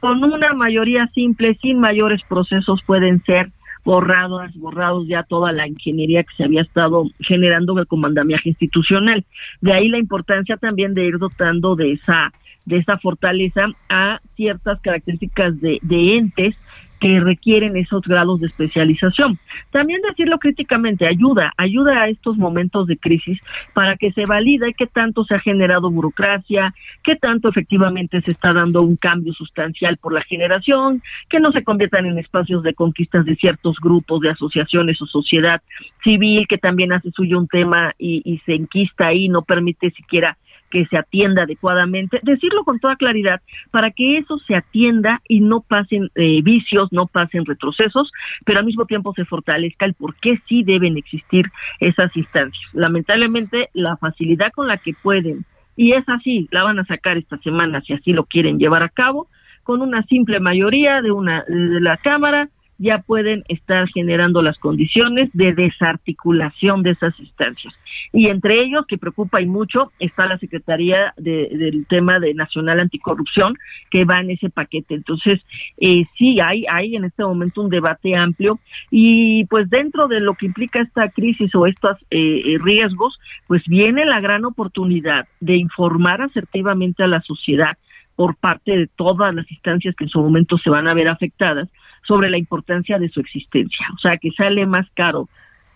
con 0.00 0.24
una 0.24 0.54
mayoría 0.54 1.08
simple, 1.08 1.58
sin 1.60 1.78
mayores 1.78 2.22
procesos, 2.26 2.80
pueden 2.86 3.22
ser 3.24 3.50
borrados, 3.86 4.52
borrados 4.56 5.06
ya 5.06 5.22
toda 5.22 5.52
la 5.52 5.68
ingeniería 5.68 6.24
que 6.24 6.34
se 6.36 6.44
había 6.44 6.62
estado 6.62 7.04
generando 7.20 7.78
el 7.78 7.86
comandamiaje 7.86 8.48
institucional. 8.48 9.24
De 9.60 9.72
ahí 9.72 9.88
la 9.88 9.98
importancia 9.98 10.56
también 10.56 10.92
de 10.92 11.04
ir 11.04 11.18
dotando 11.18 11.76
de 11.76 11.92
esa 11.92 12.32
de 12.64 12.78
esa 12.78 12.98
fortaleza 12.98 13.66
a 13.88 14.18
ciertas 14.34 14.80
características 14.80 15.60
de, 15.60 15.78
de 15.82 16.16
entes 16.16 16.56
que 17.00 17.20
requieren 17.20 17.76
esos 17.76 18.02
grados 18.02 18.40
de 18.40 18.46
especialización. 18.46 19.38
También 19.70 20.00
decirlo 20.02 20.38
críticamente 20.38 21.06
ayuda, 21.06 21.52
ayuda 21.56 22.02
a 22.02 22.08
estos 22.08 22.36
momentos 22.36 22.86
de 22.86 22.96
crisis 22.96 23.38
para 23.74 23.96
que 23.96 24.12
se 24.12 24.24
valide 24.26 24.74
qué 24.74 24.86
tanto 24.86 25.24
se 25.24 25.34
ha 25.34 25.40
generado 25.40 25.90
burocracia, 25.90 26.74
qué 27.02 27.16
tanto 27.16 27.48
efectivamente 27.48 28.20
se 28.22 28.32
está 28.32 28.52
dando 28.52 28.82
un 28.82 28.96
cambio 28.96 29.32
sustancial 29.34 29.96
por 29.98 30.12
la 30.12 30.22
generación, 30.22 31.02
que 31.28 31.40
no 31.40 31.52
se 31.52 31.64
conviertan 31.64 32.06
en 32.06 32.18
espacios 32.18 32.62
de 32.62 32.74
conquistas 32.74 33.24
de 33.24 33.36
ciertos 33.36 33.76
grupos, 33.80 34.20
de 34.20 34.30
asociaciones 34.30 35.00
o 35.02 35.06
sociedad 35.06 35.60
civil 36.02 36.46
que 36.48 36.58
también 36.58 36.92
hace 36.92 37.10
suyo 37.10 37.38
un 37.38 37.48
tema 37.48 37.92
y, 37.98 38.22
y 38.24 38.38
se 38.38 38.54
enquista 38.54 39.08
ahí, 39.08 39.28
no 39.28 39.42
permite 39.42 39.90
siquiera 39.90 40.36
que 40.70 40.86
se 40.86 40.96
atienda 40.96 41.42
adecuadamente, 41.42 42.20
decirlo 42.22 42.64
con 42.64 42.78
toda 42.78 42.96
claridad 42.96 43.40
para 43.70 43.90
que 43.90 44.18
eso 44.18 44.38
se 44.46 44.54
atienda 44.54 45.20
y 45.28 45.40
no 45.40 45.60
pasen 45.60 46.10
eh, 46.14 46.42
vicios, 46.42 46.92
no 46.92 47.06
pasen 47.06 47.44
retrocesos, 47.44 48.10
pero 48.44 48.60
al 48.60 48.66
mismo 48.66 48.86
tiempo 48.86 49.12
se 49.14 49.24
fortalezca 49.24 49.86
el 49.86 49.94
por 49.94 50.14
qué 50.16 50.40
sí 50.48 50.62
deben 50.62 50.96
existir 50.96 51.46
esas 51.80 52.14
instancias. 52.16 52.64
Lamentablemente, 52.72 53.70
la 53.74 53.96
facilidad 53.96 54.52
con 54.52 54.68
la 54.68 54.78
que 54.78 54.92
pueden, 55.02 55.44
y 55.76 55.92
es 55.92 56.08
así, 56.08 56.48
la 56.50 56.62
van 56.62 56.78
a 56.78 56.86
sacar 56.86 57.16
esta 57.16 57.38
semana 57.38 57.80
si 57.82 57.92
así 57.92 58.12
lo 58.12 58.24
quieren 58.24 58.58
llevar 58.58 58.82
a 58.82 58.88
cabo, 58.88 59.28
con 59.62 59.82
una 59.82 60.02
simple 60.04 60.38
mayoría 60.40 61.02
de 61.02 61.10
una 61.10 61.44
de 61.48 61.80
la 61.80 61.96
Cámara, 61.96 62.48
ya 62.78 62.98
pueden 62.98 63.42
estar 63.48 63.88
generando 63.88 64.42
las 64.42 64.58
condiciones 64.58 65.30
de 65.32 65.54
desarticulación 65.54 66.82
de 66.82 66.90
esas 66.90 67.18
instancias. 67.18 67.74
Y 68.12 68.28
entre 68.28 68.62
ellos, 68.62 68.86
que 68.86 68.98
preocupa 68.98 69.40
y 69.40 69.46
mucho, 69.46 69.92
está 69.98 70.26
la 70.26 70.38
Secretaría 70.38 71.14
del 71.16 71.86
tema 71.88 72.20
de 72.20 72.34
Nacional 72.34 72.80
Anticorrupción, 72.80 73.54
que 73.90 74.04
va 74.04 74.20
en 74.20 74.30
ese 74.30 74.50
paquete. 74.50 74.94
Entonces, 74.94 75.40
eh, 75.78 76.04
sí, 76.18 76.40
hay, 76.40 76.64
hay 76.70 76.96
en 76.96 77.04
este 77.04 77.24
momento 77.24 77.62
un 77.62 77.70
debate 77.70 78.14
amplio 78.14 78.58
y 78.90 79.44
pues 79.46 79.68
dentro 79.70 80.08
de 80.08 80.20
lo 80.20 80.34
que 80.34 80.46
implica 80.46 80.80
esta 80.80 81.08
crisis 81.10 81.54
o 81.54 81.66
estos 81.66 81.96
eh, 82.10 82.42
eh, 82.44 82.58
riesgos, 82.62 83.18
pues 83.46 83.62
viene 83.66 84.04
la 84.04 84.20
gran 84.20 84.44
oportunidad 84.44 85.26
de 85.40 85.56
informar 85.56 86.22
asertivamente 86.22 87.02
a 87.02 87.08
la 87.08 87.20
sociedad 87.22 87.76
por 88.14 88.36
parte 88.36 88.76
de 88.76 88.86
todas 88.86 89.34
las 89.34 89.50
instancias 89.50 89.94
que 89.94 90.04
en 90.04 90.10
su 90.10 90.20
momento 90.20 90.56
se 90.58 90.70
van 90.70 90.88
a 90.88 90.94
ver 90.94 91.08
afectadas 91.08 91.68
sobre 92.06 92.30
la 92.30 92.38
importancia 92.38 92.98
de 92.98 93.08
su 93.08 93.20
existencia. 93.20 93.86
O 93.94 93.98
sea, 93.98 94.16
que 94.18 94.30
sale 94.32 94.66
más 94.66 94.86
caro 94.94 95.28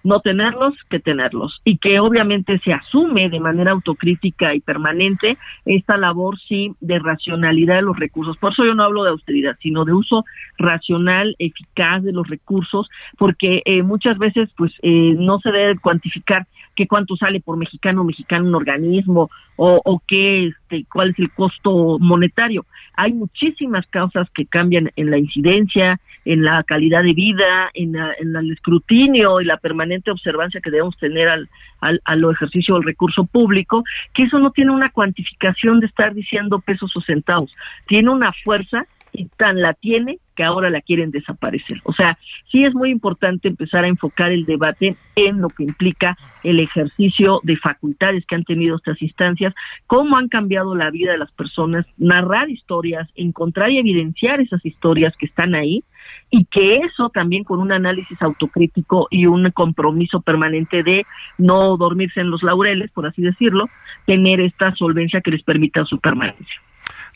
no 0.03 0.21
tenerlos 0.21 0.75
que 0.89 0.99
tenerlos 0.99 1.61
y 1.65 1.79
que 1.79 2.01
obviamente 2.01 2.59
se 2.65 2.73
asume 2.73 3.29
de 3.29 3.41
manera 3.41 3.73
autocrítica 3.73 4.55
y 4.55 4.61
permanente 4.61 5.37
esta 5.65 5.97
labor 5.97 6.39
sí 6.49 6.73
de 6.81 6.99
racionalidad 6.99 7.77
de 7.77 7.83
los 7.83 7.99
recursos. 7.99 8.37
Por 8.39 8.53
eso 8.53 8.65
yo 8.65 8.75
no 8.75 8.85
hablo 8.85 9.05
de 9.05 9.11
austeridad, 9.11 9.57
sino 9.61 9.85
de 9.85 9.93
uso 9.93 10.25
racional, 10.59 11.37
eficaz 11.39 12.03
de 12.03 12.13
los 12.13 12.29
recursos, 12.29 12.89
porque 13.19 13.63
eh, 13.65 13.83
muchas 13.83 14.19
veces 14.19 14.49
pues 14.57 14.73
eh, 14.83 15.15
no 15.19 15.39
se 15.41 15.51
debe 15.51 15.79
cuantificar 15.79 16.47
qué 16.75 16.87
cuánto 16.87 17.17
sale 17.17 17.41
por 17.41 17.57
mexicano 17.57 18.05
mexicano 18.05 18.47
un 18.47 18.55
organismo 18.55 19.29
o, 19.57 19.81
o 19.85 20.03
qué 20.07 20.47
este 20.47 20.87
cuál 20.91 21.11
es 21.11 21.19
el 21.19 21.31
costo 21.33 21.99
monetario. 21.99 22.65
Hay 22.97 23.13
muchísimas 23.13 23.87
causas 23.89 24.29
que 24.31 24.47
cambian 24.47 24.91
en 24.97 25.11
la 25.11 25.19
incidencia, 25.19 26.01
en 26.25 26.45
la 26.45 26.63
calidad 26.65 27.03
de 27.03 27.15
vida, 27.15 27.71
en, 27.75 27.97
el 27.97 28.53
escrutinio 28.53 29.41
y 29.41 29.45
la 29.45 29.57
permanente 29.57 30.11
observancia 30.11 30.61
que 30.61 30.71
debemos 30.71 30.97
tener 30.99 31.29
al, 31.29 31.49
al, 31.81 32.01
al 32.05 32.25
ejercicio 32.31 32.75
del 32.75 32.85
recurso 32.85 33.25
público, 33.25 33.85
que 34.15 34.25
eso 34.25 34.39
no 34.39 34.51
tiene 34.51 34.73
una 34.73 34.91
cuantificación 34.91 35.81
de 35.81 35.87
estar 35.87 36.15
diciendo 36.15 36.61
pesos 36.61 36.97
o 36.97 37.01
centavos, 37.01 37.53
tiene 37.87 38.11
una 38.11 38.33
fuerza 38.45 38.87
y 39.13 39.27
tan 39.37 39.61
la 39.61 39.75
tiene 39.75 40.19
que 40.37 40.45
ahora 40.45 40.71
la 40.71 40.81
quieren 40.81 41.11
desaparecer. 41.11 41.81
O 41.85 41.93
sea, 41.93 42.19
sí 42.51 42.65
es 42.65 42.75
muy 42.75 42.91
importante 42.91 43.49
empezar 43.49 43.85
a 43.85 43.89
enfocar 43.89 44.31
el 44.31 44.45
debate 44.47 44.97
en 45.17 45.41
lo 45.41 45.49
que 45.49 45.65
implica 45.65 46.17
el 46.43 46.61
ejercicio 46.61 47.41
de 47.43 47.57
facultades 47.57 48.25
que 48.27 48.37
han 48.37 48.45
tenido 48.45 48.77
estas 48.77 49.01
instancias, 49.03 49.53
cómo 49.87 50.17
han 50.17 50.29
cambiado 50.29 50.75
la 50.75 50.91
vida 50.91 51.13
de 51.13 51.19
las 51.19 51.33
personas, 51.33 51.87
narrar 51.99 52.49
historias, 52.51 53.09
encontrar 53.15 53.71
y 53.71 53.79
evidenciar 53.79 54.41
esas 54.41 54.65
historias 54.65 55.15
que 55.17 55.27
están 55.27 55.55
ahí 55.55 55.85
y 56.31 56.45
que 56.45 56.77
eso 56.79 57.11
también 57.11 57.45
con 57.45 57.61
un 57.61 57.73
análisis 57.73 58.21
autocrítico 58.23 59.09
y 59.11 59.27
un 59.27 59.51
compromiso 59.51 60.21
permanente 60.21 60.83
de 60.83 61.05
no 61.39 61.77
dormirse 61.77 62.21
en 62.21 62.31
los 62.31 62.43
laureles, 62.43 62.91
por 62.93 63.07
así 63.07 63.23
decirlo, 63.23 63.69
tener 64.07 64.41
esta 64.41 64.75
solvencia 64.77 65.21
que 65.21 65.33
les 65.33 65.43
permita 65.43 65.85
su 65.85 65.99
permanencia. 65.99 66.61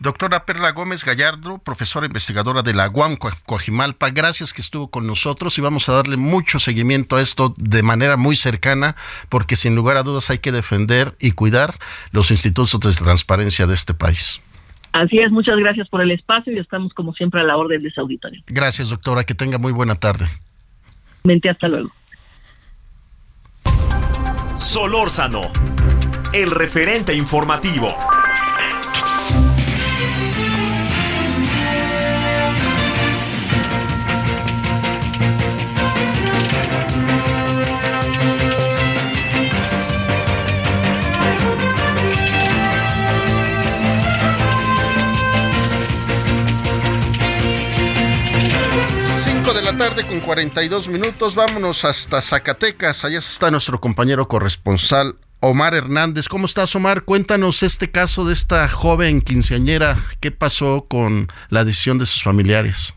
Doctora 0.01 0.45
Perla 0.45 0.73
Gómez 0.73 1.05
Gallardo, 1.05 1.59
profesora 1.59 2.07
investigadora 2.07 2.63
de 2.63 2.75
la 2.75 2.91
UAM 2.91 3.17
Coajimalpa, 3.17 4.11
gracias 4.11 4.53
que 4.53 4.61
estuvo 4.61 4.91
con 4.91 5.07
nosotros 5.07 5.57
y 5.57 5.61
vamos 5.61 5.89
a 5.89 5.93
darle 5.93 6.17
mucho 6.17 6.59
seguimiento 6.59 7.17
a 7.17 7.23
esto 7.23 7.55
de 7.57 7.83
manera 7.83 8.17
muy 8.17 8.35
cercana, 8.35 8.97
porque 9.29 9.55
sin 9.55 9.77
lugar 9.77 9.97
a 9.97 10.03
dudas 10.03 10.31
hay 10.31 10.39
que 10.39 10.53
defender 10.53 11.15
y 11.21 11.33
cuidar 11.33 11.75
los 12.11 12.33
institutos 12.33 12.81
de 12.81 13.05
transparencia 13.05 13.67
de 13.67 13.75
este 13.75 13.95
país. 13.95 14.41
Así 14.95 15.19
es, 15.19 15.33
muchas 15.33 15.57
gracias 15.57 15.89
por 15.89 16.03
el 16.03 16.13
espacio 16.13 16.53
y 16.53 16.61
estamos 16.61 16.95
como 16.95 17.13
siempre 17.15 17.41
a 17.41 17.43
la 17.43 17.57
orden 17.57 17.83
de 17.83 17.89
ese 17.89 18.01
auditorio. 18.01 18.41
Gracias, 18.47 18.91
doctora, 18.91 19.25
que 19.25 19.35
tenga 19.35 19.59
muy 19.59 19.73
buena 19.73 19.97
tarde. 19.97 20.25
Mente, 21.25 21.51
hasta 21.51 21.67
luego. 21.67 21.91
Solórzano, 24.55 25.51
el 26.33 26.53
referente 26.53 27.13
informativo. 27.13 27.89
La 49.65 49.77
tarde 49.79 50.03
con 50.07 50.21
42 50.21 50.89
minutos. 50.89 51.35
Vámonos 51.37 51.87
hasta 51.87 52.21
Zacatecas. 52.21 53.05
Allá 53.05 53.19
está 53.19 53.51
nuestro 53.51 53.81
compañero 53.81 54.29
corresponsal 54.29 55.15
Omar 55.41 55.75
Hernández. 55.75 56.29
¿Cómo 56.29 56.45
estás, 56.45 56.77
Omar? 56.77 57.05
Cuéntanos 57.05 57.63
este 57.63 57.91
caso 57.91 58.27
de 58.27 58.35
esta 58.35 58.69
joven 58.69 59.23
quinceañera. 59.23 59.97
¿Qué 60.21 60.31
pasó 60.31 60.87
con 60.87 61.29
la 61.49 61.65
decisión 61.65 61.99
de 61.99 62.05
sus 62.05 62.23
familiares? 62.23 62.95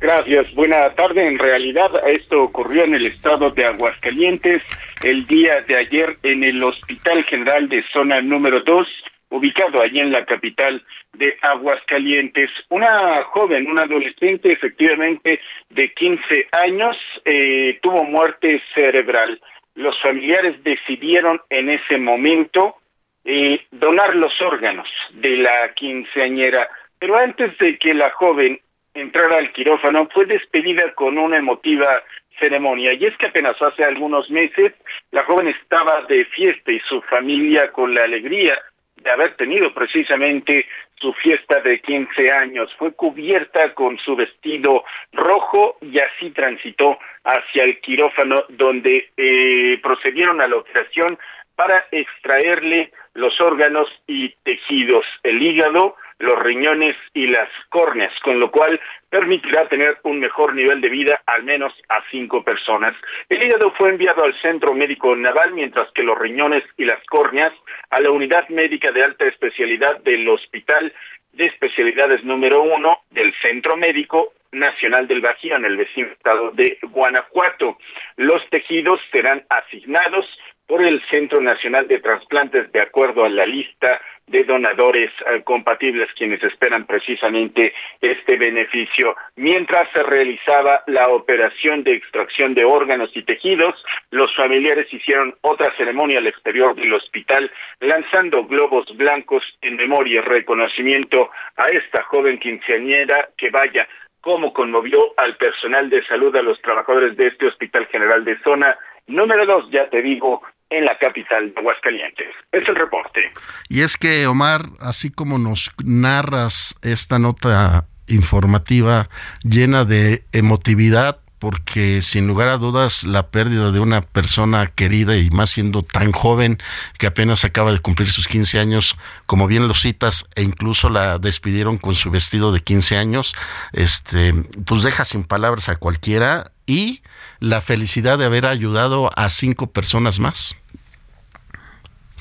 Gracias. 0.00 0.52
Buena 0.54 0.94
tarde. 0.94 1.26
En 1.26 1.38
realidad, 1.38 1.90
esto 2.06 2.42
ocurrió 2.42 2.84
en 2.84 2.94
el 2.94 3.06
estado 3.06 3.50
de 3.50 3.64
Aguascalientes 3.64 4.62
el 5.02 5.26
día 5.26 5.60
de 5.66 5.78
ayer 5.78 6.16
en 6.24 6.44
el 6.44 6.62
Hospital 6.62 7.24
General 7.24 7.68
de 7.70 7.82
Zona 7.90 8.20
número 8.20 8.60
2 8.64 8.86
ubicado 9.30 9.82
allí 9.82 10.00
en 10.00 10.12
la 10.12 10.24
capital 10.24 10.82
de 11.12 11.36
Aguascalientes. 11.42 12.50
Una 12.70 13.22
joven, 13.24 13.70
una 13.70 13.82
adolescente 13.82 14.52
efectivamente 14.52 15.40
de 15.70 15.92
15 15.92 16.48
años, 16.64 16.96
eh, 17.24 17.78
tuvo 17.82 18.04
muerte 18.04 18.62
cerebral. 18.74 19.40
Los 19.74 20.00
familiares 20.00 20.62
decidieron 20.64 21.40
en 21.50 21.70
ese 21.70 21.98
momento 21.98 22.76
eh, 23.24 23.60
donar 23.70 24.16
los 24.16 24.32
órganos 24.40 24.88
de 25.12 25.36
la 25.36 25.72
quinceañera, 25.74 26.68
pero 26.98 27.18
antes 27.18 27.56
de 27.58 27.78
que 27.78 27.94
la 27.94 28.10
joven 28.10 28.58
entrara 28.94 29.36
al 29.36 29.52
quirófano 29.52 30.08
fue 30.12 30.26
despedida 30.26 30.92
con 30.94 31.18
una 31.18 31.38
emotiva 31.38 32.02
ceremonia. 32.40 32.94
Y 32.94 33.04
es 33.04 33.16
que 33.18 33.26
apenas 33.26 33.60
hace 33.60 33.84
algunos 33.84 34.30
meses 34.30 34.72
la 35.10 35.24
joven 35.24 35.48
estaba 35.48 36.02
de 36.08 36.24
fiesta 36.26 36.72
y 36.72 36.80
su 36.80 37.00
familia 37.02 37.70
con 37.70 37.94
la 37.94 38.02
alegría 38.02 38.58
de 39.02 39.10
haber 39.10 39.36
tenido 39.36 39.72
precisamente 39.72 40.66
su 40.96 41.12
fiesta 41.14 41.60
de 41.60 41.80
15 41.80 42.32
años. 42.32 42.70
Fue 42.78 42.92
cubierta 42.92 43.74
con 43.74 43.98
su 43.98 44.16
vestido 44.16 44.84
rojo 45.12 45.78
y 45.80 45.98
así 45.98 46.30
transitó 46.30 46.98
hacia 47.24 47.64
el 47.64 47.80
quirófano 47.80 48.44
donde 48.48 49.10
eh, 49.16 49.78
procedieron 49.82 50.40
a 50.40 50.48
la 50.48 50.56
operación 50.56 51.18
para 51.54 51.86
extraerle 51.90 52.92
los 53.14 53.40
órganos 53.40 53.88
y 54.06 54.34
tejidos. 54.44 55.04
El 55.22 55.42
hígado 55.42 55.96
los 56.18 56.38
riñones 56.40 56.96
y 57.14 57.26
las 57.26 57.48
córneas, 57.68 58.12
con 58.22 58.40
lo 58.40 58.50
cual 58.50 58.80
permitirá 59.08 59.68
tener 59.68 59.98
un 60.02 60.18
mejor 60.18 60.54
nivel 60.54 60.80
de 60.80 60.88
vida 60.88 61.22
al 61.26 61.44
menos 61.44 61.72
a 61.88 62.02
cinco 62.10 62.42
personas. 62.42 62.94
El 63.28 63.42
hígado 63.42 63.72
fue 63.78 63.90
enviado 63.90 64.24
al 64.24 64.38
Centro 64.40 64.74
Médico 64.74 65.14
Naval, 65.14 65.52
mientras 65.52 65.90
que 65.92 66.02
los 66.02 66.18
riñones 66.18 66.64
y 66.76 66.84
las 66.84 67.02
córneas 67.06 67.52
a 67.90 68.00
la 68.00 68.10
Unidad 68.10 68.48
Médica 68.48 68.90
de 68.90 69.02
Alta 69.02 69.28
Especialidad 69.28 70.00
del 70.00 70.28
Hospital 70.28 70.92
de 71.32 71.46
Especialidades 71.46 72.24
número 72.24 72.62
uno 72.62 72.98
del 73.10 73.32
Centro 73.40 73.76
Médico 73.76 74.32
Nacional 74.50 75.06
del 75.06 75.20
Bajío 75.20 75.56
en 75.56 75.66
el 75.66 75.76
vecino 75.76 76.08
estado 76.08 76.50
de 76.52 76.78
Guanajuato. 76.82 77.78
Los 78.16 78.42
tejidos 78.50 79.00
serán 79.12 79.44
asignados 79.50 80.26
por 80.68 80.84
el 80.84 81.02
Centro 81.10 81.40
Nacional 81.40 81.88
de 81.88 81.98
Trasplantes 81.98 82.70
de 82.70 82.82
acuerdo 82.82 83.24
a 83.24 83.30
la 83.30 83.46
lista 83.46 84.00
de 84.26 84.44
donadores 84.44 85.10
eh, 85.26 85.42
compatibles 85.42 86.10
quienes 86.14 86.42
esperan 86.42 86.84
precisamente 86.84 87.72
este 88.02 88.36
beneficio. 88.36 89.16
Mientras 89.36 89.90
se 89.92 90.02
realizaba 90.02 90.84
la 90.86 91.08
operación 91.08 91.82
de 91.82 91.94
extracción 91.94 92.52
de 92.52 92.66
órganos 92.66 93.10
y 93.14 93.22
tejidos, 93.22 93.74
los 94.10 94.34
familiares 94.36 94.92
hicieron 94.92 95.34
otra 95.40 95.74
ceremonia 95.78 96.18
al 96.18 96.26
exterior 96.26 96.74
del 96.74 96.92
hospital 96.92 97.50
lanzando 97.80 98.44
globos 98.44 98.84
blancos 98.94 99.42
en 99.62 99.76
memoria 99.76 100.20
y 100.20 100.20
reconocimiento 100.20 101.30
a 101.56 101.68
esta 101.68 102.02
joven 102.02 102.38
quinceañera 102.38 103.30
que 103.38 103.48
vaya 103.48 103.88
como 104.20 104.52
conmovió 104.52 105.14
al 105.16 105.36
personal 105.36 105.88
de 105.88 106.04
salud, 106.04 106.36
a 106.36 106.42
los 106.42 106.60
trabajadores 106.60 107.16
de 107.16 107.28
este 107.28 107.46
Hospital 107.46 107.86
General 107.86 108.22
de 108.24 108.38
Zona. 108.40 108.76
Número 109.06 109.46
dos, 109.46 109.70
ya 109.70 109.88
te 109.88 110.02
digo, 110.02 110.42
en 110.70 110.84
la 110.84 110.96
capital 110.98 111.52
de 111.54 111.60
Aguascalientes. 111.60 112.28
Es 112.52 112.68
el 112.68 112.76
reporte. 112.76 113.32
Y 113.68 113.80
es 113.80 113.96
que, 113.96 114.26
Omar, 114.26 114.62
así 114.80 115.10
como 115.10 115.38
nos 115.38 115.70
narras 115.84 116.74
esta 116.82 117.18
nota 117.18 117.86
informativa 118.06 119.08
llena 119.42 119.84
de 119.84 120.24
emotividad, 120.32 121.20
porque 121.38 122.02
sin 122.02 122.26
lugar 122.26 122.48
a 122.48 122.56
dudas 122.56 123.04
la 123.04 123.30
pérdida 123.30 123.70
de 123.70 123.78
una 123.78 124.00
persona 124.00 124.66
querida 124.66 125.16
y 125.16 125.30
más 125.30 125.50
siendo 125.50 125.82
tan 125.82 126.10
joven 126.10 126.58
que 126.98 127.06
apenas 127.06 127.44
acaba 127.44 127.72
de 127.72 127.78
cumplir 127.78 128.10
sus 128.10 128.26
15 128.26 128.58
años, 128.58 128.98
como 129.26 129.46
bien 129.46 129.68
lo 129.68 129.74
citas, 129.74 130.28
e 130.34 130.42
incluso 130.42 130.90
la 130.90 131.18
despidieron 131.18 131.78
con 131.78 131.94
su 131.94 132.10
vestido 132.10 132.52
de 132.52 132.60
15 132.60 132.96
años, 132.96 133.34
este, 133.72 134.34
pues 134.66 134.82
deja 134.82 135.04
sin 135.04 135.24
palabras 135.24 135.68
a 135.68 135.76
cualquiera 135.76 136.52
y 136.68 137.00
la 137.40 137.60
felicidad 137.60 138.18
de 138.18 138.26
haber 138.26 138.46
ayudado 138.46 139.10
a 139.16 139.28
cinco 139.30 139.72
personas 139.72 140.20
más. 140.20 140.54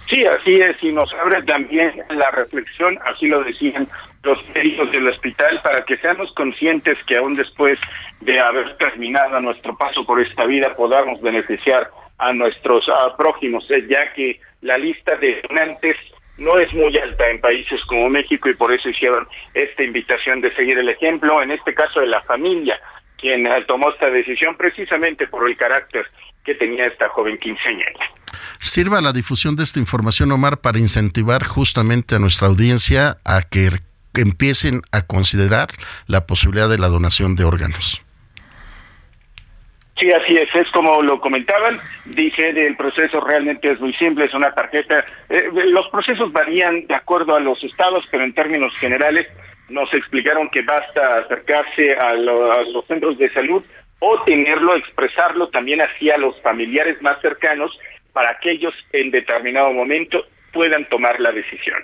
Sí, 0.09 0.21
así 0.25 0.53
es, 0.53 0.81
y 0.81 0.93
nos 0.93 1.13
abre 1.13 1.43
también 1.43 2.01
la 2.09 2.31
reflexión, 2.31 2.97
así 3.05 3.27
lo 3.27 3.43
decían 3.43 3.89
los 4.23 4.39
médicos 4.55 4.89
del 4.91 5.07
hospital, 5.07 5.61
para 5.61 5.83
que 5.83 5.97
seamos 5.97 6.31
conscientes 6.33 6.97
que 7.05 7.17
aún 7.17 7.35
después 7.35 7.77
de 8.21 8.39
haber 8.39 8.77
terminado 8.77 9.39
nuestro 9.41 9.77
paso 9.77 10.05
por 10.05 10.21
esta 10.21 10.45
vida 10.45 10.73
podamos 10.75 11.21
beneficiar 11.21 11.91
a 12.19 12.31
nuestros 12.31 12.85
prójimos, 13.17 13.69
eh, 13.69 13.85
ya 13.89 14.13
que 14.13 14.39
la 14.61 14.77
lista 14.77 15.17
de 15.17 15.41
donantes 15.47 15.97
no 16.37 16.57
es 16.57 16.73
muy 16.73 16.97
alta 16.97 17.29
en 17.29 17.41
países 17.41 17.83
como 17.87 18.09
México 18.09 18.49
y 18.49 18.55
por 18.55 18.73
eso 18.73 18.89
hicieron 18.89 19.27
esta 19.53 19.83
invitación 19.83 20.39
de 20.39 20.53
seguir 20.55 20.77
el 20.77 20.89
ejemplo, 20.89 21.41
en 21.41 21.51
este 21.51 21.73
caso 21.73 21.99
de 21.99 22.07
la 22.07 22.21
familia, 22.21 22.79
quien 23.17 23.47
eh, 23.47 23.65
tomó 23.67 23.89
esta 23.91 24.09
decisión 24.09 24.55
precisamente 24.55 25.27
por 25.27 25.49
el 25.49 25.57
carácter 25.57 26.05
que 26.45 26.55
tenía 26.55 26.85
esta 26.85 27.09
joven 27.09 27.37
quinceañera. 27.37 27.99
Sirva 28.59 29.01
la 29.01 29.11
difusión 29.11 29.55
de 29.55 29.63
esta 29.63 29.79
información, 29.79 30.31
Omar, 30.31 30.61
para 30.61 30.79
incentivar 30.79 31.45
justamente 31.45 32.15
a 32.15 32.19
nuestra 32.19 32.47
audiencia 32.47 33.17
a 33.25 33.41
que 33.41 33.69
empiecen 34.15 34.81
a 34.91 35.05
considerar 35.05 35.69
la 36.07 36.25
posibilidad 36.25 36.69
de 36.69 36.79
la 36.79 36.87
donación 36.87 37.35
de 37.35 37.43
órganos. 37.43 38.01
Sí, 39.99 40.11
así 40.11 40.35
es, 40.35 40.53
es 40.53 40.69
como 40.71 41.01
lo 41.01 41.19
comentaban, 41.19 41.79
dije, 42.05 42.49
el 42.49 42.77
proceso 42.77 43.19
realmente 43.19 43.71
es 43.71 43.79
muy 43.79 43.93
simple, 43.95 44.25
es 44.25 44.33
una 44.35 44.53
tarjeta, 44.53 45.03
eh, 45.27 45.49
los 45.71 45.87
procesos 45.87 46.31
varían 46.31 46.85
de 46.85 46.93
acuerdo 46.93 47.35
a 47.35 47.39
los 47.39 47.63
estados, 47.63 48.05
pero 48.11 48.23
en 48.23 48.33
términos 48.33 48.77
generales 48.77 49.25
nos 49.69 49.93
explicaron 49.93 50.49
que 50.49 50.61
basta 50.61 51.19
acercarse 51.19 51.93
a, 51.93 52.13
los 52.13 52.85
centros 52.87 53.17
de 53.17 53.31
salud 53.33 53.63
o 53.99 54.23
tenerlo, 54.23 54.75
expresarlo 54.75 55.49
también 55.49 55.81
hacia 55.81 56.17
los 56.17 56.39
familiares 56.41 57.01
más 57.01 57.19
cercanos 57.21 57.71
para 58.13 58.37
que 58.39 58.51
ellos 58.51 58.73
en 58.93 59.11
determinado 59.11 59.71
momento 59.73 60.23
puedan 60.53 60.87
tomar 60.89 61.19
la 61.19 61.31
decisión. 61.31 61.77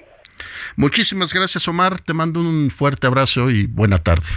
Muchísimas 0.76 1.34
gracias 1.34 1.68
Omar, 1.68 2.02
te 2.02 2.14
mando 2.14 2.40
un 2.40 2.72
fuerte 2.72 3.08
abrazo 3.08 3.50
y 3.50 3.68
buena 3.68 3.98
tarde. 3.98 4.28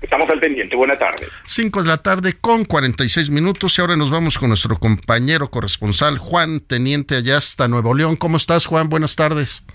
Estamos 0.00 0.28
al 0.28 0.38
pendiente, 0.38 0.76
buena 0.76 0.98
tarde. 0.98 1.28
Cinco 1.46 1.82
de 1.82 1.88
la 1.88 1.96
tarde 1.96 2.34
con 2.38 2.66
46 2.66 3.30
minutos 3.30 3.78
y 3.78 3.80
ahora 3.80 3.96
nos 3.96 4.10
vamos 4.10 4.36
con 4.36 4.48
nuestro 4.48 4.76
compañero 4.76 5.48
corresponsal 5.50 6.18
Juan 6.18 6.60
Teniente 6.60 7.16
allá 7.16 7.38
hasta 7.38 7.68
Nuevo 7.68 7.94
León. 7.94 8.16
¿Cómo 8.16 8.36
estás 8.36 8.66
Juan? 8.66 8.90
Buenas 8.90 9.16
tardes. 9.16 9.66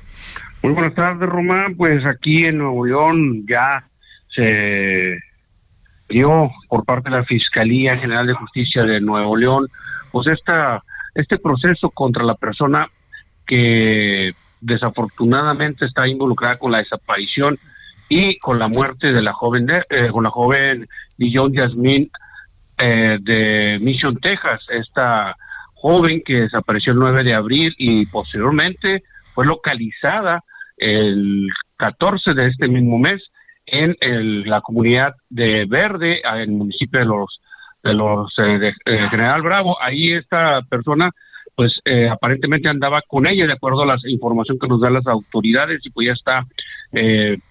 Muy 0.61 0.73
buenas 0.73 0.93
tardes, 0.93 1.29
Román. 1.29 1.75
Pues 1.77 2.05
aquí 2.05 2.43
en 2.45 2.57
Nuevo 2.57 2.85
León 2.85 3.45
ya 3.47 3.85
se 4.35 5.17
dio 6.09 6.51
por 6.67 6.83
parte 6.83 7.09
de 7.09 7.15
la 7.15 7.23
Fiscalía 7.23 7.97
General 7.97 8.27
de 8.27 8.33
Justicia 8.33 8.83
de 8.83 8.99
Nuevo 8.99 9.37
León, 9.37 9.67
pues 10.11 10.27
esta, 10.27 10.83
este 11.15 11.37
proceso 11.37 11.89
contra 11.91 12.25
la 12.25 12.35
persona 12.35 12.89
que 13.47 14.33
desafortunadamente 14.59 15.85
está 15.85 16.07
involucrada 16.07 16.57
con 16.57 16.73
la 16.73 16.79
desaparición 16.79 17.57
y 18.09 18.37
con 18.39 18.59
la 18.59 18.67
muerte 18.67 19.13
de 19.13 19.21
la 19.21 19.31
joven, 19.31 19.65
de, 19.65 19.83
eh, 19.89 20.09
con 20.11 20.25
la 20.25 20.29
joven 20.29 20.89
Dillon 21.17 21.53
Yasmín 21.53 22.11
eh, 22.77 23.17
de 23.21 23.77
Mission, 23.79 24.19
Texas, 24.19 24.61
esta 24.69 25.37
joven 25.75 26.21
que 26.25 26.41
desapareció 26.41 26.91
el 26.91 26.99
9 26.99 27.23
de 27.23 27.33
abril 27.33 27.73
y 27.77 28.05
posteriormente 28.07 29.03
fue 29.33 29.45
localizada 29.45 30.43
el 30.79 31.47
14 31.77 32.33
de 32.33 32.47
este 32.47 32.67
mismo 32.67 32.97
mes 32.97 33.21
en 33.65 33.95
la 34.49 34.61
comunidad 34.61 35.13
de 35.29 35.65
Verde, 35.65 36.21
en 36.23 36.39
el 36.41 36.51
municipio 36.51 36.99
de 36.99 37.05
los 37.05 37.39
de 37.83 37.93
los 37.93 38.31
eh, 38.37 38.73
eh, 38.85 39.07
General 39.09 39.41
Bravo. 39.41 39.77
Ahí 39.81 40.13
esta 40.13 40.61
persona, 40.63 41.11
pues 41.55 41.71
eh, 41.85 42.09
aparentemente 42.09 42.69
andaba 42.69 43.01
con 43.07 43.27
ella, 43.27 43.47
de 43.47 43.53
acuerdo 43.53 43.83
a 43.83 43.85
la 43.85 43.97
información 44.05 44.59
que 44.59 44.67
nos 44.67 44.81
dan 44.81 44.93
las 44.93 45.07
autoridades, 45.07 45.85
y 45.85 45.89
pues 45.89 46.07
ya 46.07 46.13
está, 46.13 46.45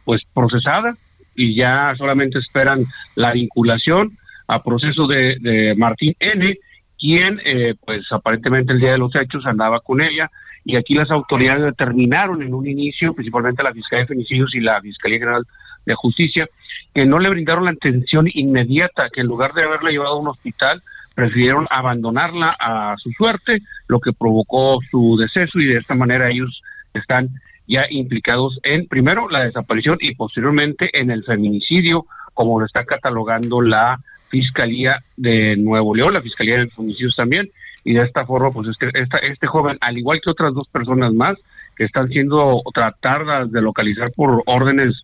pues 0.05 0.22
procesada 0.35 0.97
y 1.37 1.55
ya 1.55 1.95
solamente 1.97 2.41
esperan 2.41 2.85
la 3.14 3.33
vinculación 3.33 4.18
a 4.49 4.62
proceso 4.62 5.07
de, 5.07 5.37
de 5.41 5.74
Martín 5.76 6.14
N, 6.18 6.57
quien, 6.99 7.41
pues 7.85 8.05
aparentemente 8.11 8.73
el 8.73 8.81
día 8.81 8.93
de 8.93 8.99
los 8.99 9.15
hechos 9.15 9.47
andaba 9.47 9.81
con 9.81 10.01
ella 10.01 10.31
y 10.65 10.77
aquí 10.77 10.95
las 10.95 11.11
autoridades 11.11 11.65
determinaron 11.65 12.43
en 12.43 12.53
un 12.53 12.67
inicio, 12.67 13.15
principalmente 13.15 13.63
la 13.63 13.73
Fiscalía 13.73 14.03
de 14.03 14.09
Femicidios 14.09 14.55
y 14.55 14.61
la 14.61 14.81
Fiscalía 14.81 15.19
General 15.19 15.47
de 15.87 15.95
Justicia, 15.95 16.47
que 16.95 17.07
no 17.07 17.19
le 17.19 17.31
brindaron 17.31 17.65
la 17.65 17.71
atención 17.71 18.29
inmediata, 18.33 19.09
que 19.11 19.23
en 19.23 19.29
lugar 19.29 19.55
de 19.55 19.63
haberla 19.63 19.91
llevado 19.91 20.17
a 20.17 20.21
un 20.21 20.29
hospital, 20.29 20.83
prefirieron 21.15 21.67
abandonarla 21.71 22.55
a 22.61 22.95
su 22.99 23.11
suerte, 23.13 23.63
lo 23.89 23.99
que 23.99 24.13
provocó 24.13 24.79
su 24.91 25.17
deceso 25.17 25.59
y 25.59 25.67
de 25.67 25.79
esta 25.79 25.95
manera 25.95 26.31
ellos 26.31 26.63
están 26.95 27.31
ya 27.67 27.87
implicados 27.91 28.59
en, 28.63 28.87
primero, 28.87 29.29
la 29.29 29.45
desaparición 29.45 29.99
y 30.01 30.15
posteriormente 30.15 30.91
en 30.93 31.11
el 31.11 31.25
feminicidio, 31.25 32.07
como 32.35 32.61
lo 32.61 32.67
está 32.67 32.85
catalogando 32.85 33.61
la 33.61 33.99
Fiscalía 34.31 35.03
de 35.16 35.57
Nuevo 35.57 35.95
León, 35.95 36.14
la 36.14 36.22
Fiscalía 36.22 36.59
de 36.59 36.68
Femicidios 36.68 37.16
también, 37.16 37.51
y 37.85 37.95
de 37.95 38.03
esta 38.03 38.26
forma, 38.26 38.51
pues 38.51 38.68
este, 38.68 38.91
este 39.31 39.47
joven, 39.47 39.79
al 39.81 39.97
igual 39.97 40.20
que 40.22 40.31
otras 40.31 40.53
dos 40.55 40.68
personas 40.68 41.12
más, 41.14 41.39
que 41.76 41.85
están 41.85 42.09
siendo 42.09 42.62
tratadas 42.74 43.51
de 43.53 43.62
localizar 43.62 44.11
por 44.14 44.43
órdenes 44.47 44.95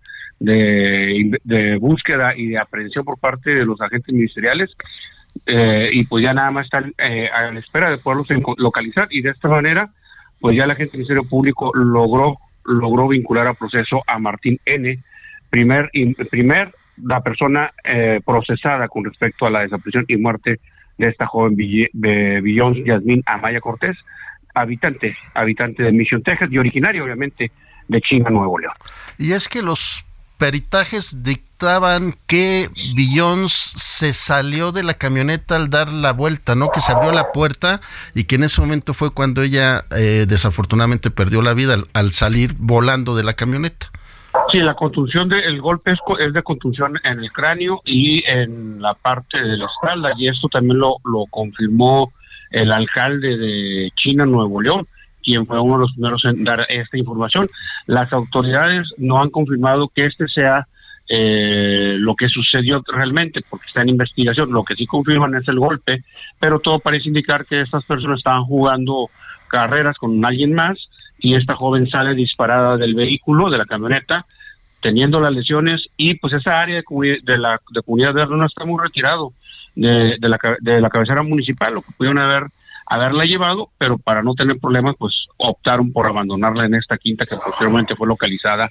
de, 0.41 1.79
búsqueda 1.81 2.37
y 2.37 2.49
de 2.49 2.59
aprehensión 2.59 3.05
por 3.05 3.19
parte 3.19 3.55
de 3.55 3.65
los 3.65 3.81
agentes 3.81 4.13
ministeriales, 4.13 4.71
eh, 5.47 5.89
y 5.93 6.05
pues 6.05 6.25
ya 6.25 6.35
nada 6.35 6.51
más 6.51 6.67
están 6.67 6.93
eh, 6.99 7.29
a 7.29 7.53
la 7.53 7.61
espera 7.61 7.91
de 7.91 7.99
poderlos 7.99 8.29
localizar, 8.59 9.09
y 9.11 9.23
de 9.23 9.31
esta 9.31 9.49
manera, 9.49 9.89
pues 10.41 10.57
ya 10.57 10.65
el 10.65 10.71
agente 10.73 10.97
Ministerio 10.97 11.25
Público 11.25 11.73
logró, 11.75 12.39
logró 12.65 13.09
vincular 13.09 13.47
a 13.47 13.55
proceso 13.55 14.03
a 14.07 14.19
Martín 14.19 14.59
N., 14.67 14.99
primer, 15.49 15.89
primer 16.31 16.75
la 17.03 17.23
persona 17.23 17.73
eh, 17.83 18.21
procesada 18.25 18.89
con 18.89 19.05
respecto 19.05 19.47
a 19.47 19.51
la 19.51 19.61
desaparición 19.61 20.05
y 20.09 20.17
muerte 20.17 20.61
de 20.99 21.09
esta 21.09 21.27
joven 21.27 21.57
Billón 21.57 22.85
Yasmín 22.85 23.23
Amaya 23.27 23.61
Cortés, 23.61 23.97
habitante, 24.55 25.17
habitante 25.35 25.83
de 25.83 25.93
Mission, 25.93 26.23
Texas 26.23 26.49
y 26.53 26.59
originario 26.59 27.05
obviamente 27.05 27.51
de 27.89 28.01
China, 28.01 28.31
Nuevo 28.31 28.59
León. 28.59 28.75
Y 29.19 29.33
es 29.33 29.49
que 29.49 29.63
los 29.63 30.07
peritajes 30.39 31.23
dictaban 31.23 32.15
que 32.27 32.69
Billions 32.97 33.53
se 33.53 34.13
salió 34.13 34.73
de 34.73 34.83
la 34.83 34.95
camioneta 34.95 35.57
al 35.57 35.71
dar 35.71 35.93
la 35.93 36.13
vuelta, 36.13 36.55
¿no? 36.55 36.71
Que 36.71 36.81
se 36.81 36.93
abrió 36.93 37.13
la 37.13 37.33
puerta 37.33 37.81
y 38.15 38.25
que 38.25 38.35
en 38.35 38.45
ese 38.45 38.61
momento 38.61 38.95
fue 38.95 39.11
cuando 39.13 39.43
ella 39.43 39.85
eh, 39.91 40.27
desafortunadamente 40.29 41.11
perdió 41.11 41.41
la 41.43 41.55
vida 41.55 41.77
al, 41.93 42.13
salir 42.13 42.55
volando 42.59 43.15
de 43.15 43.25
la 43.25 43.35
camioneta. 43.35 43.91
Sí, 44.51 44.61
la 44.61 44.75
contusión 44.75 45.29
del 45.29 45.61
golpe 45.61 45.93
es, 45.93 46.33
de 46.33 46.43
contusión 46.43 46.99
en 47.03 47.19
el 47.21 47.33
cráneo 47.33 47.81
y 47.85 48.23
en 48.27 48.81
la 48.81 48.95
parte 48.95 49.39
de 49.39 49.57
la 49.57 49.67
espalda, 49.67 50.13
y 50.17 50.29
esto 50.29 50.49
también 50.49 50.79
lo, 50.79 50.97
lo 51.05 51.27
confirmó 51.31 52.13
el 52.51 52.73
alcalde 52.73 53.37
de 53.37 53.91
China, 53.97 54.27
Nuevo 54.27 54.61
León, 54.61 54.87
quien 55.23 55.47
fue 55.47 55.59
uno 55.61 55.75
de 55.75 55.81
los 55.81 55.93
primeros 55.93 56.25
en 56.25 56.45
dar 56.45 56.67
esta 56.69 56.97
información. 56.97 57.49
Las 57.87 58.13
autoridades 58.13 58.87
no 58.99 59.21
han 59.21 59.31
confirmado 59.31 59.89
que 59.89 60.07
este 60.07 60.29
sea 60.29 60.67
eh, 61.09 61.97
lo 61.99 62.15
que 62.15 62.29
sucedió 62.29 62.83
realmente, 62.87 63.41
porque 63.49 63.67
está 63.67 63.83
en 63.83 63.91
investigación. 63.91 64.53
Lo 64.53 64.65
que 64.65 64.75
sí 64.75 64.87
confirman 64.87 65.35
es 65.35 65.47
el 65.49 65.59
golpe, 65.59 66.03
pero 66.39 66.61
todo 66.61 66.79
parece 66.79 67.09
indicar 67.09 67.45
que 67.47 67.61
estas 67.61 67.85
personas 67.85 68.19
estaban 68.19 68.45
jugando 68.45 69.11
carreras 69.49 69.97
con 69.99 70.25
alguien 70.25 70.55
más 70.55 70.79
y 71.25 71.35
esta 71.37 71.57
joven 71.57 71.89
sale 71.89 72.15
disparada 72.15 72.77
del 72.77 72.93
vehículo, 72.93 73.49
de 73.49 73.57
la 73.57 73.65
camioneta, 73.65 74.27
teniendo 74.83 75.21
las 75.21 75.33
lesiones 75.33 75.81
y 75.97 76.17
pues 76.17 76.35
esa 76.35 76.61
área 76.61 76.77
de, 76.77 77.19
de 77.23 77.39
la 77.39 77.59
de 77.71 77.81
comunidad 77.81 78.13
verde 78.13 78.37
no 78.37 78.45
está 78.45 78.67
muy 78.67 78.79
retirado 78.79 79.33
de, 79.75 80.19
la 80.21 80.91
cabecera 80.91 81.23
municipal, 81.23 81.73
lo 81.73 81.81
que 81.81 81.93
pudieron 81.97 82.19
haber 82.19 82.51
haberla 82.87 83.25
llevado, 83.25 83.71
pero 83.79 83.97
para 83.97 84.23
no 84.23 84.35
tener 84.35 84.59
problemas, 84.59 84.97
pues 84.99 85.15
optaron 85.39 85.95
por 85.95 86.07
abandonarla 86.07 86.67
en 86.67 86.75
esta 86.75 86.99
quinta 86.99 87.25
que 87.25 87.37
posteriormente 87.37 87.97
fue 87.97 88.07
localizada 88.07 88.69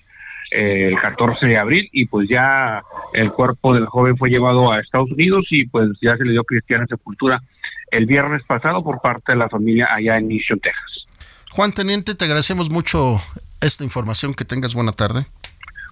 eh, 0.52 0.90
el 0.90 1.02
14 1.02 1.48
de 1.48 1.58
abril 1.58 1.90
y 1.92 2.06
pues 2.06 2.30
ya 2.30 2.84
el 3.14 3.32
cuerpo 3.32 3.74
del 3.74 3.88
joven 3.88 4.16
fue 4.16 4.30
llevado 4.30 4.72
a 4.72 4.80
Estados 4.80 5.12
Unidos 5.12 5.48
y 5.50 5.66
pues 5.66 5.90
ya 6.04 6.16
se 6.18 6.24
le 6.24 6.34
dio 6.34 6.44
cristiana 6.44 6.86
sepultura 6.86 7.42
el 7.90 8.06
viernes 8.06 8.44
pasado 8.44 8.84
por 8.84 9.02
parte 9.02 9.32
de 9.32 9.40
la 9.40 9.50
familia 9.50 9.88
allá 9.92 10.20
en 10.20 10.28
Mission, 10.28 10.60
Texas. 10.60 10.93
Juan 11.56 11.72
Teniente, 11.72 12.16
te 12.16 12.26
agradecemos 12.26 12.72
mucho 12.72 13.18
esta 13.62 13.84
información. 13.84 14.34
Que 14.34 14.44
tengas 14.44 14.74
buena 14.74 14.92
tarde. 14.92 15.28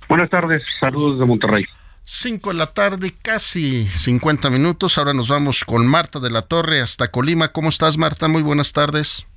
Buenas 0.10 0.28
tardes, 0.32 0.64
saludos 0.80 1.20
de 1.20 1.26
Monterrey. 1.28 1.66
5 2.04 2.50
de 2.50 2.56
la 2.56 2.74
tarde, 2.74 3.12
casi 3.22 3.86
50 3.86 4.50
minutos. 4.50 4.98
Ahora 4.98 5.14
nos 5.14 5.30
vamos 5.30 5.64
con 5.64 5.86
Marta 5.86 6.20
de 6.20 6.32
la 6.32 6.42
Torre 6.42 6.82
hasta 6.82 7.12
Colima. 7.12 7.50
¿Cómo 7.50 7.70
estás, 7.70 8.00
Marta? 8.00 8.28
Muy 8.28 8.42
buenas 8.42 8.74
tardes. 8.74 9.28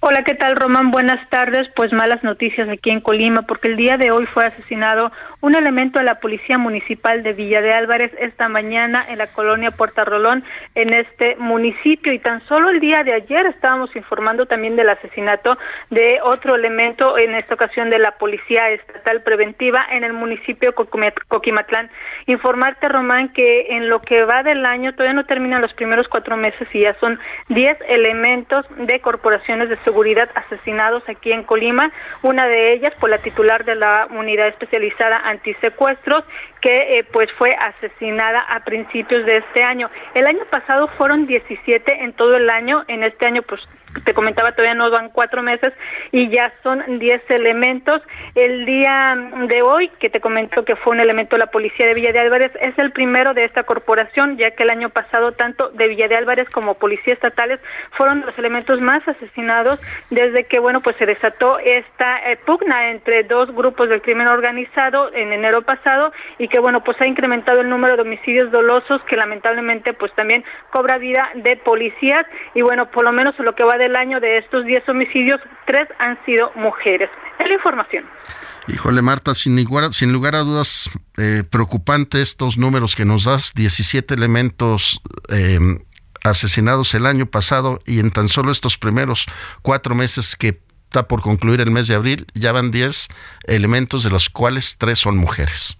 Hola, 0.00 0.24
¿qué 0.24 0.34
tal, 0.34 0.56
Román? 0.56 0.90
Buenas 0.90 1.30
tardes. 1.30 1.68
Pues 1.76 1.92
malas 1.92 2.24
noticias 2.24 2.68
aquí 2.68 2.90
en 2.90 3.00
Colima, 3.00 3.42
porque 3.42 3.68
el 3.68 3.76
día 3.76 3.96
de 3.98 4.10
hoy 4.10 4.26
fue 4.34 4.46
asesinado 4.46 5.12
un 5.46 5.54
elemento 5.54 6.00
de 6.00 6.04
la 6.04 6.16
Policía 6.16 6.58
Municipal 6.58 7.22
de 7.22 7.32
Villa 7.32 7.60
de 7.60 7.70
Álvarez 7.70 8.10
esta 8.18 8.48
mañana 8.48 9.06
en 9.08 9.18
la 9.18 9.28
colonia 9.28 9.70
Puerta 9.70 10.04
Rolón, 10.04 10.42
en 10.74 10.92
este 10.92 11.36
municipio. 11.36 12.12
Y 12.12 12.18
tan 12.18 12.44
solo 12.48 12.68
el 12.68 12.80
día 12.80 13.04
de 13.04 13.14
ayer 13.14 13.46
estábamos 13.46 13.94
informando 13.94 14.46
también 14.46 14.74
del 14.74 14.88
asesinato 14.88 15.56
de 15.90 16.18
otro 16.24 16.56
elemento, 16.56 17.16
en 17.16 17.36
esta 17.36 17.54
ocasión 17.54 17.90
de 17.90 18.00
la 18.00 18.18
Policía 18.18 18.70
Estatal 18.70 19.22
Preventiva 19.22 19.86
en 19.92 20.02
el 20.02 20.14
municipio 20.14 20.74
Coquimatlán. 20.74 21.90
Informarte, 22.26 22.88
Román, 22.88 23.28
que 23.28 23.68
en 23.70 23.88
lo 23.88 24.02
que 24.02 24.24
va 24.24 24.42
del 24.42 24.66
año 24.66 24.94
todavía 24.94 25.14
no 25.14 25.26
terminan 25.26 25.62
los 25.62 25.72
primeros 25.74 26.08
cuatro 26.08 26.36
meses 26.36 26.66
y 26.72 26.80
ya 26.80 26.94
son 26.98 27.20
diez 27.50 27.78
elementos 27.88 28.66
de 28.78 28.98
corporaciones 28.98 29.68
de 29.68 29.78
seguridad 29.84 30.28
asesinados 30.34 31.08
aquí 31.08 31.30
en 31.30 31.44
Colima. 31.44 31.92
Una 32.22 32.48
de 32.48 32.72
ellas, 32.72 32.92
por 32.98 33.10
la 33.10 33.18
titular 33.18 33.64
de 33.64 33.76
la 33.76 34.08
unidad 34.10 34.48
especializada 34.48 35.35
antisecuestros, 35.36 36.24
que 36.66 36.98
eh, 36.98 37.04
pues 37.12 37.30
fue 37.38 37.54
asesinada 37.54 38.40
a 38.40 38.64
principios 38.64 39.24
de 39.24 39.36
este 39.36 39.62
año. 39.62 39.88
El 40.14 40.26
año 40.26 40.44
pasado 40.50 40.88
fueron 40.98 41.24
17 41.24 42.02
en 42.02 42.12
todo 42.14 42.36
el 42.36 42.50
año, 42.50 42.82
en 42.88 43.04
este 43.04 43.24
año 43.24 43.42
pues 43.42 43.60
te 44.04 44.14
comentaba 44.14 44.52
todavía 44.52 44.74
no 44.74 44.90
van 44.90 45.10
cuatro 45.10 45.42
meses 45.42 45.72
y 46.12 46.28
ya 46.28 46.52
son 46.62 46.98
10 46.98 47.22
elementos. 47.30 48.02
El 48.34 48.66
día 48.66 49.16
de 49.48 49.62
hoy, 49.62 49.88
que 49.98 50.10
te 50.10 50.20
comentó 50.20 50.64
que 50.64 50.76
fue 50.76 50.92
un 50.92 51.00
elemento 51.00 51.36
de 51.36 51.40
la 51.40 51.50
policía 51.50 51.86
de 51.86 51.94
Villa 51.94 52.12
de 52.12 52.20
Álvarez, 52.20 52.52
es 52.60 52.78
el 52.78 52.92
primero 52.92 53.34
de 53.34 53.44
esta 53.44 53.62
corporación, 53.62 54.36
ya 54.36 54.50
que 54.50 54.64
el 54.64 54.70
año 54.70 54.90
pasado 54.90 55.32
tanto 55.32 55.70
de 55.70 55.88
Villa 55.88 56.08
de 56.08 56.16
Álvarez 56.16 56.48
como 56.50 56.74
policía 56.74 57.14
estatales 57.14 57.60
fueron 57.96 58.20
los 58.26 58.36
elementos 58.38 58.80
más 58.80 59.06
asesinados 59.08 59.80
desde 60.10 60.44
que 60.44 60.58
bueno 60.58 60.80
pues 60.80 60.96
se 60.96 61.06
desató 61.06 61.58
esta 61.58 62.30
eh, 62.30 62.36
pugna 62.44 62.90
entre 62.90 63.24
dos 63.24 63.54
grupos 63.54 63.88
del 63.88 64.02
crimen 64.02 64.28
organizado 64.28 65.12
en 65.14 65.32
enero 65.32 65.62
pasado 65.62 66.12
y 66.38 66.48
que 66.48 66.55
bueno 66.58 66.82
pues 66.84 66.96
ha 67.00 67.06
incrementado 67.06 67.60
el 67.60 67.68
número 67.68 67.96
de 67.96 68.02
homicidios 68.02 68.50
dolosos 68.50 69.00
que 69.08 69.16
lamentablemente 69.16 69.92
pues 69.94 70.14
también 70.14 70.44
cobra 70.72 70.98
vida 70.98 71.28
de 71.34 71.56
policías 71.56 72.26
y 72.54 72.62
bueno 72.62 72.90
por 72.90 73.04
lo 73.04 73.12
menos 73.12 73.34
lo 73.38 73.54
que 73.54 73.64
va 73.64 73.76
del 73.78 73.96
año 73.96 74.20
de 74.20 74.38
estos 74.38 74.64
10 74.64 74.88
homicidios 74.88 75.40
tres 75.66 75.88
han 75.98 76.18
sido 76.24 76.52
mujeres. 76.54 77.10
Es 77.38 77.48
la 77.48 77.54
información. 77.54 78.04
Híjole, 78.68 79.02
Marta, 79.02 79.34
sin 79.34 79.62
lugar, 79.62 79.92
sin 79.92 80.12
lugar 80.12 80.34
a 80.34 80.40
dudas, 80.40 80.90
eh, 81.18 81.44
preocupante 81.48 82.20
estos 82.20 82.58
números 82.58 82.96
que 82.96 83.04
nos 83.04 83.24
das, 83.24 83.52
17 83.54 84.14
elementos 84.14 85.00
eh, 85.28 85.58
asesinados 86.24 86.94
el 86.94 87.06
año 87.06 87.26
pasado 87.26 87.78
y 87.86 88.00
en 88.00 88.10
tan 88.10 88.28
solo 88.28 88.50
estos 88.50 88.76
primeros 88.78 89.26
cuatro 89.62 89.94
meses 89.94 90.34
que 90.34 90.60
está 90.84 91.06
por 91.06 91.22
concluir 91.22 91.60
el 91.60 91.70
mes 91.70 91.88
de 91.88 91.94
abril, 91.94 92.26
ya 92.34 92.52
van 92.52 92.70
10 92.70 93.08
elementos 93.44 94.02
de 94.02 94.10
los 94.10 94.28
cuales 94.30 94.78
tres 94.78 94.98
son 94.98 95.16
mujeres. 95.16 95.78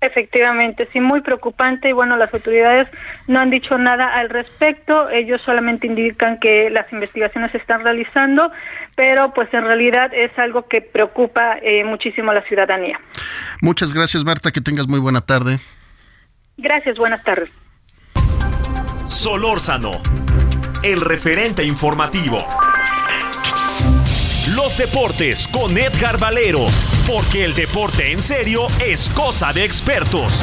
Efectivamente, 0.00 0.88
sí, 0.94 1.00
muy 1.00 1.20
preocupante 1.20 1.90
y 1.90 1.92
bueno, 1.92 2.16
las 2.16 2.32
autoridades 2.32 2.88
no 3.26 3.38
han 3.38 3.50
dicho 3.50 3.76
nada 3.76 4.14
al 4.14 4.30
respecto, 4.30 5.10
ellos 5.10 5.42
solamente 5.44 5.86
indican 5.86 6.38
que 6.40 6.70
las 6.70 6.90
investigaciones 6.90 7.50
se 7.50 7.58
están 7.58 7.84
realizando, 7.84 8.50
pero 8.96 9.34
pues 9.34 9.52
en 9.52 9.62
realidad 9.62 10.10
es 10.14 10.36
algo 10.38 10.66
que 10.68 10.80
preocupa 10.80 11.58
eh, 11.58 11.84
muchísimo 11.84 12.30
a 12.30 12.34
la 12.34 12.42
ciudadanía. 12.42 12.98
Muchas 13.60 13.92
gracias 13.92 14.24
Marta, 14.24 14.50
que 14.52 14.62
tengas 14.62 14.88
muy 14.88 15.00
buena 15.00 15.20
tarde. 15.20 15.58
Gracias, 16.56 16.96
buenas 16.96 17.22
tardes. 17.22 17.50
Solórzano, 19.04 20.00
el 20.82 21.02
referente 21.02 21.62
informativo. 21.62 22.38
Los 24.48 24.76
deportes 24.78 25.46
con 25.46 25.76
Edgar 25.76 26.18
Valero, 26.18 26.66
porque 27.06 27.44
el 27.44 27.54
deporte 27.54 28.10
en 28.10 28.22
serio 28.22 28.68
es 28.80 29.10
cosa 29.10 29.52
de 29.52 29.64
expertos. 29.64 30.40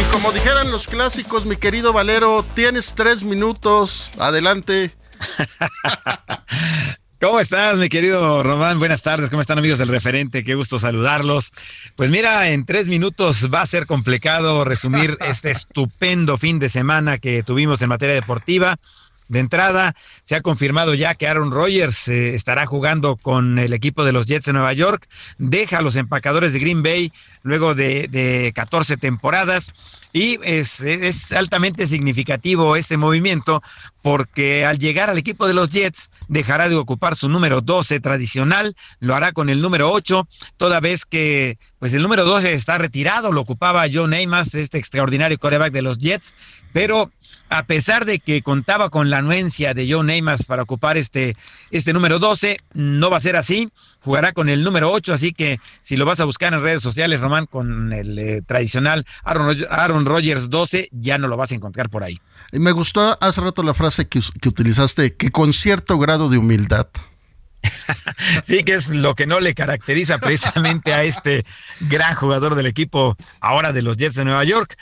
Y 0.00 0.04
como 0.10 0.32
dijeran 0.32 0.70
los 0.70 0.86
clásicos, 0.86 1.44
mi 1.44 1.56
querido 1.56 1.92
Valero, 1.92 2.44
tienes 2.54 2.94
tres 2.94 3.24
minutos. 3.24 4.10
Adelante. 4.18 4.96
¿Cómo 7.20 7.40
estás, 7.40 7.76
mi 7.76 7.90
querido 7.90 8.42
Román? 8.42 8.78
Buenas 8.78 9.02
tardes, 9.02 9.28
¿cómo 9.28 9.42
están 9.42 9.58
amigos 9.58 9.78
del 9.78 9.88
referente? 9.88 10.44
Qué 10.44 10.54
gusto 10.54 10.78
saludarlos. 10.78 11.52
Pues 11.94 12.10
mira, 12.10 12.48
en 12.48 12.64
tres 12.64 12.88
minutos 12.88 13.50
va 13.52 13.60
a 13.60 13.66
ser 13.66 13.86
complicado 13.86 14.64
resumir 14.64 15.18
este 15.28 15.50
estupendo 15.50 16.38
fin 16.38 16.58
de 16.58 16.70
semana 16.70 17.18
que 17.18 17.42
tuvimos 17.42 17.82
en 17.82 17.90
materia 17.90 18.14
deportiva. 18.14 18.78
De 19.28 19.40
entrada, 19.40 19.94
se 20.22 20.36
ha 20.36 20.40
confirmado 20.40 20.94
ya 20.94 21.14
que 21.14 21.28
Aaron 21.28 21.50
Rodgers 21.50 22.08
eh, 22.08 22.34
estará 22.34 22.66
jugando 22.66 23.16
con 23.16 23.58
el 23.58 23.72
equipo 23.74 24.04
de 24.04 24.12
los 24.12 24.26
Jets 24.26 24.46
de 24.46 24.54
Nueva 24.54 24.72
York, 24.72 25.06
deja 25.36 25.78
a 25.78 25.82
los 25.82 25.96
empacadores 25.96 26.52
de 26.52 26.58
Green 26.58 26.82
Bay 26.82 27.12
luego 27.42 27.74
de, 27.74 28.08
de 28.08 28.52
14 28.54 28.96
temporadas 28.96 29.72
y 30.18 30.36
es, 30.42 31.30
altamente 31.30 31.86
significativo 31.86 32.74
este 32.74 32.96
movimiento 32.96 33.62
porque 34.02 34.64
al 34.64 34.78
llegar 34.78 35.10
al 35.10 35.18
equipo 35.18 35.46
de 35.46 35.54
los 35.54 35.68
Jets 35.68 36.10
dejará 36.26 36.68
de 36.68 36.74
ocupar 36.74 37.14
su 37.14 37.28
número 37.28 37.60
12 37.60 38.00
tradicional, 38.00 38.74
lo 38.98 39.14
hará 39.14 39.30
con 39.30 39.48
el 39.48 39.60
número 39.60 39.92
8, 39.92 40.26
toda 40.56 40.80
vez 40.80 41.04
que 41.04 41.56
pues 41.78 41.94
el 41.94 42.02
número 42.02 42.24
12 42.24 42.52
está 42.52 42.78
retirado, 42.78 43.30
lo 43.30 43.42
ocupaba 43.42 43.86
John 43.92 44.10
Neymas, 44.10 44.54
este 44.54 44.78
extraordinario 44.78 45.38
coreback 45.38 45.72
de 45.72 45.82
los 45.82 45.98
Jets, 45.98 46.34
pero 46.72 47.12
a 47.48 47.62
pesar 47.64 48.04
de 48.04 48.18
que 48.18 48.42
contaba 48.42 48.90
con 48.90 49.10
la 49.10 49.18
anuencia 49.18 49.72
de 49.72 49.86
John 49.88 50.06
Neymas 50.06 50.44
para 50.44 50.64
ocupar 50.64 50.96
este, 50.96 51.36
este 51.70 51.92
número 51.92 52.18
12, 52.18 52.58
no 52.74 53.08
va 53.08 53.18
a 53.18 53.20
ser 53.20 53.36
así, 53.36 53.70
jugará 54.08 54.32
con 54.32 54.48
el 54.48 54.64
número 54.64 54.90
8, 54.90 55.12
así 55.12 55.32
que 55.32 55.60
si 55.82 55.98
lo 55.98 56.06
vas 56.06 56.18
a 56.18 56.24
buscar 56.24 56.54
en 56.54 56.62
redes 56.62 56.80
sociales, 56.80 57.20
Román, 57.20 57.44
con 57.44 57.92
el 57.92 58.18
eh, 58.18 58.40
tradicional 58.40 59.04
Aaron, 59.22 59.54
Aaron 59.68 60.06
Rodgers 60.06 60.48
12, 60.48 60.88
ya 60.92 61.18
no 61.18 61.28
lo 61.28 61.36
vas 61.36 61.52
a 61.52 61.56
encontrar 61.56 61.90
por 61.90 62.02
ahí. 62.04 62.18
Y 62.50 62.58
me 62.58 62.72
gustó 62.72 63.18
hace 63.20 63.42
rato 63.42 63.62
la 63.62 63.74
frase 63.74 64.08
que, 64.08 64.20
que 64.40 64.48
utilizaste, 64.48 65.14
que 65.14 65.30
con 65.30 65.52
cierto 65.52 65.98
grado 65.98 66.30
de 66.30 66.38
humildad. 66.38 66.86
sí, 68.44 68.64
que 68.64 68.76
es 68.76 68.88
lo 68.88 69.14
que 69.14 69.26
no 69.26 69.40
le 69.40 69.54
caracteriza 69.54 70.16
precisamente 70.16 70.94
a 70.94 71.02
este 71.02 71.44
gran 71.80 72.14
jugador 72.14 72.54
del 72.54 72.66
equipo 72.66 73.14
ahora 73.40 73.74
de 73.74 73.82
los 73.82 73.98
Jets 73.98 74.16
de 74.16 74.24
Nueva 74.24 74.44
York. 74.44 74.78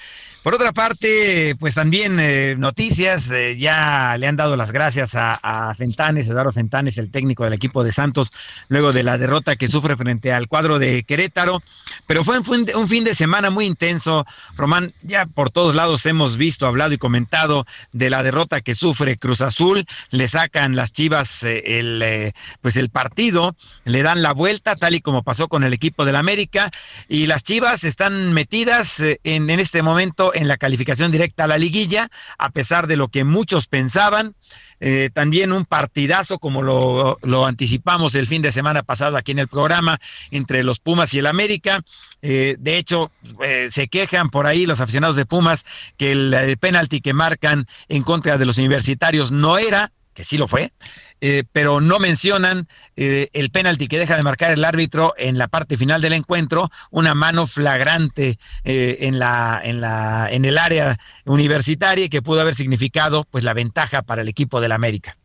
Por 0.47 0.55
otra 0.55 0.71
parte, 0.71 1.57
pues 1.59 1.75
también 1.75 2.21
eh, 2.21 2.55
noticias, 2.57 3.33
eh, 3.33 3.57
ya 3.59 4.17
le 4.17 4.29
han 4.29 4.37
dado 4.37 4.55
las 4.55 4.71
gracias 4.71 5.17
a, 5.17 5.75
Fentanes, 5.77 6.29
Eduardo 6.29 6.53
Fentanes, 6.53 6.99
el 6.99 7.11
técnico 7.11 7.43
del 7.43 7.53
equipo 7.53 7.83
de 7.83 7.91
Santos, 7.91 8.33
luego 8.69 8.93
de 8.93 9.03
la 9.03 9.19
derrota 9.19 9.57
que 9.57 9.67
sufre 9.67 9.97
frente 9.97 10.33
al 10.33 10.47
cuadro 10.47 10.79
de 10.79 11.03
Querétaro, 11.03 11.61
pero 12.07 12.23
fue 12.23 12.39
un, 12.39 12.67
un 12.77 12.89
fin 12.89 13.03
de 13.03 13.15
semana 13.17 13.51
muy 13.51 13.67
intenso, 13.67 14.25
Román, 14.55 14.93
ya 15.03 15.27
por 15.27 15.51
todos 15.51 15.75
lados 15.75 16.07
hemos 16.07 16.37
visto, 16.37 16.69
hablado 16.69 16.95
y 16.95 16.99
comentado 16.99 17.67
de 17.91 18.09
la 18.09 18.23
derrota 18.23 18.61
que 18.61 18.77
sufre 18.77 19.19
Cruz 19.19 19.41
Azul, 19.41 19.85
le 20.11 20.29
sacan 20.29 20.77
las 20.77 20.93
Chivas 20.93 21.43
eh, 21.43 21.81
el, 21.81 22.33
pues 22.61 22.77
el 22.77 22.91
partido, 22.91 23.57
le 23.85 24.05
dan 24.05 24.23
la 24.23 24.33
vuelta, 24.33 24.77
tal 24.77 24.95
y 24.95 25.01
como 25.01 25.25
pasó 25.25 25.49
con 25.49 25.65
el 25.65 25.73
equipo 25.73 26.05
del 26.05 26.15
América, 26.15 26.71
y 27.09 27.27
las 27.27 27.43
Chivas 27.43 27.83
están 27.83 28.33
metidas 28.33 29.01
en, 29.01 29.51
en 29.51 29.59
este 29.59 29.83
momento 29.83 30.35
en 30.37 30.49
la 30.49 30.57
calificación 30.57 31.11
directa 31.11 31.45
a 31.45 31.47
la 31.47 31.59
liguilla, 31.59 32.09
a 32.39 32.51
pesar 32.51 32.87
de 32.87 32.97
lo 32.97 33.09
que 33.09 33.25
muchos 33.25 33.67
pensaban. 33.67 34.35
Eh, 34.79 35.09
también 35.13 35.53
un 35.53 35.65
partidazo, 35.65 36.39
como 36.39 36.63
lo, 36.63 37.19
lo, 37.23 37.47
anticipamos 37.47 38.15
el 38.15 38.27
fin 38.27 38.43
de 38.43 38.53
semana 38.53 38.83
pasado 38.83 39.17
aquí 39.17 39.33
en 39.33 39.39
el 39.39 39.49
programa, 39.49 39.99
entre 40.31 40.63
los 40.63 40.81
Pumas 40.81 41.15
y 41.15 41.19
el 41.19 41.27
América. 41.27 41.81
Eh, 42.21 42.57
de 42.59 42.77
hecho, 42.77 43.11
eh, 43.43 43.69
se 43.71 43.89
quejan 43.89 44.29
por 44.29 44.47
ahí 44.47 44.67
los 44.67 44.81
aficionados 44.81 45.17
de 45.17 45.25
Pumas 45.25 45.65
que 45.97 46.13
el, 46.13 46.35
el 46.35 46.59
penalti 46.59 47.01
que 47.01 47.15
marcan 47.15 47.67
en 47.89 48.03
contra 48.03 48.37
de 48.37 48.45
los 48.45 48.59
universitarios 48.59 49.33
no 49.33 49.57
era, 49.57 49.93
que 50.17 50.25
sí 50.25 50.39
lo 50.39 50.49
fue, 50.49 50.73
eh, 51.21 51.45
pero 51.53 51.81
no 51.81 51.99
mencionan 51.99 52.67
eh, 52.97 53.29
el 53.35 53.51
penalti 53.51 53.87
que 53.87 53.99
deja 53.99 54.17
de 54.17 54.23
marcar 54.23 54.51
el 54.51 54.65
árbitro 54.65 55.13
en 55.19 55.37
la 55.37 55.47
parte 55.47 55.77
final 55.77 56.01
del 56.01 56.15
encuentro, 56.15 56.71
una 56.91 57.15
mano 57.15 57.47
flagrante 57.47 58.39
eh, 58.65 58.97
en, 59.03 59.19
la, 59.19 59.61
en, 59.63 59.83
la, 59.83 60.29
en 60.31 60.47
el 60.47 60.57
área 60.57 60.99
universitaria 61.27 62.09
que 62.09 62.23
pudo 62.23 62.41
haber 62.41 62.55
significado 62.55 63.25
pues 63.31 63.45
la 63.45 63.53
ventaja 63.53 64.03
para 64.03 64.23
el 64.23 64.29
equipo 64.29 64.61
del 64.61 64.73
América. 64.73 65.19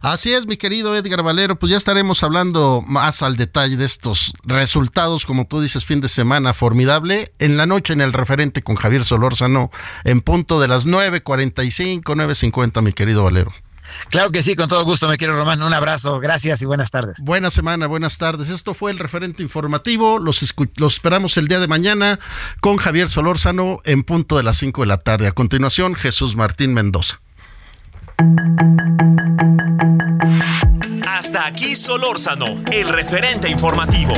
Así 0.00 0.32
es, 0.32 0.46
mi 0.46 0.56
querido 0.56 0.94
Edgar 0.94 1.22
Valero, 1.22 1.58
pues 1.58 1.70
ya 1.70 1.76
estaremos 1.76 2.22
hablando 2.22 2.84
más 2.86 3.22
al 3.22 3.36
detalle 3.36 3.76
de 3.76 3.84
estos 3.84 4.32
resultados, 4.44 5.26
como 5.26 5.46
tú 5.46 5.60
dices, 5.60 5.84
fin 5.84 6.00
de 6.00 6.08
semana 6.08 6.54
formidable. 6.54 7.32
En 7.38 7.56
la 7.56 7.66
noche 7.66 7.94
en 7.94 8.00
el 8.00 8.12
referente 8.12 8.62
con 8.62 8.76
Javier 8.76 9.04
Solórzano, 9.04 9.70
en 10.04 10.20
punto 10.20 10.60
de 10.60 10.68
las 10.68 10.86
9.45, 10.86 12.02
9.50, 12.02 12.82
mi 12.82 12.92
querido 12.92 13.24
Valero. 13.24 13.52
Claro 14.10 14.30
que 14.30 14.42
sí, 14.42 14.56
con 14.56 14.68
todo 14.68 14.84
gusto, 14.84 15.08
me 15.08 15.16
quiero 15.16 15.36
Román. 15.36 15.62
Un 15.62 15.74
abrazo, 15.74 16.20
gracias 16.20 16.62
y 16.62 16.66
buenas 16.66 16.90
tardes. 16.90 17.16
Buena 17.22 17.50
semana, 17.50 17.86
buenas 17.86 18.18
tardes. 18.18 18.50
Esto 18.50 18.74
fue 18.74 18.90
el 18.90 18.98
referente 18.98 19.42
informativo. 19.42 20.18
Los, 20.18 20.54
los 20.76 20.92
esperamos 20.92 21.36
el 21.36 21.48
día 21.48 21.60
de 21.60 21.68
mañana 21.68 22.18
con 22.60 22.76
Javier 22.76 23.08
Solórzano 23.08 23.80
en 23.84 24.02
punto 24.02 24.36
de 24.36 24.42
las 24.42 24.56
5 24.58 24.82
de 24.82 24.86
la 24.86 24.98
tarde. 24.98 25.26
A 25.26 25.32
continuación, 25.32 25.94
Jesús 25.94 26.36
Martín 26.36 26.74
Mendoza. 26.74 27.20
Hasta 31.06 31.46
aquí 31.46 31.76
Solórzano, 31.76 32.62
el 32.72 32.88
referente 32.88 33.48
informativo. 33.48 34.14